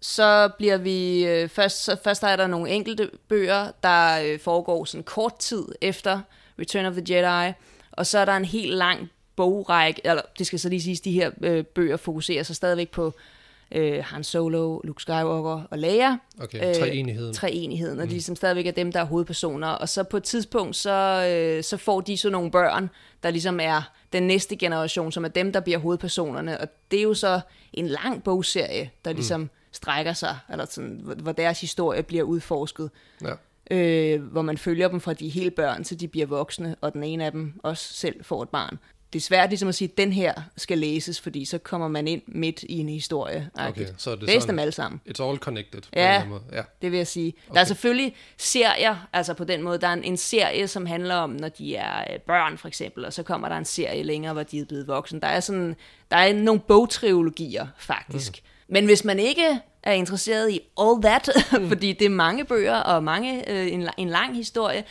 så 0.00 0.50
bliver 0.58 0.76
vi, 0.76 1.26
øh, 1.26 1.48
først, 1.48 1.84
så, 1.84 1.96
først 2.04 2.22
er 2.22 2.36
der 2.36 2.46
nogle 2.46 2.70
enkelte 2.70 3.10
bøger, 3.28 3.70
der 3.82 4.20
øh, 4.24 4.40
foregår 4.40 4.84
sådan 4.84 5.04
kort 5.04 5.38
tid 5.38 5.64
efter 5.80 6.20
Return 6.58 6.86
of 6.86 6.92
the 6.92 7.04
Jedi, 7.08 7.52
og 7.92 8.06
så 8.06 8.18
er 8.18 8.24
der 8.24 8.36
en 8.36 8.44
helt 8.44 8.74
lang 8.74 9.10
bogrække, 9.36 10.00
eller 10.04 10.22
det 10.38 10.46
skal 10.46 10.58
så 10.58 10.68
lige 10.68 10.82
siges, 10.82 11.00
de 11.00 11.12
her 11.12 11.30
øh, 11.42 11.64
bøger 11.64 11.96
fokuserer 11.96 12.42
sig 12.42 12.56
stadigvæk 12.56 12.90
på 12.90 13.14
øh, 13.72 14.04
Han 14.04 14.24
Solo, 14.24 14.80
Luke 14.84 15.02
Skywalker 15.02 15.62
og 15.70 15.78
Leia. 15.78 16.18
Okay, 16.40 16.74
tre 16.74 16.90
enigheden. 16.90 17.34
Tre 17.34 17.50
enigheden, 17.52 17.98
og 17.98 18.04
mm. 18.04 18.08
de 18.08 18.14
ligesom 18.14 18.36
stadigvæk 18.36 18.66
er 18.66 18.70
dem, 18.70 18.92
der 18.92 19.00
er 19.00 19.04
hovedpersoner. 19.04 19.68
Og 19.68 19.88
så 19.88 20.02
på 20.02 20.16
et 20.16 20.22
tidspunkt, 20.22 20.76
så, 20.76 21.26
øh, 21.30 21.64
så 21.64 21.76
får 21.76 22.00
de 22.00 22.16
så 22.16 22.30
nogle 22.30 22.50
børn, 22.50 22.90
der 23.22 23.30
ligesom 23.30 23.60
er 23.62 23.92
den 24.12 24.22
næste 24.22 24.56
generation, 24.56 25.12
som 25.12 25.24
er 25.24 25.28
dem, 25.28 25.52
der 25.52 25.60
bliver 25.60 25.78
hovedpersonerne. 25.78 26.60
Og 26.60 26.68
det 26.90 26.98
er 26.98 27.02
jo 27.02 27.14
så 27.14 27.40
en 27.72 27.86
lang 27.86 28.22
bogserie, 28.22 28.90
der 29.04 29.10
mm. 29.10 29.16
ligesom 29.16 29.40
mm. 29.40 29.50
strækker 29.72 30.12
sig, 30.12 30.38
eller 30.50 30.66
sådan, 30.70 31.00
hvor 31.16 31.32
deres 31.32 31.60
historie 31.60 32.02
bliver 32.02 32.24
udforsket. 32.24 32.90
Ja. 33.22 33.32
Øh, 33.70 34.22
hvor 34.22 34.42
man 34.42 34.58
følger 34.58 34.88
dem 34.88 35.00
fra 35.00 35.12
de 35.12 35.28
hele 35.28 35.50
børn, 35.50 35.84
til 35.84 36.00
de 36.00 36.08
bliver 36.08 36.26
voksne, 36.26 36.76
og 36.80 36.92
den 36.92 37.04
ene 37.04 37.24
af 37.24 37.32
dem 37.32 37.60
også 37.62 37.94
selv 37.94 38.24
får 38.24 38.42
et 38.42 38.48
barn 38.48 38.78
det 39.12 39.18
er 39.18 39.22
svært 39.22 39.50
ligesom 39.50 39.68
at 39.68 39.74
sige, 39.74 39.88
at 39.92 39.98
den 39.98 40.12
her 40.12 40.34
skal 40.56 40.78
læses, 40.78 41.20
fordi 41.20 41.44
så 41.44 41.58
kommer 41.58 41.88
man 41.88 42.08
ind 42.08 42.22
midt 42.26 42.62
i 42.62 42.78
en 42.78 42.88
historie. 42.88 43.50
Okay, 43.54 43.86
så 43.96 44.10
er 44.10 44.14
det 44.14 44.24
Læs 44.24 44.44
dem 44.44 44.58
alle 44.58 44.72
sammen. 44.72 45.00
It's 45.08 45.22
all 45.22 45.38
connected. 45.38 45.80
På 45.80 45.88
ja, 45.96 46.22
en 46.22 46.28
måde. 46.28 46.42
ja, 46.52 46.62
det 46.82 46.92
vil 46.92 46.96
jeg 46.96 47.06
sige. 47.06 47.34
Okay. 47.46 47.54
Der 47.54 47.60
er 47.60 47.64
selvfølgelig 47.64 48.16
serier, 48.36 49.08
altså 49.12 49.34
på 49.34 49.44
den 49.44 49.62
måde, 49.62 49.78
der 49.78 49.88
er 49.88 49.92
en, 49.92 50.04
en 50.04 50.16
serie, 50.16 50.68
som 50.68 50.86
handler 50.86 51.14
om, 51.14 51.30
når 51.30 51.48
de 51.48 51.76
er 51.76 52.00
øh, 52.12 52.20
børn 52.20 52.58
for 52.58 52.68
eksempel, 52.68 53.04
og 53.04 53.12
så 53.12 53.22
kommer 53.22 53.48
der 53.48 53.56
en 53.56 53.64
serie 53.64 54.02
længere, 54.02 54.32
hvor 54.32 54.42
de 54.42 54.58
er 54.58 54.64
blevet 54.64 54.86
voksen. 54.86 55.20
Der 55.20 55.28
er 55.28 55.40
sådan, 55.40 55.76
der 56.10 56.16
er 56.16 56.32
nogle 56.32 56.60
bogtriologier 56.60 57.66
faktisk. 57.78 58.32
Mm. 58.32 58.74
Men 58.74 58.84
hvis 58.84 59.04
man 59.04 59.18
ikke 59.18 59.60
er 59.82 59.92
interesseret 59.92 60.50
i 60.50 60.60
all 60.80 61.02
that, 61.02 61.28
mm. 61.60 61.68
fordi 61.68 61.92
det 61.92 62.04
er 62.04 62.10
mange 62.10 62.44
bøger 62.44 62.76
og 62.76 63.04
mange 63.04 63.50
øh, 63.50 63.72
en, 63.72 63.88
en 63.96 64.08
lang 64.08 64.36
historie, 64.36 64.84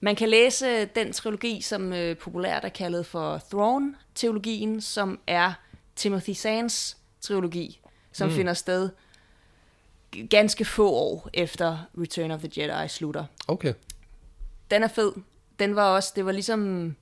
man 0.00 0.16
kan 0.16 0.28
læse 0.28 0.84
den 0.84 1.12
trilogi, 1.12 1.60
som 1.60 1.92
øh, 1.92 2.16
populært 2.16 2.64
er 2.64 2.68
kaldet 2.68 3.06
for 3.06 3.40
Throne-teologien, 3.50 4.80
som 4.80 5.18
er 5.26 5.52
Timothy 5.96 6.30
Sands 6.30 6.96
trilogi, 7.20 7.80
som 8.12 8.28
mm. 8.28 8.34
finder 8.34 8.54
sted 8.54 8.90
ganske 10.30 10.64
få 10.64 10.90
år 10.90 11.30
efter 11.34 11.78
Return 11.98 12.30
of 12.30 12.40
the 12.40 12.50
Jedi 12.56 12.88
slutter. 12.88 13.24
Okay. 13.48 13.74
Den 14.70 14.82
er 14.82 14.88
fed. 14.88 15.12
Den 15.58 15.76
var 15.76 15.94
også, 15.94 16.12
det 16.16 16.26
var 16.26 16.32
ligesom, 16.32 16.94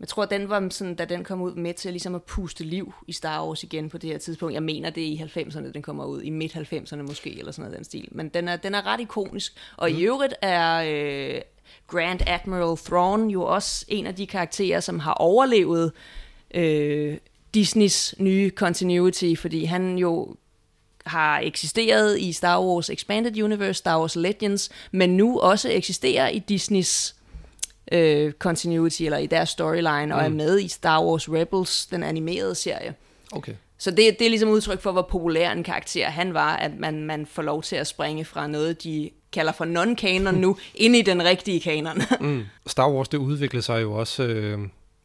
jeg 0.00 0.08
tror, 0.08 0.24
den 0.24 0.48
var 0.48 0.68
sådan, 0.70 0.94
da 0.94 1.04
den 1.04 1.24
kom 1.24 1.40
ud 1.42 1.54
med 1.54 1.74
til 1.74 1.90
ligesom 1.90 2.14
at 2.14 2.22
puste 2.22 2.64
liv 2.64 2.92
i 3.06 3.12
Star 3.12 3.46
Wars 3.46 3.62
igen 3.62 3.90
på 3.90 3.98
det 3.98 4.10
her 4.10 4.18
tidspunkt. 4.18 4.54
Jeg 4.54 4.62
mener, 4.62 4.90
det 4.90 5.02
er 5.02 5.06
i 5.06 5.30
90'erne, 5.36 5.72
den 5.72 5.82
kommer 5.82 6.04
ud. 6.04 6.22
I 6.22 6.30
midt-90'erne 6.30 7.02
måske, 7.02 7.38
eller 7.38 7.52
sådan 7.52 7.62
noget 7.62 7.76
den 7.76 7.84
stil. 7.84 8.08
Men 8.12 8.28
den 8.28 8.48
er, 8.48 8.56
den 8.56 8.74
er 8.74 8.86
ret 8.86 9.00
ikonisk. 9.00 9.56
Og 9.76 9.90
mm. 9.90 9.96
i 9.96 10.02
øvrigt 10.02 10.34
er 10.42 10.76
øh, 10.76 11.40
Grand 11.86 12.20
Admiral 12.26 12.76
Thrawn 12.76 13.30
jo 13.30 13.42
også 13.42 13.84
en 13.88 14.06
af 14.06 14.14
de 14.14 14.26
karakterer, 14.26 14.80
som 14.80 14.98
har 14.98 15.12
overlevet 15.12 15.92
øh, 16.54 17.16
Disneys 17.54 18.14
nye 18.18 18.50
continuity, 18.50 19.34
fordi 19.38 19.64
han 19.64 19.98
jo 19.98 20.36
har 21.06 21.40
eksisteret 21.40 22.20
i 22.20 22.32
Star 22.32 22.62
Wars 22.62 22.90
Expanded 22.90 23.42
Universe, 23.42 23.78
Star 23.78 24.00
Wars 24.00 24.16
Legends, 24.16 24.70
men 24.92 25.16
nu 25.16 25.40
også 25.40 25.70
eksisterer 25.70 26.28
i 26.28 26.38
Disneys 26.38 27.14
øh, 27.92 28.32
continuity, 28.32 29.02
eller 29.02 29.18
i 29.18 29.26
deres 29.26 29.48
storyline, 29.48 30.06
mm. 30.06 30.12
og 30.12 30.24
er 30.24 30.28
med 30.28 30.60
i 30.60 30.68
Star 30.68 31.04
Wars 31.04 31.28
Rebels, 31.28 31.86
den 31.86 32.02
animerede 32.02 32.54
serie. 32.54 32.94
Okay. 33.32 33.54
Så 33.78 33.90
det, 33.90 34.18
det 34.18 34.24
er 34.24 34.28
ligesom 34.28 34.48
udtryk 34.48 34.80
for, 34.80 34.92
hvor 34.92 35.02
populær 35.02 35.52
en 35.52 35.62
karakter 35.62 36.06
han 36.06 36.34
var, 36.34 36.56
at 36.56 36.78
man, 36.78 37.04
man 37.04 37.26
får 37.26 37.42
lov 37.42 37.62
til 37.62 37.76
at 37.76 37.86
springe 37.86 38.24
fra 38.24 38.46
noget, 38.46 38.84
de 38.84 39.10
kalder 39.34 39.52
for 39.52 39.64
non-canon 39.64 40.34
nu, 40.34 40.56
ind 40.74 40.96
i 40.96 41.02
den 41.02 41.24
rigtige 41.24 41.60
kanon. 41.60 42.02
Mm. 42.20 42.44
Star 42.66 42.90
Wars, 42.90 43.08
det 43.08 43.18
udviklede 43.18 43.62
sig 43.62 43.82
jo 43.82 43.92
også 43.92 44.22
øh, 44.22 44.58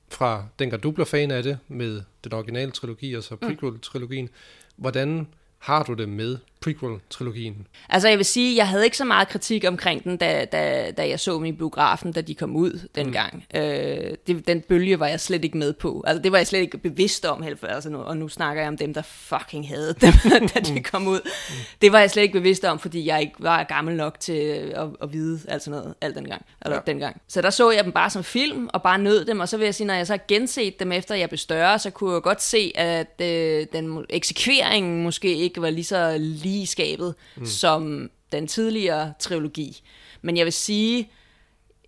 fra 0.10 0.44
dengang 0.60 0.84
du 0.84 0.92
blev 0.92 1.06
fan 1.06 1.32
af 1.32 1.44
det, 1.44 1.58
med 1.68 2.02
den 2.24 2.34
originale 2.34 2.72
trilogi, 2.72 3.14
og 3.14 3.24
så 3.24 3.36
prequel-trilogien. 3.36 4.30
Hvordan 4.76 5.28
har 5.60 5.84
du 5.84 5.94
det 5.94 6.10
med 6.10 6.38
prequel-trilogien? 6.62 7.68
Altså 7.90 8.08
jeg 8.08 8.18
vil 8.18 8.26
sige, 8.26 8.56
jeg 8.56 8.68
havde 8.68 8.84
ikke 8.86 8.98
så 8.98 9.06
meget 9.06 9.28
kritik 9.28 9.66
omkring 9.68 10.04
den, 10.04 10.18
da, 10.18 10.46
da, 10.46 10.92
da 10.98 11.08
jeg 11.10 11.20
så 11.20 11.34
dem 11.36 11.46
i 11.46 11.52
biografen, 11.52 12.12
da 12.12 12.22
de 12.22 12.36
kom 12.36 12.56
ud 12.56 12.88
dengang. 12.96 13.46
Mm. 13.54 13.60
Øh, 13.60 14.14
det, 14.28 14.48
den 14.48 14.62
bølge 14.62 15.00
var 15.00 15.08
jeg 15.08 15.20
slet 15.20 15.44
ikke 15.44 15.58
med 15.58 15.74
på. 15.74 16.04
Altså 16.08 16.22
det 16.22 16.32
var 16.32 16.38
jeg 16.38 16.48
slet 16.48 16.60
ikke 16.60 16.78
bevidst 16.78 17.26
om, 17.26 17.44
helt, 17.44 17.60
altså 17.70 17.90
nu, 17.90 17.98
og 17.98 18.18
nu 18.18 18.28
snakker 18.28 18.62
jeg 18.62 18.68
om 18.70 18.78
dem, 18.78 18.94
der 18.94 19.02
fucking 19.02 19.68
havde 19.68 19.96
dem, 20.02 20.14
da 20.54 20.60
de 20.60 20.84
kom 20.84 21.08
ud. 21.08 21.20
Mm. 21.24 21.56
Det 21.82 21.92
var 21.92 22.00
jeg 22.00 22.12
slet 22.12 22.24
ikke 22.24 22.34
bevidst 22.34 22.66
om, 22.66 22.80
fordi 22.80 23.06
jeg 23.06 23.22
ikke 23.22 23.34
var 23.40 23.64
gammel 23.64 23.96
nok 23.96 24.20
til 24.20 24.34
at, 24.76 24.88
at 25.02 25.14
vide 25.14 25.40
alt 25.48 25.64
sådan 25.64 25.80
noget, 25.80 25.96
alt 26.02 26.16
dengang, 26.16 26.46
eller 26.62 26.76
Ja. 26.76 26.82
ja. 26.88 26.92
dengang. 26.92 27.22
Så 27.28 27.42
der 27.42 27.50
så 27.50 27.72
jeg 27.72 27.84
dem 27.84 27.92
bare 27.92 28.10
som 28.10 28.24
film, 28.24 28.70
og 28.74 28.82
bare 28.84 28.98
nød 28.98 29.26
dem, 29.26 29.40
og 29.40 29.50
så 29.50 29.58
vil 29.58 29.66
jeg 29.66 29.76
sige, 29.76 29.88
når 29.88 29.94
jeg 29.94 30.08
så 30.08 30.14
har 30.14 30.22
genset 30.28 30.80
dem 30.80 30.92
efter 30.92 31.16
jeg 31.16 31.30
blev 31.30 31.38
større, 31.38 31.80
så 31.80 31.90
kunne 31.90 32.14
jeg 32.14 32.22
godt 32.22 32.42
se, 32.42 32.72
at 32.76 33.22
øh, 33.22 33.66
den 33.74 34.06
eksekveringen 34.10 35.04
måske 35.04 35.36
ikke 35.36 35.49
var 35.58 35.70
lige 35.70 35.84
så 35.84 36.18
lige 36.20 36.68
skabet, 36.68 37.16
mm. 37.36 37.46
som 37.46 38.12
den 38.32 38.48
tidligere 38.48 39.14
trilogi. 39.20 39.82
Men 40.22 40.38
jeg 40.38 40.46
vil 40.46 40.54
sige, 40.54 41.10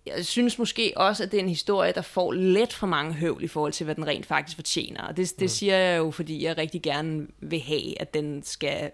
jeg 0.06 0.26
synes 0.26 0.58
måske 0.58 0.92
også, 0.96 1.22
at 1.22 1.30
det 1.32 1.38
er 1.38 1.42
en 1.42 1.48
historie, 1.48 1.92
der 1.92 2.02
får 2.02 2.32
lidt 2.32 2.72
for 2.72 2.86
mange 2.86 3.14
høvl 3.14 3.44
i 3.44 3.48
forhold 3.48 3.72
til, 3.72 3.84
hvad 3.84 3.94
den 3.94 4.06
rent 4.06 4.26
faktisk 4.26 4.56
fortjener. 4.56 5.02
Og 5.02 5.16
det, 5.16 5.40
det 5.40 5.50
siger 5.50 5.76
jeg 5.76 5.98
jo, 5.98 6.10
fordi 6.10 6.44
jeg 6.44 6.58
rigtig 6.58 6.82
gerne 6.82 7.26
vil 7.40 7.60
have, 7.60 8.00
at 8.00 8.14
den 8.14 8.42
skal 8.42 8.90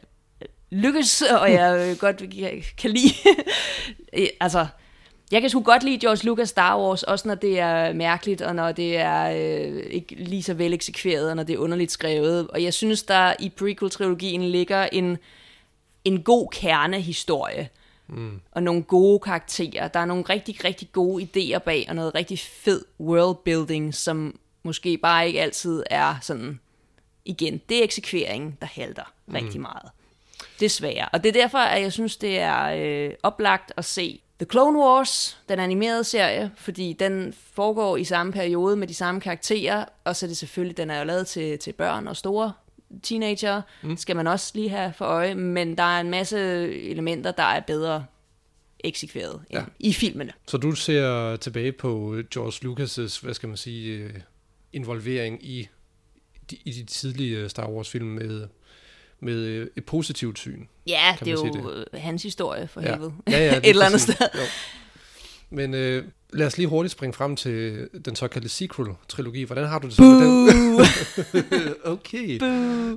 lykkes, 0.71 1.23
og 1.23 1.53
jeg 1.53 1.97
godt 1.99 2.23
kan 2.77 2.91
lide... 2.91 3.15
Altså, 4.41 4.67
jeg 5.33 5.41
kan 5.41 5.51
sgu 5.51 5.63
godt 5.63 5.83
lide 5.83 5.99
George 5.99 6.27
Lucas 6.27 6.49
Star 6.49 6.81
Wars, 6.81 7.03
også 7.03 7.29
når 7.29 7.35
det 7.35 7.59
er 7.59 7.93
mærkeligt, 7.93 8.43
og 8.43 8.55
når 8.55 8.73
det 8.73 8.97
er 8.97 9.31
øh, 9.31 9.83
ikke 9.91 10.15
lige 10.15 10.43
så 10.43 10.55
vel 10.55 10.73
eksekveret, 10.73 11.31
og 11.31 11.37
når 11.37 11.43
det 11.43 11.55
er 11.55 11.59
underligt 11.59 11.93
skrevet. 11.93 12.49
Og 12.49 12.63
jeg 12.63 12.75
synes, 12.75 13.03
der 13.03 13.35
i 13.41 13.49
prequel-trilogien 13.49 14.43
ligger 14.43 14.89
en, 14.93 15.19
en 16.05 16.23
god 16.23 16.49
kernehistorie, 16.53 17.69
mm. 18.07 18.41
og 18.53 18.63
nogle 18.63 18.83
gode 18.83 19.21
karakterer. 19.21 19.89
Der 19.89 20.01
er 20.01 20.05
nogle 20.05 20.25
rigtig, 20.29 20.65
rigtig 20.65 20.89
gode 20.93 21.23
idéer 21.25 21.59
bag, 21.59 21.87
og 21.89 21.95
noget 21.95 22.15
rigtig 22.15 22.39
fed 22.39 22.85
worldbuilding, 23.01 23.95
som 23.95 24.39
måske 24.63 24.99
bare 24.99 25.27
ikke 25.27 25.41
altid 25.41 25.83
er 25.91 26.15
sådan, 26.23 26.61
igen, 27.25 27.61
det 27.69 27.79
er 27.79 27.83
eksekveringen, 27.83 28.57
der 28.61 28.67
halter 28.67 29.13
mm. 29.27 29.35
rigtig 29.35 29.61
meget. 29.61 29.91
Desværre. 30.61 31.09
Og 31.13 31.25
det 31.25 31.37
er 31.37 31.41
derfor, 31.43 31.59
at 31.59 31.83
jeg 31.83 31.93
synes, 31.93 32.17
det 32.17 32.39
er 32.39 32.65
øh, 32.65 33.11
oplagt 33.23 33.73
at 33.77 33.85
se 33.85 34.21
The 34.39 34.47
Clone 34.51 34.79
Wars, 34.79 35.39
den 35.49 35.59
animerede 35.59 36.05
serie, 36.05 36.51
fordi 36.57 36.93
den 36.93 37.35
foregår 37.53 37.97
i 37.97 38.05
samme 38.05 38.33
periode 38.33 38.77
med 38.77 38.87
de 38.89 38.95
samme 38.95 39.21
karakterer, 39.21 39.85
og 40.05 40.17
så 40.17 40.27
er 40.27 40.29
det 40.29 40.37
selvfølgelig, 40.37 40.77
den 40.77 40.91
er 40.91 40.99
jo 40.99 41.05
lavet 41.05 41.27
til, 41.27 41.59
til 41.59 41.73
børn 41.73 42.09
og 42.09 42.17
store 42.17 42.53
teenager, 43.03 43.63
mm. 43.83 43.97
skal 43.97 44.17
man 44.17 44.27
også 44.27 44.53
lige 44.55 44.69
have 44.69 44.93
for 44.93 45.05
øje, 45.05 45.35
men 45.35 45.77
der 45.79 45.83
er 45.83 46.01
en 46.01 46.11
masse 46.11 46.39
elementer, 46.91 47.31
der 47.31 47.43
er 47.43 47.61
bedre 47.61 48.05
eksekveret 48.85 49.41
Ja. 49.51 49.65
i 49.79 49.93
filmene. 49.93 50.33
Så 50.47 50.57
du 50.57 50.73
ser 50.73 51.37
tilbage 51.37 51.73
på 51.73 52.17
George 52.35 52.67
Lucas' 52.67 53.23
hvad 53.23 53.35
skal 53.35 53.49
man 53.49 53.57
sige, 53.57 53.97
øh, 53.99 54.15
involvering 54.73 55.45
i 55.45 55.69
de, 56.51 56.57
i 56.65 56.73
de 56.73 56.85
tidlige 56.85 57.49
Star 57.49 57.71
Wars-film 57.71 58.07
med, 58.07 58.49
med 59.21 59.35
øh, 59.35 59.67
et 59.77 59.85
positivt 59.85 60.39
syn. 60.39 60.65
Ja, 60.87 61.17
det 61.21 61.29
er 61.29 61.33
jo 61.33 61.71
øh, 61.71 61.85
hans 62.01 62.23
historie 62.23 62.69
for 62.69 62.81
Ja. 62.81 62.91
helvede. 62.93 63.13
Ja, 63.31 63.39
ja, 63.39 63.57
Et 63.59 63.67
eller 63.69 63.87
andet 63.87 64.01
sted. 64.01 64.15
Jo. 64.35 64.41
Men 65.51 65.75
øh, 65.75 66.05
lad 66.33 66.47
os 66.47 66.57
lige 66.59 66.67
hurtigt 66.67 66.93
springe 66.93 67.15
frem 67.15 67.37
til 67.37 67.89
den 68.05 68.17
såkaldte 68.17 68.49
sequel-trilogi. 68.49 69.43
Hvordan 69.45 69.67
har 69.67 69.79
du 69.79 69.87
det 69.87 69.97
så 69.97 70.03
med 70.03 70.21
den? 70.21 71.75
okay. 71.93 72.39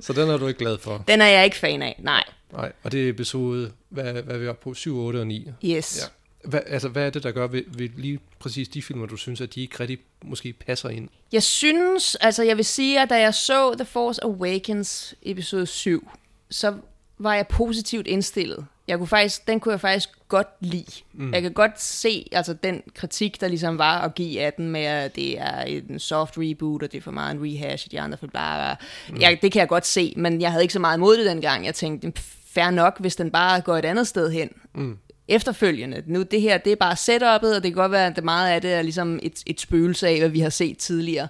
Så 0.02 0.12
den 0.16 0.28
er 0.30 0.36
du 0.36 0.46
ikke 0.46 0.58
glad 0.58 0.78
for? 0.78 1.04
Den 1.08 1.20
er 1.20 1.26
jeg 1.26 1.44
ikke 1.44 1.56
fan 1.56 1.82
af, 1.82 1.96
nej. 2.02 2.24
Nej, 2.52 2.72
og 2.82 2.92
det 2.92 3.04
er 3.04 3.08
episode, 3.10 3.72
hvad, 3.88 4.12
hvad 4.12 4.34
er 4.34 4.38
vi 4.38 4.48
oppe 4.48 4.62
på? 4.64 4.74
7, 4.74 4.98
8 4.98 5.16
og 5.20 5.26
9. 5.26 5.48
Yes. 5.64 5.98
Ja. 6.02 6.06
Hvad, 6.44 6.60
altså, 6.66 6.88
hvad 6.88 7.06
er 7.06 7.10
det, 7.10 7.22
der 7.22 7.30
gør 7.30 7.46
ved, 7.46 7.62
ved 7.68 7.88
lige 7.96 8.20
præcis 8.38 8.68
de 8.68 8.82
filmer, 8.82 9.06
du 9.06 9.16
synes, 9.16 9.40
at 9.40 9.54
de 9.54 9.60
ikke 9.60 9.80
rigtig 9.80 9.98
måske 10.24 10.52
passer 10.52 10.88
ind? 10.88 11.08
Jeg 11.32 11.42
synes, 11.42 12.14
altså 12.14 12.42
jeg 12.42 12.56
vil 12.56 12.64
sige, 12.64 13.00
at 13.00 13.10
da 13.10 13.20
jeg 13.20 13.34
så 13.34 13.74
The 13.74 13.84
Force 13.84 14.24
Awakens 14.24 15.14
episode 15.22 15.66
7, 15.66 16.10
så 16.50 16.74
var 17.18 17.34
jeg 17.34 17.46
positivt 17.46 18.06
indstillet. 18.06 18.66
Jeg 18.88 18.98
kunne 18.98 19.08
faktisk, 19.08 19.46
den 19.46 19.60
kunne 19.60 19.72
jeg 19.72 19.80
faktisk 19.80 20.08
godt 20.28 20.48
lide. 20.60 21.02
Mm. 21.12 21.34
Jeg 21.34 21.42
kan 21.42 21.52
godt 21.52 21.80
se 21.80 22.28
altså 22.32 22.52
den 22.52 22.82
kritik, 22.94 23.40
der 23.40 23.48
ligesom 23.48 23.78
var 23.78 24.00
at 24.00 24.14
give 24.14 24.40
af 24.40 24.52
den 24.52 24.68
med, 24.68 24.84
at 24.84 25.16
det 25.16 25.38
er 25.38 25.60
en 25.60 25.98
soft 25.98 26.34
reboot, 26.38 26.82
og 26.82 26.92
det 26.92 26.98
er 26.98 27.02
for 27.02 27.10
meget 27.10 27.34
en 27.34 27.44
rehash, 27.44 27.86
og 27.86 27.92
de 27.92 28.00
andre 28.00 28.18
for 28.18 28.26
bla. 28.26 28.74
Mm. 29.08 29.20
Jeg, 29.20 29.38
det 29.42 29.52
kan 29.52 29.60
jeg 29.60 29.68
godt 29.68 29.86
se, 29.86 30.14
men 30.16 30.40
jeg 30.40 30.50
havde 30.50 30.64
ikke 30.64 30.72
så 30.74 30.80
meget 30.80 30.96
imod 30.96 31.16
det 31.16 31.26
dengang. 31.26 31.64
Jeg 31.64 31.74
tænkte, 31.74 32.12
fair 32.46 32.70
nok, 32.70 33.00
hvis 33.00 33.16
den 33.16 33.30
bare 33.30 33.60
går 33.60 33.76
et 33.76 33.84
andet 33.84 34.06
sted 34.06 34.30
hen. 34.30 34.50
Mm 34.74 34.98
efterfølgende. 35.34 36.02
Nu 36.06 36.22
det 36.22 36.40
her, 36.40 36.58
det 36.58 36.72
er 36.72 36.76
bare 36.76 36.92
setup'et, 36.92 37.56
og 37.56 37.62
det 37.62 37.62
kan 37.62 37.72
godt 37.72 37.92
være, 37.92 38.06
at 38.06 38.16
det 38.16 38.24
meget 38.24 38.50
af 38.50 38.60
det 38.60 38.72
er 38.72 38.82
ligesom 38.82 39.18
et, 39.22 39.42
et 39.46 39.60
spøgelse 39.60 40.08
af, 40.08 40.18
hvad 40.18 40.28
vi 40.28 40.40
har 40.40 40.50
set 40.50 40.78
tidligere. 40.78 41.28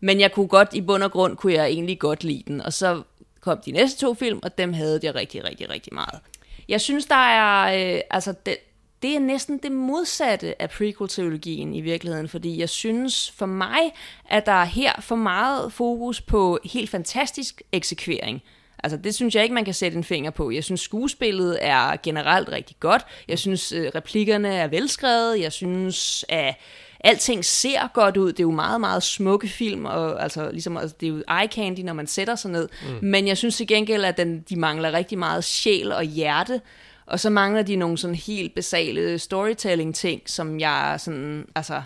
Men 0.00 0.20
jeg 0.20 0.32
kunne 0.32 0.48
godt, 0.48 0.68
i 0.72 0.80
bund 0.80 1.02
og 1.02 1.12
grund, 1.12 1.36
kunne 1.36 1.52
jeg 1.52 1.66
egentlig 1.66 1.98
godt 1.98 2.24
lide 2.24 2.42
den. 2.46 2.60
Og 2.60 2.72
så 2.72 3.02
kom 3.40 3.58
de 3.66 3.72
næste 3.72 4.00
to 4.00 4.14
film, 4.14 4.40
og 4.42 4.58
dem 4.58 4.72
havde 4.72 5.00
jeg 5.02 5.14
rigtig, 5.14 5.44
rigtig, 5.44 5.70
rigtig 5.70 5.94
meget. 5.94 6.20
Jeg 6.68 6.80
synes, 6.80 7.06
der 7.06 7.14
er, 7.14 7.94
øh, 7.94 8.00
altså 8.10 8.34
det, 8.46 8.56
det 9.02 9.14
er 9.14 9.20
næsten 9.20 9.58
det 9.58 9.72
modsatte 9.72 10.62
af 10.62 10.70
prequel-teologien 10.70 11.74
i 11.74 11.80
virkeligheden, 11.80 12.28
fordi 12.28 12.58
jeg 12.58 12.68
synes 12.68 13.30
for 13.30 13.46
mig, 13.46 13.80
at 14.28 14.46
der 14.46 14.52
er 14.52 14.64
her 14.64 14.92
for 15.00 15.16
meget 15.16 15.72
fokus 15.72 16.20
på 16.20 16.58
helt 16.64 16.90
fantastisk 16.90 17.62
eksekvering. 17.72 18.42
Altså, 18.82 18.96
det 18.96 19.14
synes 19.14 19.34
jeg 19.34 19.42
ikke, 19.42 19.54
man 19.54 19.64
kan 19.64 19.74
sætte 19.74 19.96
en 19.96 20.04
finger 20.04 20.30
på. 20.30 20.50
Jeg 20.50 20.64
synes, 20.64 20.80
skuespillet 20.80 21.58
er 21.60 21.96
generelt 22.02 22.48
rigtig 22.48 22.76
godt. 22.80 23.02
Jeg 23.28 23.38
synes, 23.38 23.72
øh, 23.72 23.90
replikkerne 23.94 24.54
er 24.54 24.68
velskrevet. 24.68 25.40
Jeg 25.40 25.52
synes, 25.52 26.24
at 26.28 26.54
alting 27.00 27.44
ser 27.44 27.92
godt 27.92 28.16
ud. 28.16 28.32
Det 28.32 28.40
er 28.40 28.44
jo 28.44 28.50
meget, 28.50 28.80
meget 28.80 29.02
smukke 29.02 29.48
film, 29.48 29.84
og 29.84 30.22
altså, 30.22 30.50
ligesom, 30.50 30.76
altså, 30.76 30.96
det 31.00 31.06
er 31.06 31.10
jo 31.10 31.16
eye 31.16 31.48
candy, 31.48 31.80
når 31.80 31.92
man 31.92 32.06
sætter 32.06 32.34
sig 32.34 32.50
ned. 32.50 32.68
Mm. 32.82 33.08
Men 33.08 33.26
jeg 33.26 33.36
synes 33.36 33.56
til 33.56 33.66
gengæld, 33.66 34.04
at 34.04 34.16
den, 34.16 34.40
de 34.40 34.56
mangler 34.56 34.92
rigtig 34.92 35.18
meget 35.18 35.44
sjæl 35.44 35.92
og 35.92 36.02
hjerte. 36.02 36.60
Og 37.06 37.20
så 37.20 37.30
mangler 37.30 37.62
de 37.62 37.76
nogle 37.76 37.98
sådan 37.98 38.16
helt 38.16 38.54
basale 38.54 39.18
storytelling-ting, 39.18 40.22
som 40.26 40.60
jeg 40.60 40.94
sådan, 40.98 41.46
altså 41.54 41.82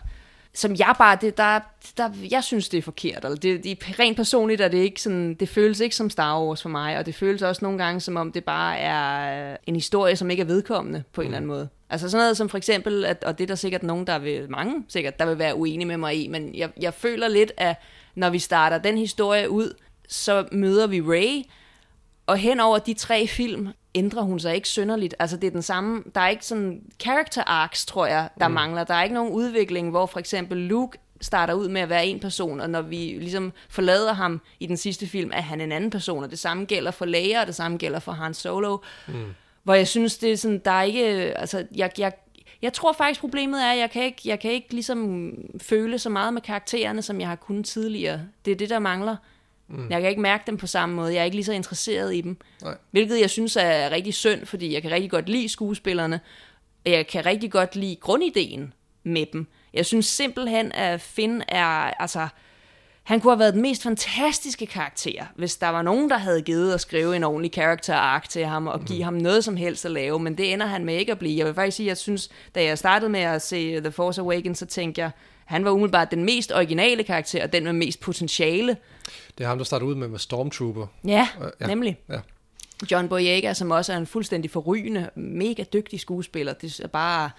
som 0.54 0.74
jeg 0.78 0.94
bare, 0.98 1.18
det, 1.20 1.36
der, 1.36 1.60
der, 1.96 2.10
jeg 2.30 2.44
synes, 2.44 2.68
det 2.68 2.78
er 2.78 2.82
forkert. 2.82 3.24
Eller 3.24 3.36
det, 3.36 3.64
det, 3.64 3.98
rent 3.98 4.16
personligt 4.16 4.60
er 4.60 4.68
det 4.68 4.78
ikke 4.78 5.02
sådan, 5.02 5.34
det 5.34 5.48
føles 5.48 5.80
ikke 5.80 5.96
som 5.96 6.10
Star 6.10 6.40
Wars 6.40 6.62
for 6.62 6.68
mig, 6.68 6.98
og 6.98 7.06
det 7.06 7.14
føles 7.14 7.42
også 7.42 7.64
nogle 7.64 7.78
gange, 7.78 8.00
som 8.00 8.16
om 8.16 8.32
det 8.32 8.44
bare 8.44 8.78
er 8.78 9.56
en 9.66 9.74
historie, 9.74 10.16
som 10.16 10.30
ikke 10.30 10.40
er 10.40 10.44
vedkommende 10.44 11.02
på 11.12 11.20
en 11.20 11.24
mm. 11.24 11.28
eller 11.28 11.36
anden 11.36 11.48
måde. 11.48 11.68
Altså 11.90 12.10
sådan 12.10 12.22
noget 12.22 12.36
som 12.36 12.48
for 12.48 12.58
eksempel, 12.58 13.04
at, 13.04 13.24
og 13.24 13.38
det 13.38 13.44
er 13.44 13.48
der 13.48 13.54
sikkert 13.54 13.82
nogen, 13.82 14.06
der 14.06 14.18
vil, 14.18 14.50
mange 14.50 14.84
sikkert, 14.88 15.18
der 15.18 15.26
vil 15.26 15.38
være 15.38 15.54
uenige 15.54 15.86
med 15.86 15.96
mig 15.96 16.24
i, 16.24 16.28
men 16.28 16.54
jeg, 16.54 16.70
jeg 16.80 16.94
føler 16.94 17.28
lidt, 17.28 17.52
at 17.56 17.76
når 18.14 18.30
vi 18.30 18.38
starter 18.38 18.78
den 18.78 18.98
historie 18.98 19.50
ud, 19.50 19.74
så 20.08 20.46
møder 20.52 20.86
vi 20.86 21.00
Ray, 21.00 21.42
og 22.26 22.36
hen 22.36 22.60
over 22.60 22.78
de 22.78 22.94
tre 22.94 23.26
film 23.26 23.68
ændrer 23.94 24.22
hun 24.22 24.40
sig 24.40 24.54
ikke 24.54 24.68
synderligt. 24.68 25.14
Altså 25.18 25.36
det 25.36 25.46
er 25.46 25.50
den 25.50 25.62
samme, 25.62 26.02
der 26.14 26.20
er 26.20 26.28
ikke 26.28 26.46
sådan 26.46 26.82
character 27.00 27.42
arcs, 27.46 27.86
tror 27.86 28.06
jeg, 28.06 28.28
der 28.40 28.48
mm. 28.48 28.54
mangler. 28.54 28.84
Der 28.84 28.94
er 28.94 29.02
ikke 29.02 29.14
nogen 29.14 29.32
udvikling, 29.32 29.90
hvor 29.90 30.06
for 30.06 30.18
eksempel 30.18 30.58
Luke 30.58 30.98
starter 31.20 31.54
ud 31.54 31.68
med 31.68 31.80
at 31.80 31.88
være 31.88 32.06
en 32.06 32.20
person, 32.20 32.60
og 32.60 32.70
når 32.70 32.82
vi 32.82 32.96
ligesom 32.96 33.52
forlader 33.68 34.12
ham 34.12 34.40
i 34.60 34.66
den 34.66 34.76
sidste 34.76 35.06
film, 35.06 35.30
er 35.34 35.40
han 35.40 35.60
en 35.60 35.72
anden 35.72 35.90
person, 35.90 36.24
og 36.24 36.30
det 36.30 36.38
samme 36.38 36.64
gælder 36.64 36.90
for 36.90 37.04
Leia, 37.04 37.40
og 37.40 37.46
det 37.46 37.54
samme 37.54 37.78
gælder 37.78 37.98
for 37.98 38.12
Han 38.12 38.34
Solo. 38.34 38.78
Mm. 39.08 39.34
Hvor 39.62 39.74
jeg 39.74 39.88
synes, 39.88 40.18
det 40.18 40.32
er 40.32 40.36
sådan, 40.36 40.58
der 40.64 40.70
er 40.70 40.82
ikke, 40.82 41.04
altså, 41.38 41.66
jeg, 41.76 41.90
jeg, 41.98 42.12
jeg 42.62 42.72
tror 42.72 42.92
faktisk, 42.92 43.20
problemet 43.20 43.62
er, 43.62 43.72
at 43.72 43.78
jeg 43.78 43.90
kan 43.90 44.02
ikke, 44.02 44.20
jeg 44.24 44.40
kan 44.40 44.50
ikke 44.50 44.72
ligesom 44.72 45.30
føle 45.60 45.98
så 45.98 46.10
meget 46.10 46.34
med 46.34 46.42
karaktererne, 46.42 47.02
som 47.02 47.20
jeg 47.20 47.28
har 47.28 47.36
kunnet 47.36 47.64
tidligere. 47.64 48.20
Det 48.44 48.50
er 48.50 48.56
det, 48.56 48.70
der 48.70 48.78
mangler. 48.78 49.16
Mm. 49.68 49.90
Jeg 49.90 50.00
kan 50.00 50.10
ikke 50.10 50.22
mærke 50.22 50.44
dem 50.46 50.56
på 50.56 50.66
samme 50.66 50.94
måde. 50.94 51.14
Jeg 51.14 51.20
er 51.20 51.24
ikke 51.24 51.36
lige 51.36 51.44
så 51.44 51.52
interesseret 51.52 52.14
i 52.14 52.20
dem. 52.20 52.36
Nej. 52.62 52.76
Hvilket 52.90 53.20
jeg 53.20 53.30
synes 53.30 53.56
er 53.56 53.90
rigtig 53.90 54.14
synd, 54.14 54.46
fordi 54.46 54.74
jeg 54.74 54.82
kan 54.82 54.90
rigtig 54.90 55.10
godt 55.10 55.28
lide 55.28 55.48
skuespillerne, 55.48 56.20
og 56.86 56.92
jeg 56.92 57.06
kan 57.06 57.26
rigtig 57.26 57.50
godt 57.50 57.76
lide 57.76 57.96
grundideen 57.96 58.72
med 59.04 59.26
dem. 59.32 59.46
Jeg 59.74 59.86
synes 59.86 60.06
simpelthen, 60.06 60.72
at 60.72 61.00
Finn 61.00 61.42
er, 61.48 61.66
altså, 62.00 62.28
han 63.02 63.20
kunne 63.20 63.32
have 63.32 63.38
været 63.38 63.54
den 63.54 63.62
mest 63.62 63.82
fantastiske 63.82 64.66
karakter, 64.66 65.24
hvis 65.36 65.56
der 65.56 65.68
var 65.68 65.82
nogen, 65.82 66.10
der 66.10 66.18
havde 66.18 66.42
givet 66.42 66.74
at 66.74 66.80
skrive 66.80 67.16
en 67.16 67.24
ordentlig 67.24 67.52
character 67.52 67.94
arc 67.94 68.28
til 68.28 68.44
ham, 68.44 68.66
og 68.66 68.84
give 68.84 68.98
mm. 68.98 69.04
ham 69.04 69.14
noget 69.14 69.44
som 69.44 69.56
helst 69.56 69.84
at 69.84 69.90
lave, 69.90 70.18
men 70.18 70.38
det 70.38 70.52
ender 70.52 70.66
han 70.66 70.84
med 70.84 70.94
ikke 70.94 71.12
at 71.12 71.18
blive. 71.18 71.38
Jeg 71.38 71.46
vil 71.46 71.54
faktisk 71.54 71.76
sige, 71.76 71.86
at 71.86 71.88
jeg 71.88 71.96
synes, 71.96 72.30
da 72.54 72.64
jeg 72.64 72.78
startede 72.78 73.10
med 73.10 73.20
at 73.20 73.42
se 73.42 73.80
The 73.80 73.92
Force 73.92 74.20
Awakens, 74.20 74.58
så 74.58 74.66
tænkte 74.66 75.00
jeg, 75.00 75.10
han 75.44 75.64
var 75.64 75.70
umiddelbart 75.70 76.10
den 76.10 76.24
mest 76.24 76.52
originale 76.52 77.04
karakter, 77.04 77.42
og 77.42 77.52
den 77.52 77.64
med 77.64 77.72
mest 77.72 78.00
potentiale. 78.00 78.76
Det 79.38 79.44
er 79.44 79.48
ham, 79.48 79.58
der 79.58 79.64
starter 79.64 79.86
ud 79.86 79.94
med, 79.94 80.08
med 80.08 80.18
Stormtrooper. 80.18 80.86
Ja, 81.04 81.28
Ja. 81.40 81.46
ja. 81.60 81.66
nemlig. 81.66 81.98
Ja. 82.08 82.20
John 82.90 83.08
Boyega, 83.08 83.54
som 83.54 83.70
også 83.70 83.92
er 83.92 83.96
en 83.96 84.06
fuldstændig 84.06 84.50
forrygende, 84.50 85.10
mega 85.14 85.64
dygtig 85.72 86.00
skuespiller. 86.00 86.52
Det 86.52 86.80
er 86.80 86.86
bare... 86.88 87.30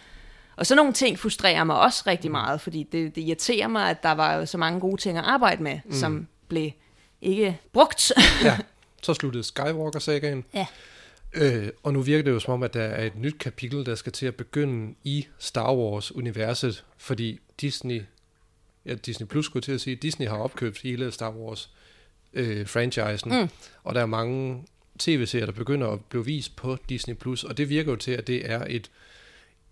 Og 0.55 0.65
sådan 0.65 0.77
nogle 0.77 0.93
ting 0.93 1.19
frustrerer 1.19 1.63
mig 1.63 1.79
også 1.79 2.03
rigtig 2.07 2.31
meget, 2.31 2.61
fordi 2.61 2.87
det, 2.91 3.15
det 3.15 3.21
irriterer 3.21 3.67
mig, 3.67 3.89
at 3.89 4.03
der 4.03 4.11
var 4.11 4.45
så 4.45 4.57
mange 4.57 4.79
gode 4.79 5.01
ting 5.01 5.17
at 5.17 5.23
arbejde 5.23 5.63
med, 5.63 5.79
mm. 5.85 5.91
som 5.93 6.27
blev 6.47 6.71
ikke 7.21 7.59
brugt. 7.73 8.11
ja. 8.43 8.57
Så 9.03 9.13
sluttede 9.13 9.43
Skywalker-sagaen. 9.43 10.43
ja. 10.53 10.65
Øh, 11.33 11.69
og 11.83 11.93
nu 11.93 12.01
virker 12.01 12.23
det 12.23 12.31
jo 12.31 12.39
som 12.39 12.53
om, 12.53 12.63
at 12.63 12.73
der 12.73 12.81
er 12.81 13.05
et 13.05 13.15
nyt 13.15 13.39
kapitel, 13.39 13.85
der 13.85 13.95
skal 13.95 14.11
til 14.11 14.25
at 14.25 14.35
begynde 14.35 14.95
i 15.03 15.27
Star 15.39 15.73
Wars-universet, 15.73 16.83
fordi 16.97 17.39
Disney, 17.61 18.01
ja, 18.85 18.93
Disney 18.93 19.27
Plus 19.27 19.45
skulle 19.45 19.63
til 19.63 19.71
at 19.71 19.81
sige, 19.81 19.95
Disney 19.95 20.27
har 20.27 20.37
opkøbt 20.37 20.81
hele 20.81 21.11
Star 21.11 21.31
Wars-franchisen, 21.31 23.33
øh, 23.33 23.41
mm. 23.41 23.49
og 23.83 23.95
der 23.95 24.01
er 24.01 24.05
mange 24.05 24.63
tv-serier, 24.99 25.45
der 25.45 25.53
begynder 25.53 25.87
at 25.87 26.05
blive 26.05 26.25
vist 26.25 26.55
på 26.55 26.77
Disney 26.89 27.15
Plus, 27.15 27.43
og 27.43 27.57
det 27.57 27.69
virker 27.69 27.91
jo 27.91 27.95
til, 27.95 28.11
at 28.11 28.27
det 28.27 28.51
er 28.51 28.65
et, 28.69 28.91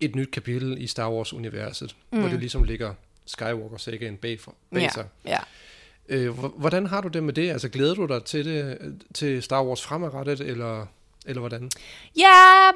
et 0.00 0.16
nyt 0.16 0.30
kapitel 0.30 0.82
i 0.82 0.86
Star 0.86 1.10
Wars-universet, 1.10 1.96
mm. 2.12 2.20
hvor 2.20 2.28
det 2.28 2.40
ligesom 2.40 2.62
ligger 2.62 2.94
Skywalker-sagaen 3.26 4.16
bag, 4.16 4.40
for, 4.40 4.54
bag 4.72 4.82
ja. 4.82 4.90
sig. 4.90 5.06
ja. 5.26 5.38
Øh, 6.08 6.38
hvordan 6.38 6.86
har 6.86 7.00
du 7.00 7.08
det 7.08 7.22
med 7.22 7.32
det? 7.32 7.50
Altså 7.50 7.68
glæder 7.68 7.94
du 7.94 8.06
dig 8.06 8.24
til 8.24 8.44
det 8.44 8.78
til 9.14 9.42
Star 9.42 9.64
Wars 9.64 9.82
fremadrettet, 9.82 10.40
eller, 10.40 10.86
eller 11.26 11.40
hvordan? 11.40 11.70
Ja, 12.16 12.70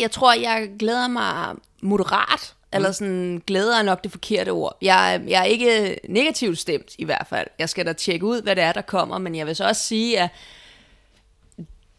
jeg 0.00 0.10
tror, 0.10 0.34
jeg 0.34 0.70
glæder 0.78 1.08
mig 1.08 1.56
moderat, 1.80 2.54
eller 2.76 2.92
sådan, 2.92 3.42
glæder 3.46 3.78
er 3.78 3.82
nok 3.82 4.04
det 4.04 4.10
forkerte 4.10 4.50
ord. 4.50 4.76
Jeg, 4.82 5.22
jeg 5.28 5.40
er 5.40 5.44
ikke 5.44 5.98
negativt 6.08 6.58
stemt 6.58 6.94
i 6.98 7.04
hvert 7.04 7.26
fald. 7.28 7.46
Jeg 7.58 7.68
skal 7.68 7.86
da 7.86 7.92
tjekke 7.92 8.26
ud, 8.26 8.42
hvad 8.42 8.56
det 8.56 8.64
er, 8.64 8.72
der 8.72 8.80
kommer, 8.80 9.18
men 9.18 9.34
jeg 9.34 9.46
vil 9.46 9.56
så 9.56 9.64
også 9.64 9.82
sige, 9.82 10.20
at 10.20 10.30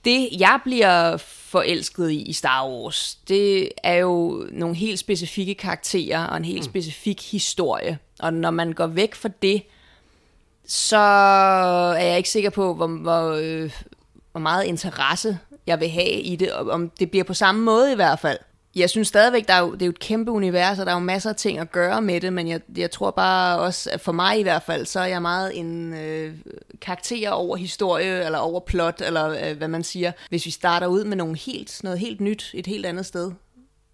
det, 0.06 0.30
jeg 0.40 0.60
bliver 0.64 1.18
forelsket 1.18 2.12
i 2.12 2.22
i 2.22 2.34
Star 2.34 2.68
Wars, 2.70 3.16
det 3.28 3.70
er 3.84 3.94
jo 3.94 4.46
nogle 4.52 4.76
helt 4.76 5.00
specifikke 5.00 5.56
karakterer 5.56 6.24
og 6.24 6.38
en 6.38 6.46
helt 6.46 6.60
mm. 6.60 6.72
specifik 6.72 7.32
historie. 7.32 7.98
Og 8.20 8.34
når 8.34 8.52
man 8.52 8.74
går 8.74 8.88
væk 8.88 9.16
fra 9.16 9.30
det, 9.42 9.64
så 10.68 10.98
er 11.98 12.04
jeg 12.04 12.18
ikke 12.18 12.30
sikker 12.30 12.50
på, 12.50 12.74
hvor, 12.74 12.88
hvor, 12.88 13.32
øh, 13.32 13.72
hvor 14.32 14.40
meget 14.40 14.66
interesse 14.66 15.40
jeg 15.68 15.80
vil 15.80 15.90
have 15.90 16.22
i 16.22 16.36
det, 16.36 16.54
om 16.54 16.90
det 16.90 17.12
bliver 17.12 17.24
på 17.24 17.34
samme 17.34 17.62
måde 17.62 17.92
i 17.92 17.96
hvert 17.96 18.20
fald. 18.20 18.40
Jeg 18.78 18.90
synes 18.90 19.08
stadigvæk, 19.08 19.48
der 19.48 19.54
er 19.54 19.60
jo, 19.60 19.74
det 19.74 19.82
er 19.82 19.86
jo 19.86 19.90
et 19.90 20.00
kæmpe 20.00 20.32
univers, 20.32 20.80
og 20.80 20.86
der 20.86 20.92
er 20.92 20.96
jo 20.96 21.00
masser 21.04 21.30
af 21.30 21.36
ting 21.36 21.60
at 21.60 21.72
gøre 21.72 22.02
med 22.02 22.22
det, 22.22 22.34
men 22.34 22.48
jeg, 22.48 22.62
jeg 22.78 22.92
tror 22.92 23.12
bare 23.12 23.60
også, 23.60 23.90
at 23.92 24.02
for 24.02 24.12
mig 24.12 24.40
i 24.40 24.44
hvert 24.44 24.64
fald, 24.64 24.86
så 24.86 25.00
er 25.00 25.06
jeg 25.06 25.22
meget 25.22 25.60
en 25.60 25.94
øh, 25.94 26.34
karakter 26.82 27.30
over 27.30 27.58
historie, 27.58 28.26
eller 28.26 28.40
over 28.40 28.60
plot, 28.60 29.02
eller 29.02 29.50
øh, 29.50 29.58
hvad 29.58 29.68
man 29.68 29.84
siger. 29.84 30.12
Hvis 30.30 30.46
vi 30.46 30.52
starter 30.52 30.88
ud 30.88 31.04
med 31.04 31.18
nogle 31.18 31.38
helt, 31.38 31.80
noget 31.84 32.00
helt 32.00 32.22
nyt, 32.22 32.52
et 32.54 32.68
helt 32.68 32.86
andet 32.86 33.06
sted, 33.06 33.32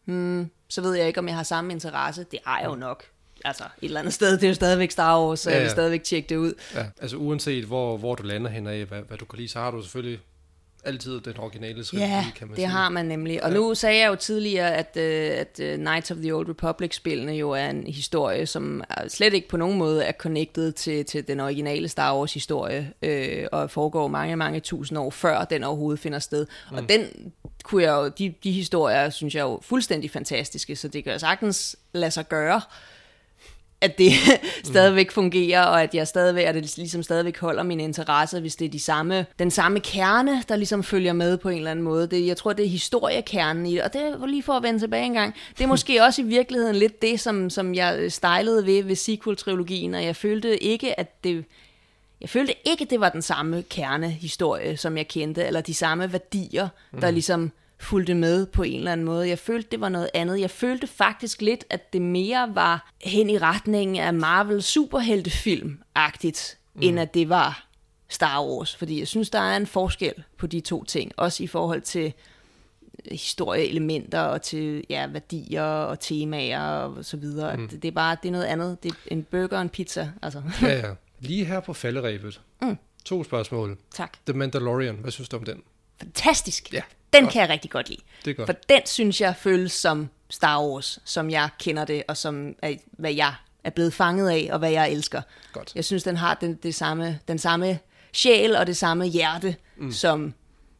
hmm, 0.05 0.49
så 0.69 0.81
ved 0.81 0.93
jeg 0.93 1.07
ikke, 1.07 1.19
om 1.19 1.27
jeg 1.27 1.35
har 1.35 1.43
samme 1.43 1.73
interesse. 1.73 2.25
Det 2.31 2.39
har 2.45 2.59
jeg 2.59 2.69
jo 2.69 2.75
nok. 2.75 3.03
Altså, 3.45 3.63
et 3.63 3.69
eller 3.81 3.99
andet 3.99 4.13
sted, 4.13 4.31
det 4.31 4.43
er 4.43 4.47
jo 4.47 4.53
stadigvæk 4.53 4.91
Star 4.91 5.21
Wars, 5.21 5.39
så 5.39 5.49
Ja, 5.49 5.55
jeg 5.55 5.61
vil 5.61 5.67
ja. 5.67 5.73
stadigvæk 5.73 6.03
tjekke 6.03 6.29
det 6.29 6.35
ud. 6.35 6.53
Ja, 6.75 6.85
altså 7.01 7.17
uanset 7.17 7.65
hvor, 7.65 7.97
hvor 7.97 8.15
du 8.15 8.23
lander 8.23 8.51
hen 8.51 8.67
af, 8.67 8.85
hvad, 8.85 9.01
hvad 9.07 9.17
du 9.17 9.25
kan 9.25 9.37
lide, 9.39 9.49
så 9.49 9.59
har 9.59 9.71
du 9.71 9.81
selvfølgelig 9.81 10.19
altid 10.85 11.21
den 11.21 11.39
originale 11.39 11.83
trilogi, 11.83 12.07
Ja, 12.11 12.25
kan 12.35 12.47
man 12.47 12.55
det 12.55 12.57
sige. 12.57 12.67
har 12.67 12.89
man 12.89 13.05
nemlig. 13.05 13.43
Og 13.43 13.49
Ja. 13.49 13.55
nu 13.55 13.75
sagde 13.75 13.99
jeg 13.99 14.07
jo 14.07 14.15
tidligere, 14.15 14.73
at, 14.75 14.91
uh, 14.95 15.39
at 15.39 15.59
uh, 15.73 15.75
Knights 15.79 16.11
of 16.11 16.17
the 16.17 16.35
Old 16.35 16.49
Republic-spillene 16.49 17.31
jo 17.33 17.51
er 17.51 17.65
en 17.69 17.87
historie, 17.87 18.45
som 18.45 18.83
er 18.89 19.07
slet 19.07 19.33
ikke 19.33 19.47
på 19.47 19.57
nogen 19.57 19.77
måde 19.77 20.03
er 20.03 20.11
connected 20.11 20.71
til, 20.71 21.05
til 21.05 21.27
den 21.27 21.39
originale 21.39 21.87
Star 21.87 22.17
Wars-historie, 22.17 22.91
øh, 23.01 23.45
og 23.51 23.71
foregår 23.71 24.07
mange, 24.07 24.35
mange 24.35 24.59
tusind 24.59 24.97
år 24.99 25.09
før 25.09 25.43
den 25.45 25.63
overhovedet 25.63 25.99
finder 25.99 26.19
sted. 26.19 26.45
Mm. 26.71 26.77
Og 26.77 26.89
den 26.89 27.31
kunne 27.63 27.83
jeg 27.83 27.91
jo, 27.91 28.07
de, 28.07 28.33
de 28.43 28.51
historier 28.51 29.09
synes 29.09 29.35
jeg 29.35 29.41
jo 29.41 29.59
fuldstændig 29.61 30.11
fantastiske, 30.11 30.75
så 30.75 30.87
det 30.87 31.03
kan 31.03 31.13
jo 31.13 31.19
sagtens 31.19 31.75
lade 31.93 32.11
sig 32.11 32.27
gøre 32.29 32.61
at 33.83 33.97
det 33.97 34.11
stadigvæk 34.63 35.11
fungerer, 35.11 35.63
og 35.63 35.83
at 35.83 35.95
jeg 35.95 36.07
stadigvæk, 36.07 36.45
at 36.45 36.55
det 36.55 36.77
ligesom 36.77 37.03
stadigvæk 37.03 37.39
holder 37.39 37.63
min 37.63 37.79
interesse, 37.79 38.39
hvis 38.39 38.55
det 38.55 38.65
er 38.65 38.69
de 38.69 38.79
samme, 38.79 39.25
den 39.39 39.51
samme 39.51 39.79
kerne, 39.79 40.43
der 40.49 40.55
ligesom 40.55 40.83
følger 40.83 41.13
med 41.13 41.37
på 41.37 41.49
en 41.49 41.57
eller 41.57 41.71
anden 41.71 41.85
måde. 41.85 42.07
Det, 42.07 42.27
jeg 42.27 42.37
tror, 42.37 42.53
det 42.53 42.65
er 42.65 42.69
historiekernen 42.69 43.65
i 43.65 43.73
det, 43.73 43.81
og 43.81 43.93
det 43.93 44.15
var 44.19 44.27
lige 44.27 44.43
for 44.43 44.53
at 44.53 44.63
vende 44.63 44.79
tilbage 44.79 45.05
en 45.05 45.13
gang. 45.13 45.35
Det 45.57 45.63
er 45.63 45.67
måske 45.75 46.03
også 46.03 46.21
i 46.21 46.25
virkeligheden 46.25 46.75
lidt 46.75 47.01
det, 47.01 47.19
som, 47.19 47.49
som 47.49 47.75
jeg 47.75 48.11
stejlede 48.11 48.65
ved 48.65 48.83
ved 48.83 48.95
sequel-trilogien, 48.95 49.93
og 49.93 50.03
jeg 50.03 50.15
følte 50.15 50.63
ikke, 50.63 50.99
at 50.99 51.23
det... 51.23 51.45
Jeg 52.21 52.29
følte 52.29 52.53
ikke, 52.65 52.85
det 52.85 52.99
var 52.99 53.09
den 53.09 53.21
samme 53.21 53.63
kernehistorie, 53.69 54.77
som 54.77 54.97
jeg 54.97 55.07
kendte, 55.07 55.45
eller 55.45 55.61
de 55.61 55.73
samme 55.73 56.11
værdier, 56.11 56.67
der 57.01 57.11
ligesom 57.11 57.51
fulgte 57.79 58.13
med 58.13 58.45
på 58.45 58.63
en 58.63 58.77
eller 58.77 58.91
anden 58.91 59.05
måde. 59.05 59.29
Jeg 59.29 59.39
følte, 59.39 59.69
det 59.71 59.81
var 59.81 59.89
noget 59.89 60.09
andet. 60.13 60.39
Jeg 60.39 60.49
følte 60.49 60.87
faktisk 60.87 61.41
lidt, 61.41 61.65
at 61.69 61.93
det 61.93 62.01
mere 62.01 62.51
var 62.55 62.91
hen 63.01 63.29
i 63.29 63.37
retningen 63.37 63.95
af 63.95 64.13
Marvel 64.13 64.61
superheltefilm-agtigt, 64.61 66.57
mm. 66.73 66.81
end 66.81 66.99
at 66.99 67.13
det 67.13 67.29
var 67.29 67.67
Star 68.09 68.45
Wars. 68.45 68.75
Fordi 68.75 68.99
jeg 68.99 69.07
synes, 69.07 69.29
der 69.29 69.39
er 69.39 69.57
en 69.57 69.67
forskel 69.67 70.13
på 70.37 70.47
de 70.47 70.59
to 70.59 70.83
ting. 70.83 71.11
Også 71.17 71.43
i 71.43 71.47
forhold 71.47 71.81
til 71.81 72.13
historieelementer 73.11 74.21
og 74.21 74.41
til 74.41 74.83
ja, 74.89 75.07
værdier 75.07 75.63
og 75.63 75.99
temaer 75.99 76.61
og 76.61 77.05
så 77.05 77.17
videre. 77.17 77.57
Mm. 77.57 77.63
At 77.63 77.71
det 77.71 77.85
er 77.85 77.91
bare 77.91 78.17
det 78.23 78.27
er 78.27 78.31
noget 78.31 78.45
andet. 78.45 78.83
Det 78.83 78.91
er 78.91 78.95
en 79.07 79.23
burger 79.23 79.57
og 79.57 79.61
en 79.61 79.69
pizza. 79.69 80.11
Altså. 80.21 80.41
Ja, 80.61 80.79
ja. 80.87 80.93
Lige 81.19 81.45
her 81.45 81.59
på 81.59 81.73
falderæbet. 81.73 82.41
Mm. 82.61 82.77
To 83.05 83.23
spørgsmål. 83.23 83.77
tak. 83.93 84.17
The 84.25 84.37
Mandalorian, 84.37 84.95
hvad 84.95 85.11
synes 85.11 85.29
du 85.29 85.37
om 85.37 85.43
den? 85.43 85.63
Fantastisk. 85.99 86.73
Ja, 86.73 86.81
Den 87.13 87.23
godt. 87.23 87.33
kan 87.33 87.41
jeg 87.41 87.49
rigtig 87.49 87.71
godt 87.71 87.89
lide. 87.89 88.01
Det 88.25 88.31
er 88.31 88.35
godt. 88.35 88.47
For 88.47 88.55
den 88.69 88.81
synes 88.85 89.21
jeg 89.21 89.35
føles 89.35 89.71
som 89.71 90.09
Star 90.29 90.63
Wars, 90.63 90.99
som 91.05 91.29
jeg 91.29 91.49
kender 91.59 91.85
det, 91.85 92.03
og 92.07 92.17
som 92.17 92.55
er, 92.61 92.75
hvad 92.91 93.13
jeg 93.13 93.33
er 93.63 93.69
blevet 93.69 93.93
fanget 93.93 94.29
af, 94.29 94.49
og 94.51 94.59
hvad 94.59 94.71
jeg 94.71 94.91
elsker. 94.91 95.21
Godt. 95.53 95.71
Jeg 95.75 95.85
synes, 95.85 96.03
den 96.03 96.17
har 96.17 96.33
den, 96.33 96.55
det 96.63 96.75
samme, 96.75 97.19
den 97.27 97.37
samme 97.37 97.79
sjæl 98.13 98.55
og 98.55 98.67
det 98.67 98.77
samme 98.77 99.05
hjerte, 99.05 99.55
mm. 99.77 99.91
som 99.91 100.33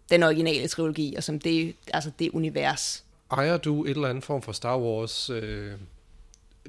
den 0.10 0.24
originale 0.24 0.68
trilogi, 0.68 1.16
og 1.18 1.24
som 1.24 1.40
det, 1.40 1.76
altså 1.94 2.12
det 2.20 2.30
univers. 2.30 3.04
Ejer 3.32 3.58
du 3.58 3.86
et 3.86 3.90
eller 3.90 4.08
andet 4.08 4.24
form 4.24 4.42
for 4.42 4.52
Star 4.52 4.78
Wars 4.78 5.30
øh, 5.30 5.72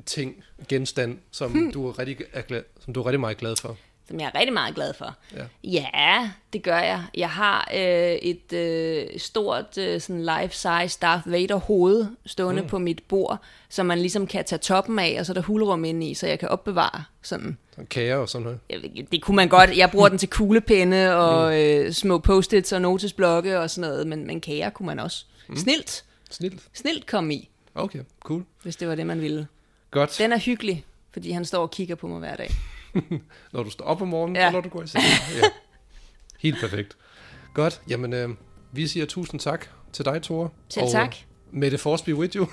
ting, 0.07 0.45
genstand, 0.69 1.19
som, 1.31 1.51
hmm. 1.51 1.73
du 1.73 1.89
er 1.89 1.99
rigtig, 1.99 2.17
er 2.33 2.43
glad, 2.43 2.63
som 2.81 2.95
du 2.95 3.01
er 3.01 3.07
rigtig 3.07 3.21
meget 3.21 3.37
glad 3.37 3.57
for? 3.57 3.77
Som 4.09 4.21
jeg 4.21 4.31
er 4.35 4.39
rigtig 4.39 4.53
meget 4.53 4.75
glad 4.75 4.95
for. 4.95 5.17
Ja. 5.37 5.45
Ja, 5.65 6.31
det 6.53 6.63
gør 6.63 6.79
jeg. 6.79 7.03
Jeg 7.15 7.31
har 7.31 7.71
øh, 7.75 8.13
et 8.13 8.53
øh, 8.53 9.07
stort 9.19 9.79
øh, 9.79 10.01
sådan 10.01 10.23
life-size 10.23 10.99
Darth 11.03 11.33
Vader 11.33 11.57
hoved 11.57 12.07
stående 12.27 12.63
mm. 12.63 12.69
på 12.69 12.79
mit 12.79 13.03
bord, 13.09 13.39
som 13.69 13.87
man 13.87 13.99
ligesom 13.99 14.27
kan 14.27 14.45
tage 14.45 14.59
toppen 14.59 14.99
af, 14.99 15.17
og 15.19 15.27
så 15.27 15.33
er 15.33 15.35
der 15.35 15.43
hulrum 15.43 15.85
inde 15.85 16.11
i, 16.11 16.15
så 16.15 16.27
jeg 16.27 16.39
kan 16.39 16.49
opbevare 16.49 17.05
sådan. 17.23 17.59
Sådan 17.71 17.87
Kager 17.87 18.17
og 18.17 18.29
sådan 18.29 18.43
noget. 18.43 18.59
Jeg, 18.71 19.07
det 19.13 19.23
kunne 19.23 19.37
man 19.37 19.49
godt. 19.49 19.77
Jeg 19.77 19.91
bruger 19.91 20.09
den 20.09 20.19
til 20.19 20.29
kuglepenne 20.29 21.17
og 21.17 21.63
øh, 21.63 21.93
små 21.93 22.19
post-its 22.19 22.73
og 22.73 22.81
notesblokke 22.81 23.61
og 23.61 23.71
sådan 23.71 23.91
noget, 23.91 24.07
men, 24.07 24.27
men 24.27 24.41
kager 24.41 24.71
kunne 24.71 24.87
man 24.87 24.99
også. 24.99 25.25
Mm. 25.49 25.57
Snilt. 25.57 26.05
Snilt. 26.31 26.63
Snilt 26.73 27.07
kom 27.07 27.31
i, 27.31 27.51
Okay, 27.75 28.01
cool. 28.21 28.45
hvis 28.63 28.77
det 28.77 28.89
var 28.89 28.95
det, 28.95 29.07
man 29.07 29.21
ville. 29.21 29.47
Godt. 29.91 30.17
Den 30.19 30.33
er 30.33 30.39
hyggelig, 30.39 30.85
fordi 31.13 31.31
han 31.31 31.45
står 31.45 31.63
og 31.63 31.71
kigger 31.71 31.95
på 31.95 32.07
mig 32.07 32.19
hver 32.19 32.37
dag. 32.37 32.51
når 33.53 33.63
du 33.63 33.71
står 33.71 33.85
op 33.85 34.03
om 34.03 34.09
morgenen, 34.09 34.37
ja. 34.37 34.47
og 34.47 34.53
når 34.53 34.61
du 34.61 34.69
går 34.69 34.83
i 34.83 34.87
seng. 34.87 35.05
Ja. 35.43 35.49
Helt 36.41 36.61
perfekt. 36.61 36.97
Godt, 37.55 37.83
jamen 37.89 38.13
øh, 38.13 38.29
vi 38.73 38.87
siger 38.87 39.07
tusind 39.07 39.41
tak 39.41 39.67
til 39.93 40.05
dig, 40.05 40.23
Tore. 40.23 40.49
Selv 40.69 40.87
tak. 40.91 41.17
May 41.51 41.69
the 41.69 41.79
force 41.79 42.05
be 42.05 42.15
with 42.15 42.37
you. 42.37 42.47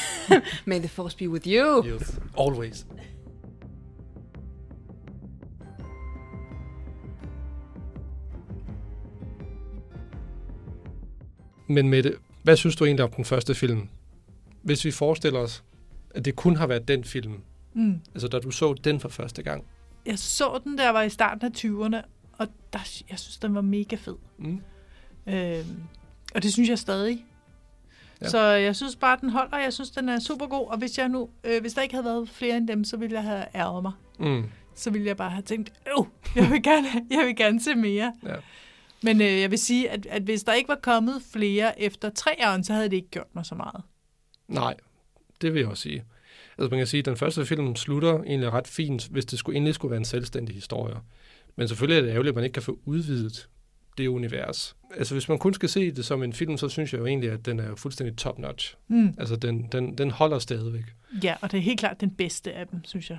may 0.66 0.78
the 0.78 0.88
force 0.88 1.16
be 1.16 1.30
with 1.30 1.48
you. 1.48 1.86
Yes, 1.86 2.20
always. 2.38 2.86
Men 11.66 11.88
Mette, 11.88 12.16
hvad 12.42 12.56
synes 12.56 12.76
du 12.76 12.84
egentlig 12.84 13.04
om 13.04 13.10
den 13.10 13.24
første 13.24 13.54
film? 13.54 13.88
Hvis 14.62 14.84
vi 14.84 14.90
forestiller 14.90 15.40
os, 15.40 15.64
at 16.10 16.24
det 16.24 16.36
kun 16.36 16.56
har 16.56 16.66
været 16.66 16.88
den 16.88 17.04
film, 17.04 17.42
mm. 17.74 18.00
altså 18.14 18.28
da 18.28 18.38
du 18.38 18.50
så 18.50 18.74
den 18.74 19.00
for 19.00 19.08
første 19.08 19.42
gang, 19.42 19.64
jeg 20.06 20.18
så 20.18 20.60
den, 20.64 20.78
jeg 20.78 20.94
var 20.94 21.02
i 21.02 21.10
starten 21.10 21.46
af 21.46 21.50
20'erne, 21.58 22.08
og 22.32 22.48
der, 22.72 23.02
jeg 23.10 23.18
synes, 23.18 23.38
den 23.38 23.54
var 23.54 23.60
mega 23.60 23.96
fed. 23.96 24.16
Mm. 24.38 24.62
Øhm, 25.26 25.82
og 26.34 26.42
det 26.42 26.52
synes 26.52 26.68
jeg 26.68 26.78
stadig. 26.78 27.24
Ja. 28.20 28.28
Så 28.28 28.40
jeg 28.40 28.76
synes 28.76 28.96
bare, 28.96 29.18
den 29.20 29.30
holder. 29.30 29.58
Jeg 29.58 29.72
synes, 29.72 29.90
den 29.90 30.08
er 30.08 30.18
super 30.18 30.46
god. 30.46 30.68
Og 30.68 30.78
hvis, 30.78 30.98
jeg 30.98 31.08
nu, 31.08 31.28
øh, 31.44 31.60
hvis 31.60 31.74
der 31.74 31.82
ikke 31.82 31.94
havde 31.94 32.04
været 32.04 32.28
flere 32.28 32.56
end 32.56 32.68
dem, 32.68 32.84
så 32.84 32.96
ville 32.96 33.14
jeg 33.14 33.22
have 33.22 33.44
ærget 33.54 33.82
mig. 33.82 33.92
Mm. 34.18 34.44
Så 34.74 34.90
ville 34.90 35.06
jeg 35.06 35.16
bare 35.16 35.30
have 35.30 35.42
tænkt, 35.42 35.72
øh, 35.86 36.04
jeg 36.36 36.50
vil 36.50 36.62
gerne, 36.62 36.88
jeg 37.10 37.26
vil 37.26 37.36
gerne 37.36 37.60
se 37.60 37.74
mere. 37.74 38.12
Ja. 38.22 38.34
Men 39.02 39.20
øh, 39.20 39.40
jeg 39.40 39.50
vil 39.50 39.58
sige, 39.58 39.90
at, 39.90 40.06
at 40.06 40.22
hvis 40.22 40.42
der 40.42 40.52
ikke 40.52 40.68
var 40.68 40.78
kommet 40.82 41.22
flere 41.32 41.80
efter 41.80 42.10
treeren, 42.10 42.64
så 42.64 42.72
havde 42.72 42.88
det 42.88 42.96
ikke 42.96 43.10
gjort 43.10 43.34
mig 43.34 43.46
så 43.46 43.54
meget. 43.54 43.82
Nej, 44.48 44.74
det 45.40 45.54
vil 45.54 45.60
jeg 45.60 45.68
også 45.68 45.82
sige. 45.82 46.04
Altså 46.58 46.70
man 46.70 46.78
kan 46.78 46.86
sige, 46.86 46.98
at 46.98 47.04
den 47.04 47.16
første 47.16 47.46
film 47.46 47.76
slutter 47.76 48.22
egentlig 48.22 48.52
ret 48.52 48.68
fint, 48.68 49.08
hvis 49.10 49.24
det 49.24 49.38
skulle, 49.38 49.56
endelig 49.56 49.74
skulle 49.74 49.90
være 49.90 49.98
en 49.98 50.04
selvstændig 50.04 50.54
historie. 50.54 50.96
Men 51.56 51.68
selvfølgelig 51.68 51.98
er 51.98 52.02
det 52.02 52.10
ærgerligt, 52.10 52.32
at 52.32 52.34
man 52.34 52.44
ikke 52.44 52.54
kan 52.54 52.62
få 52.62 52.78
udvidet 52.84 53.48
det 53.98 54.06
univers. 54.06 54.76
Altså 54.96 55.14
hvis 55.14 55.28
man 55.28 55.38
kun 55.38 55.54
skal 55.54 55.68
se 55.68 55.90
det 55.90 56.04
som 56.04 56.22
en 56.22 56.32
film, 56.32 56.56
så 56.56 56.68
synes 56.68 56.92
jeg 56.92 57.00
jo 57.00 57.06
egentlig, 57.06 57.30
at 57.30 57.46
den 57.46 57.60
er 57.60 57.74
fuldstændig 57.76 58.16
top-notch. 58.16 58.74
Mm. 58.88 59.14
Altså 59.18 59.36
den, 59.36 59.68
den, 59.72 59.98
den 59.98 60.10
holder 60.10 60.38
stadigvæk. 60.38 60.84
Ja, 61.22 61.34
og 61.40 61.52
det 61.52 61.58
er 61.58 61.62
helt 61.62 61.80
klart 61.80 62.00
den 62.00 62.10
bedste 62.10 62.52
af 62.52 62.66
dem, 62.66 62.84
synes 62.84 63.10
jeg. 63.10 63.18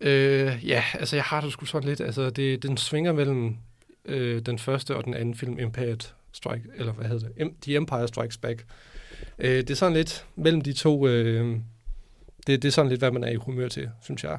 Øh, 0.00 0.68
ja, 0.68 0.84
altså 0.94 1.16
jeg 1.16 1.24
har 1.24 1.40
det 1.40 1.52
sgu 1.52 1.64
sådan 1.66 1.88
lidt, 1.88 2.00
altså 2.00 2.30
det, 2.30 2.62
den 2.62 2.76
svinger 2.76 3.12
mellem 3.12 3.56
øh, 4.04 4.42
den 4.42 4.58
første 4.58 4.96
og 4.96 5.04
den 5.04 5.14
anden 5.14 5.34
film, 5.34 5.58
Empire 5.58 5.96
Strike, 6.32 6.64
eller 6.76 6.92
hvad 6.92 7.06
hedder 7.06 7.28
det, 7.28 7.52
The 7.62 7.76
Empire 7.76 8.08
Strikes 8.08 8.38
Back. 8.38 8.64
Øh, 9.38 9.56
det 9.56 9.70
er 9.70 9.74
sådan 9.74 9.96
lidt 9.96 10.26
mellem 10.36 10.60
de 10.60 10.72
to, 10.72 11.08
øh, 11.08 11.56
det, 12.46 12.62
det 12.62 12.68
er 12.68 12.72
sådan 12.72 12.88
lidt, 12.88 13.00
hvad 13.00 13.10
man 13.10 13.24
er 13.24 13.30
i 13.30 13.34
humør 13.34 13.68
til, 13.68 13.90
synes 14.02 14.24
jeg. 14.24 14.38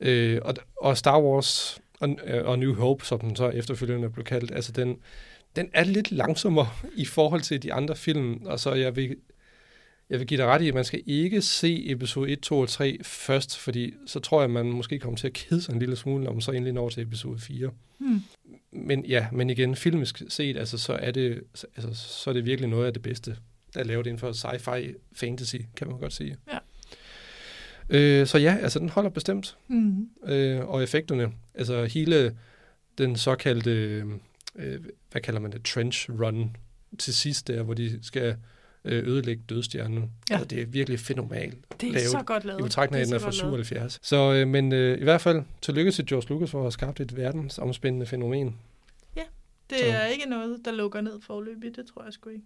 Øh, 0.00 0.40
og, 0.42 0.54
og 0.76 0.98
Star 0.98 1.20
Wars 1.20 1.80
og, 2.00 2.16
og 2.44 2.58
New 2.58 2.74
Hope, 2.74 3.04
som 3.04 3.20
den 3.20 3.36
så 3.36 3.48
efterfølgende 3.48 4.10
blev 4.10 4.24
kaldt, 4.24 4.52
altså 4.54 4.72
den, 4.72 4.96
den 5.56 5.70
er 5.72 5.84
lidt 5.84 6.12
langsommere 6.12 6.68
i 6.96 7.04
forhold 7.04 7.40
til 7.40 7.62
de 7.62 7.72
andre 7.72 7.96
film, 7.96 8.42
og 8.44 8.60
så 8.60 8.74
jeg 8.74 8.96
vil, 8.96 9.16
jeg 10.10 10.18
vil 10.18 10.26
give 10.26 10.38
dig 10.38 10.46
ret 10.46 10.62
i, 10.62 10.68
at 10.68 10.74
man 10.74 10.84
skal 10.84 11.02
ikke 11.06 11.42
se 11.42 11.90
episode 11.90 12.30
1, 12.30 12.40
2 12.40 12.58
og 12.58 12.68
3 12.68 12.98
først, 13.02 13.58
fordi 13.58 13.94
så 14.06 14.20
tror 14.20 14.40
jeg, 14.40 14.44
at 14.44 14.50
man 14.50 14.66
måske 14.66 14.98
kommer 14.98 15.16
til 15.16 15.26
at 15.26 15.32
kede 15.32 15.62
sig 15.62 15.72
en 15.72 15.78
lille 15.78 15.96
smule, 15.96 16.24
når 16.24 16.32
man 16.32 16.40
så 16.40 16.52
endelig 16.52 16.72
når 16.72 16.88
til 16.88 17.02
episode 17.02 17.38
4. 17.38 17.70
Mm. 17.98 18.20
Men 18.72 19.06
ja, 19.06 19.26
men 19.32 19.50
igen, 19.50 19.76
filmisk 19.76 20.22
set, 20.28 20.56
altså, 20.56 20.78
så, 20.78 20.92
er 20.92 21.10
det, 21.10 21.42
altså, 21.76 21.94
så 21.94 22.30
er 22.30 22.34
det 22.34 22.46
virkelig 22.46 22.70
noget 22.70 22.86
af 22.86 22.92
det 22.92 23.02
bedste, 23.02 23.36
der 23.74 23.80
er 23.80 23.84
lavet 23.84 24.06
inden 24.06 24.18
for 24.18 24.32
sci-fi 24.32 24.94
fantasy, 25.12 25.56
kan 25.76 25.88
man 25.88 25.98
godt 25.98 26.12
sige. 26.12 26.36
Ja. 26.52 26.58
Øh, 27.92 28.26
så 28.26 28.38
ja, 28.38 28.56
altså 28.62 28.78
den 28.78 28.88
holder 28.88 29.10
bestemt. 29.10 29.56
Mm. 29.68 30.08
Øh, 30.26 30.60
og 30.68 30.82
effekterne, 30.82 31.32
altså 31.54 31.84
hele 31.84 32.36
den 32.98 33.16
såkaldte, 33.16 33.70
øh, 34.56 34.80
hvad 35.10 35.22
kalder 35.22 35.40
man 35.40 35.52
det, 35.52 35.64
trench 35.64 36.10
run 36.10 36.56
til 36.98 37.14
sidst 37.14 37.48
der, 37.48 37.62
hvor 37.62 37.74
de 37.74 37.98
skal 38.02 38.36
øh, 38.84 39.08
ødelægge 39.08 39.42
dødstjernen. 39.48 40.10
Ja. 40.30 40.34
Altså, 40.34 40.44
det 40.48 40.62
er 40.62 40.66
virkelig 40.66 41.00
fænomenalt 41.00 41.54
Det 41.80 41.88
er 41.88 41.92
Lavet 41.92 42.08
så 42.08 42.22
godt 42.22 42.44
lavet. 42.44 42.60
i 42.60 42.62
betragtning 42.62 42.98
af, 43.00 43.02
at 43.04 43.06
den 43.06 43.14
er 43.14 43.18
fra 43.18 43.26
godt 43.26 43.36
lavet. 43.36 43.66
77. 43.66 43.98
Så, 44.02 44.32
øh, 44.32 44.48
men 44.48 44.72
øh, 44.72 44.98
i 45.00 45.04
hvert 45.04 45.20
fald, 45.20 45.42
tillykke 45.62 45.90
til 45.90 46.06
George 46.06 46.28
Lucas 46.28 46.50
for 46.50 46.58
at 46.58 46.64
have 46.64 46.72
skabt 46.72 47.00
et 47.00 47.16
verdensomspændende 47.16 48.06
fænomen. 48.06 48.56
Det 49.70 49.78
Så- 49.80 49.86
er 49.86 50.06
ikke 50.06 50.24
noget, 50.28 50.58
der 50.64 50.72
lukker 50.72 51.00
ned 51.00 51.20
forløbig. 51.20 51.76
Det 51.76 51.86
tror 51.94 52.04
jeg 52.04 52.12
sgu 52.12 52.30
ikke. 52.30 52.44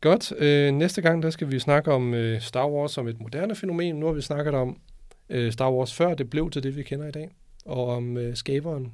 Godt. 0.00 0.32
Øh, 0.38 0.72
næste 0.72 1.02
gang, 1.02 1.22
der 1.22 1.30
skal 1.30 1.50
vi 1.50 1.58
snakke 1.58 1.92
om 1.92 2.14
øh, 2.14 2.40
Star 2.40 2.68
Wars 2.68 2.92
som 2.92 3.08
et 3.08 3.20
moderne 3.20 3.54
fænomen. 3.54 3.96
Nu 3.96 4.06
har 4.06 4.12
vi 4.12 4.20
snakket 4.20 4.54
om 4.54 4.76
øh, 5.30 5.52
Star 5.52 5.72
Wars 5.72 5.94
før 5.94 6.14
det 6.14 6.30
blev 6.30 6.50
til 6.50 6.62
det, 6.62 6.76
vi 6.76 6.82
kender 6.82 7.08
i 7.08 7.10
dag. 7.10 7.30
Og 7.66 7.86
om 7.86 8.16
øh, 8.16 8.36
skaberen. 8.36 8.92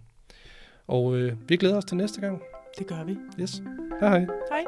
Og 0.87 1.17
øh, 1.17 1.33
vi 1.49 1.57
glæder 1.57 1.77
os 1.77 1.85
til 1.85 1.97
næste 1.97 2.21
gang. 2.21 2.43
Det 2.79 2.87
gør 2.87 3.05
vi. 3.05 3.17
Yes. 3.41 3.63
Hej 4.01 4.09
hej. 4.09 4.27
Hej. 4.51 4.65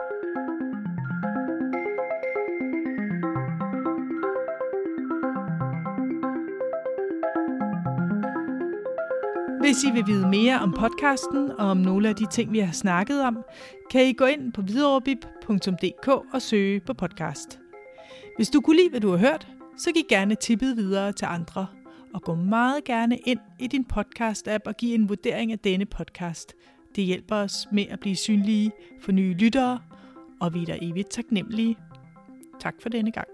Hvis 9.60 9.84
I 9.84 9.90
vil 9.92 10.06
vide 10.06 10.28
mere 10.28 10.60
om 10.60 10.72
podcasten 10.72 11.50
og 11.50 11.66
om 11.66 11.76
nogle 11.76 12.08
af 12.08 12.16
de 12.16 12.26
ting, 12.26 12.52
vi 12.52 12.58
har 12.58 12.72
snakket 12.72 13.22
om, 13.22 13.44
kan 13.90 14.04
I 14.04 14.12
gå 14.12 14.24
ind 14.24 14.52
på 14.52 14.62
viderebib.dk 15.48 16.08
og 16.08 16.42
søge 16.42 16.80
på 16.80 16.94
podcast. 16.94 17.58
Hvis 18.36 18.50
du 18.50 18.60
kunne 18.60 18.76
lide, 18.76 18.90
hvad 18.90 19.00
du 19.00 19.10
har 19.10 19.16
hørt, 19.16 19.48
så 19.78 19.92
giv 19.92 20.02
gerne 20.08 20.34
tippet 20.34 20.76
videre 20.76 21.12
til 21.12 21.26
andre. 21.26 21.66
Og 22.14 22.22
gå 22.22 22.34
meget 22.34 22.84
gerne 22.84 23.18
ind 23.18 23.40
i 23.58 23.66
din 23.66 23.86
podcast-app 23.92 24.62
og 24.66 24.76
giv 24.76 24.94
en 24.94 25.08
vurdering 25.08 25.52
af 25.52 25.58
denne 25.58 25.86
podcast. 25.86 26.54
Det 26.96 27.04
hjælper 27.04 27.36
os 27.36 27.66
med 27.72 27.86
at 27.90 28.00
blive 28.00 28.16
synlige 28.16 28.72
for 29.00 29.12
nye 29.12 29.34
lyttere, 29.34 29.80
og 30.40 30.54
vi 30.54 30.62
er 30.62 30.66
der 30.66 30.78
evigt 30.82 31.10
taknemmelige. 31.10 31.76
Tak 32.60 32.74
for 32.82 32.88
denne 32.88 33.12
gang. 33.12 33.33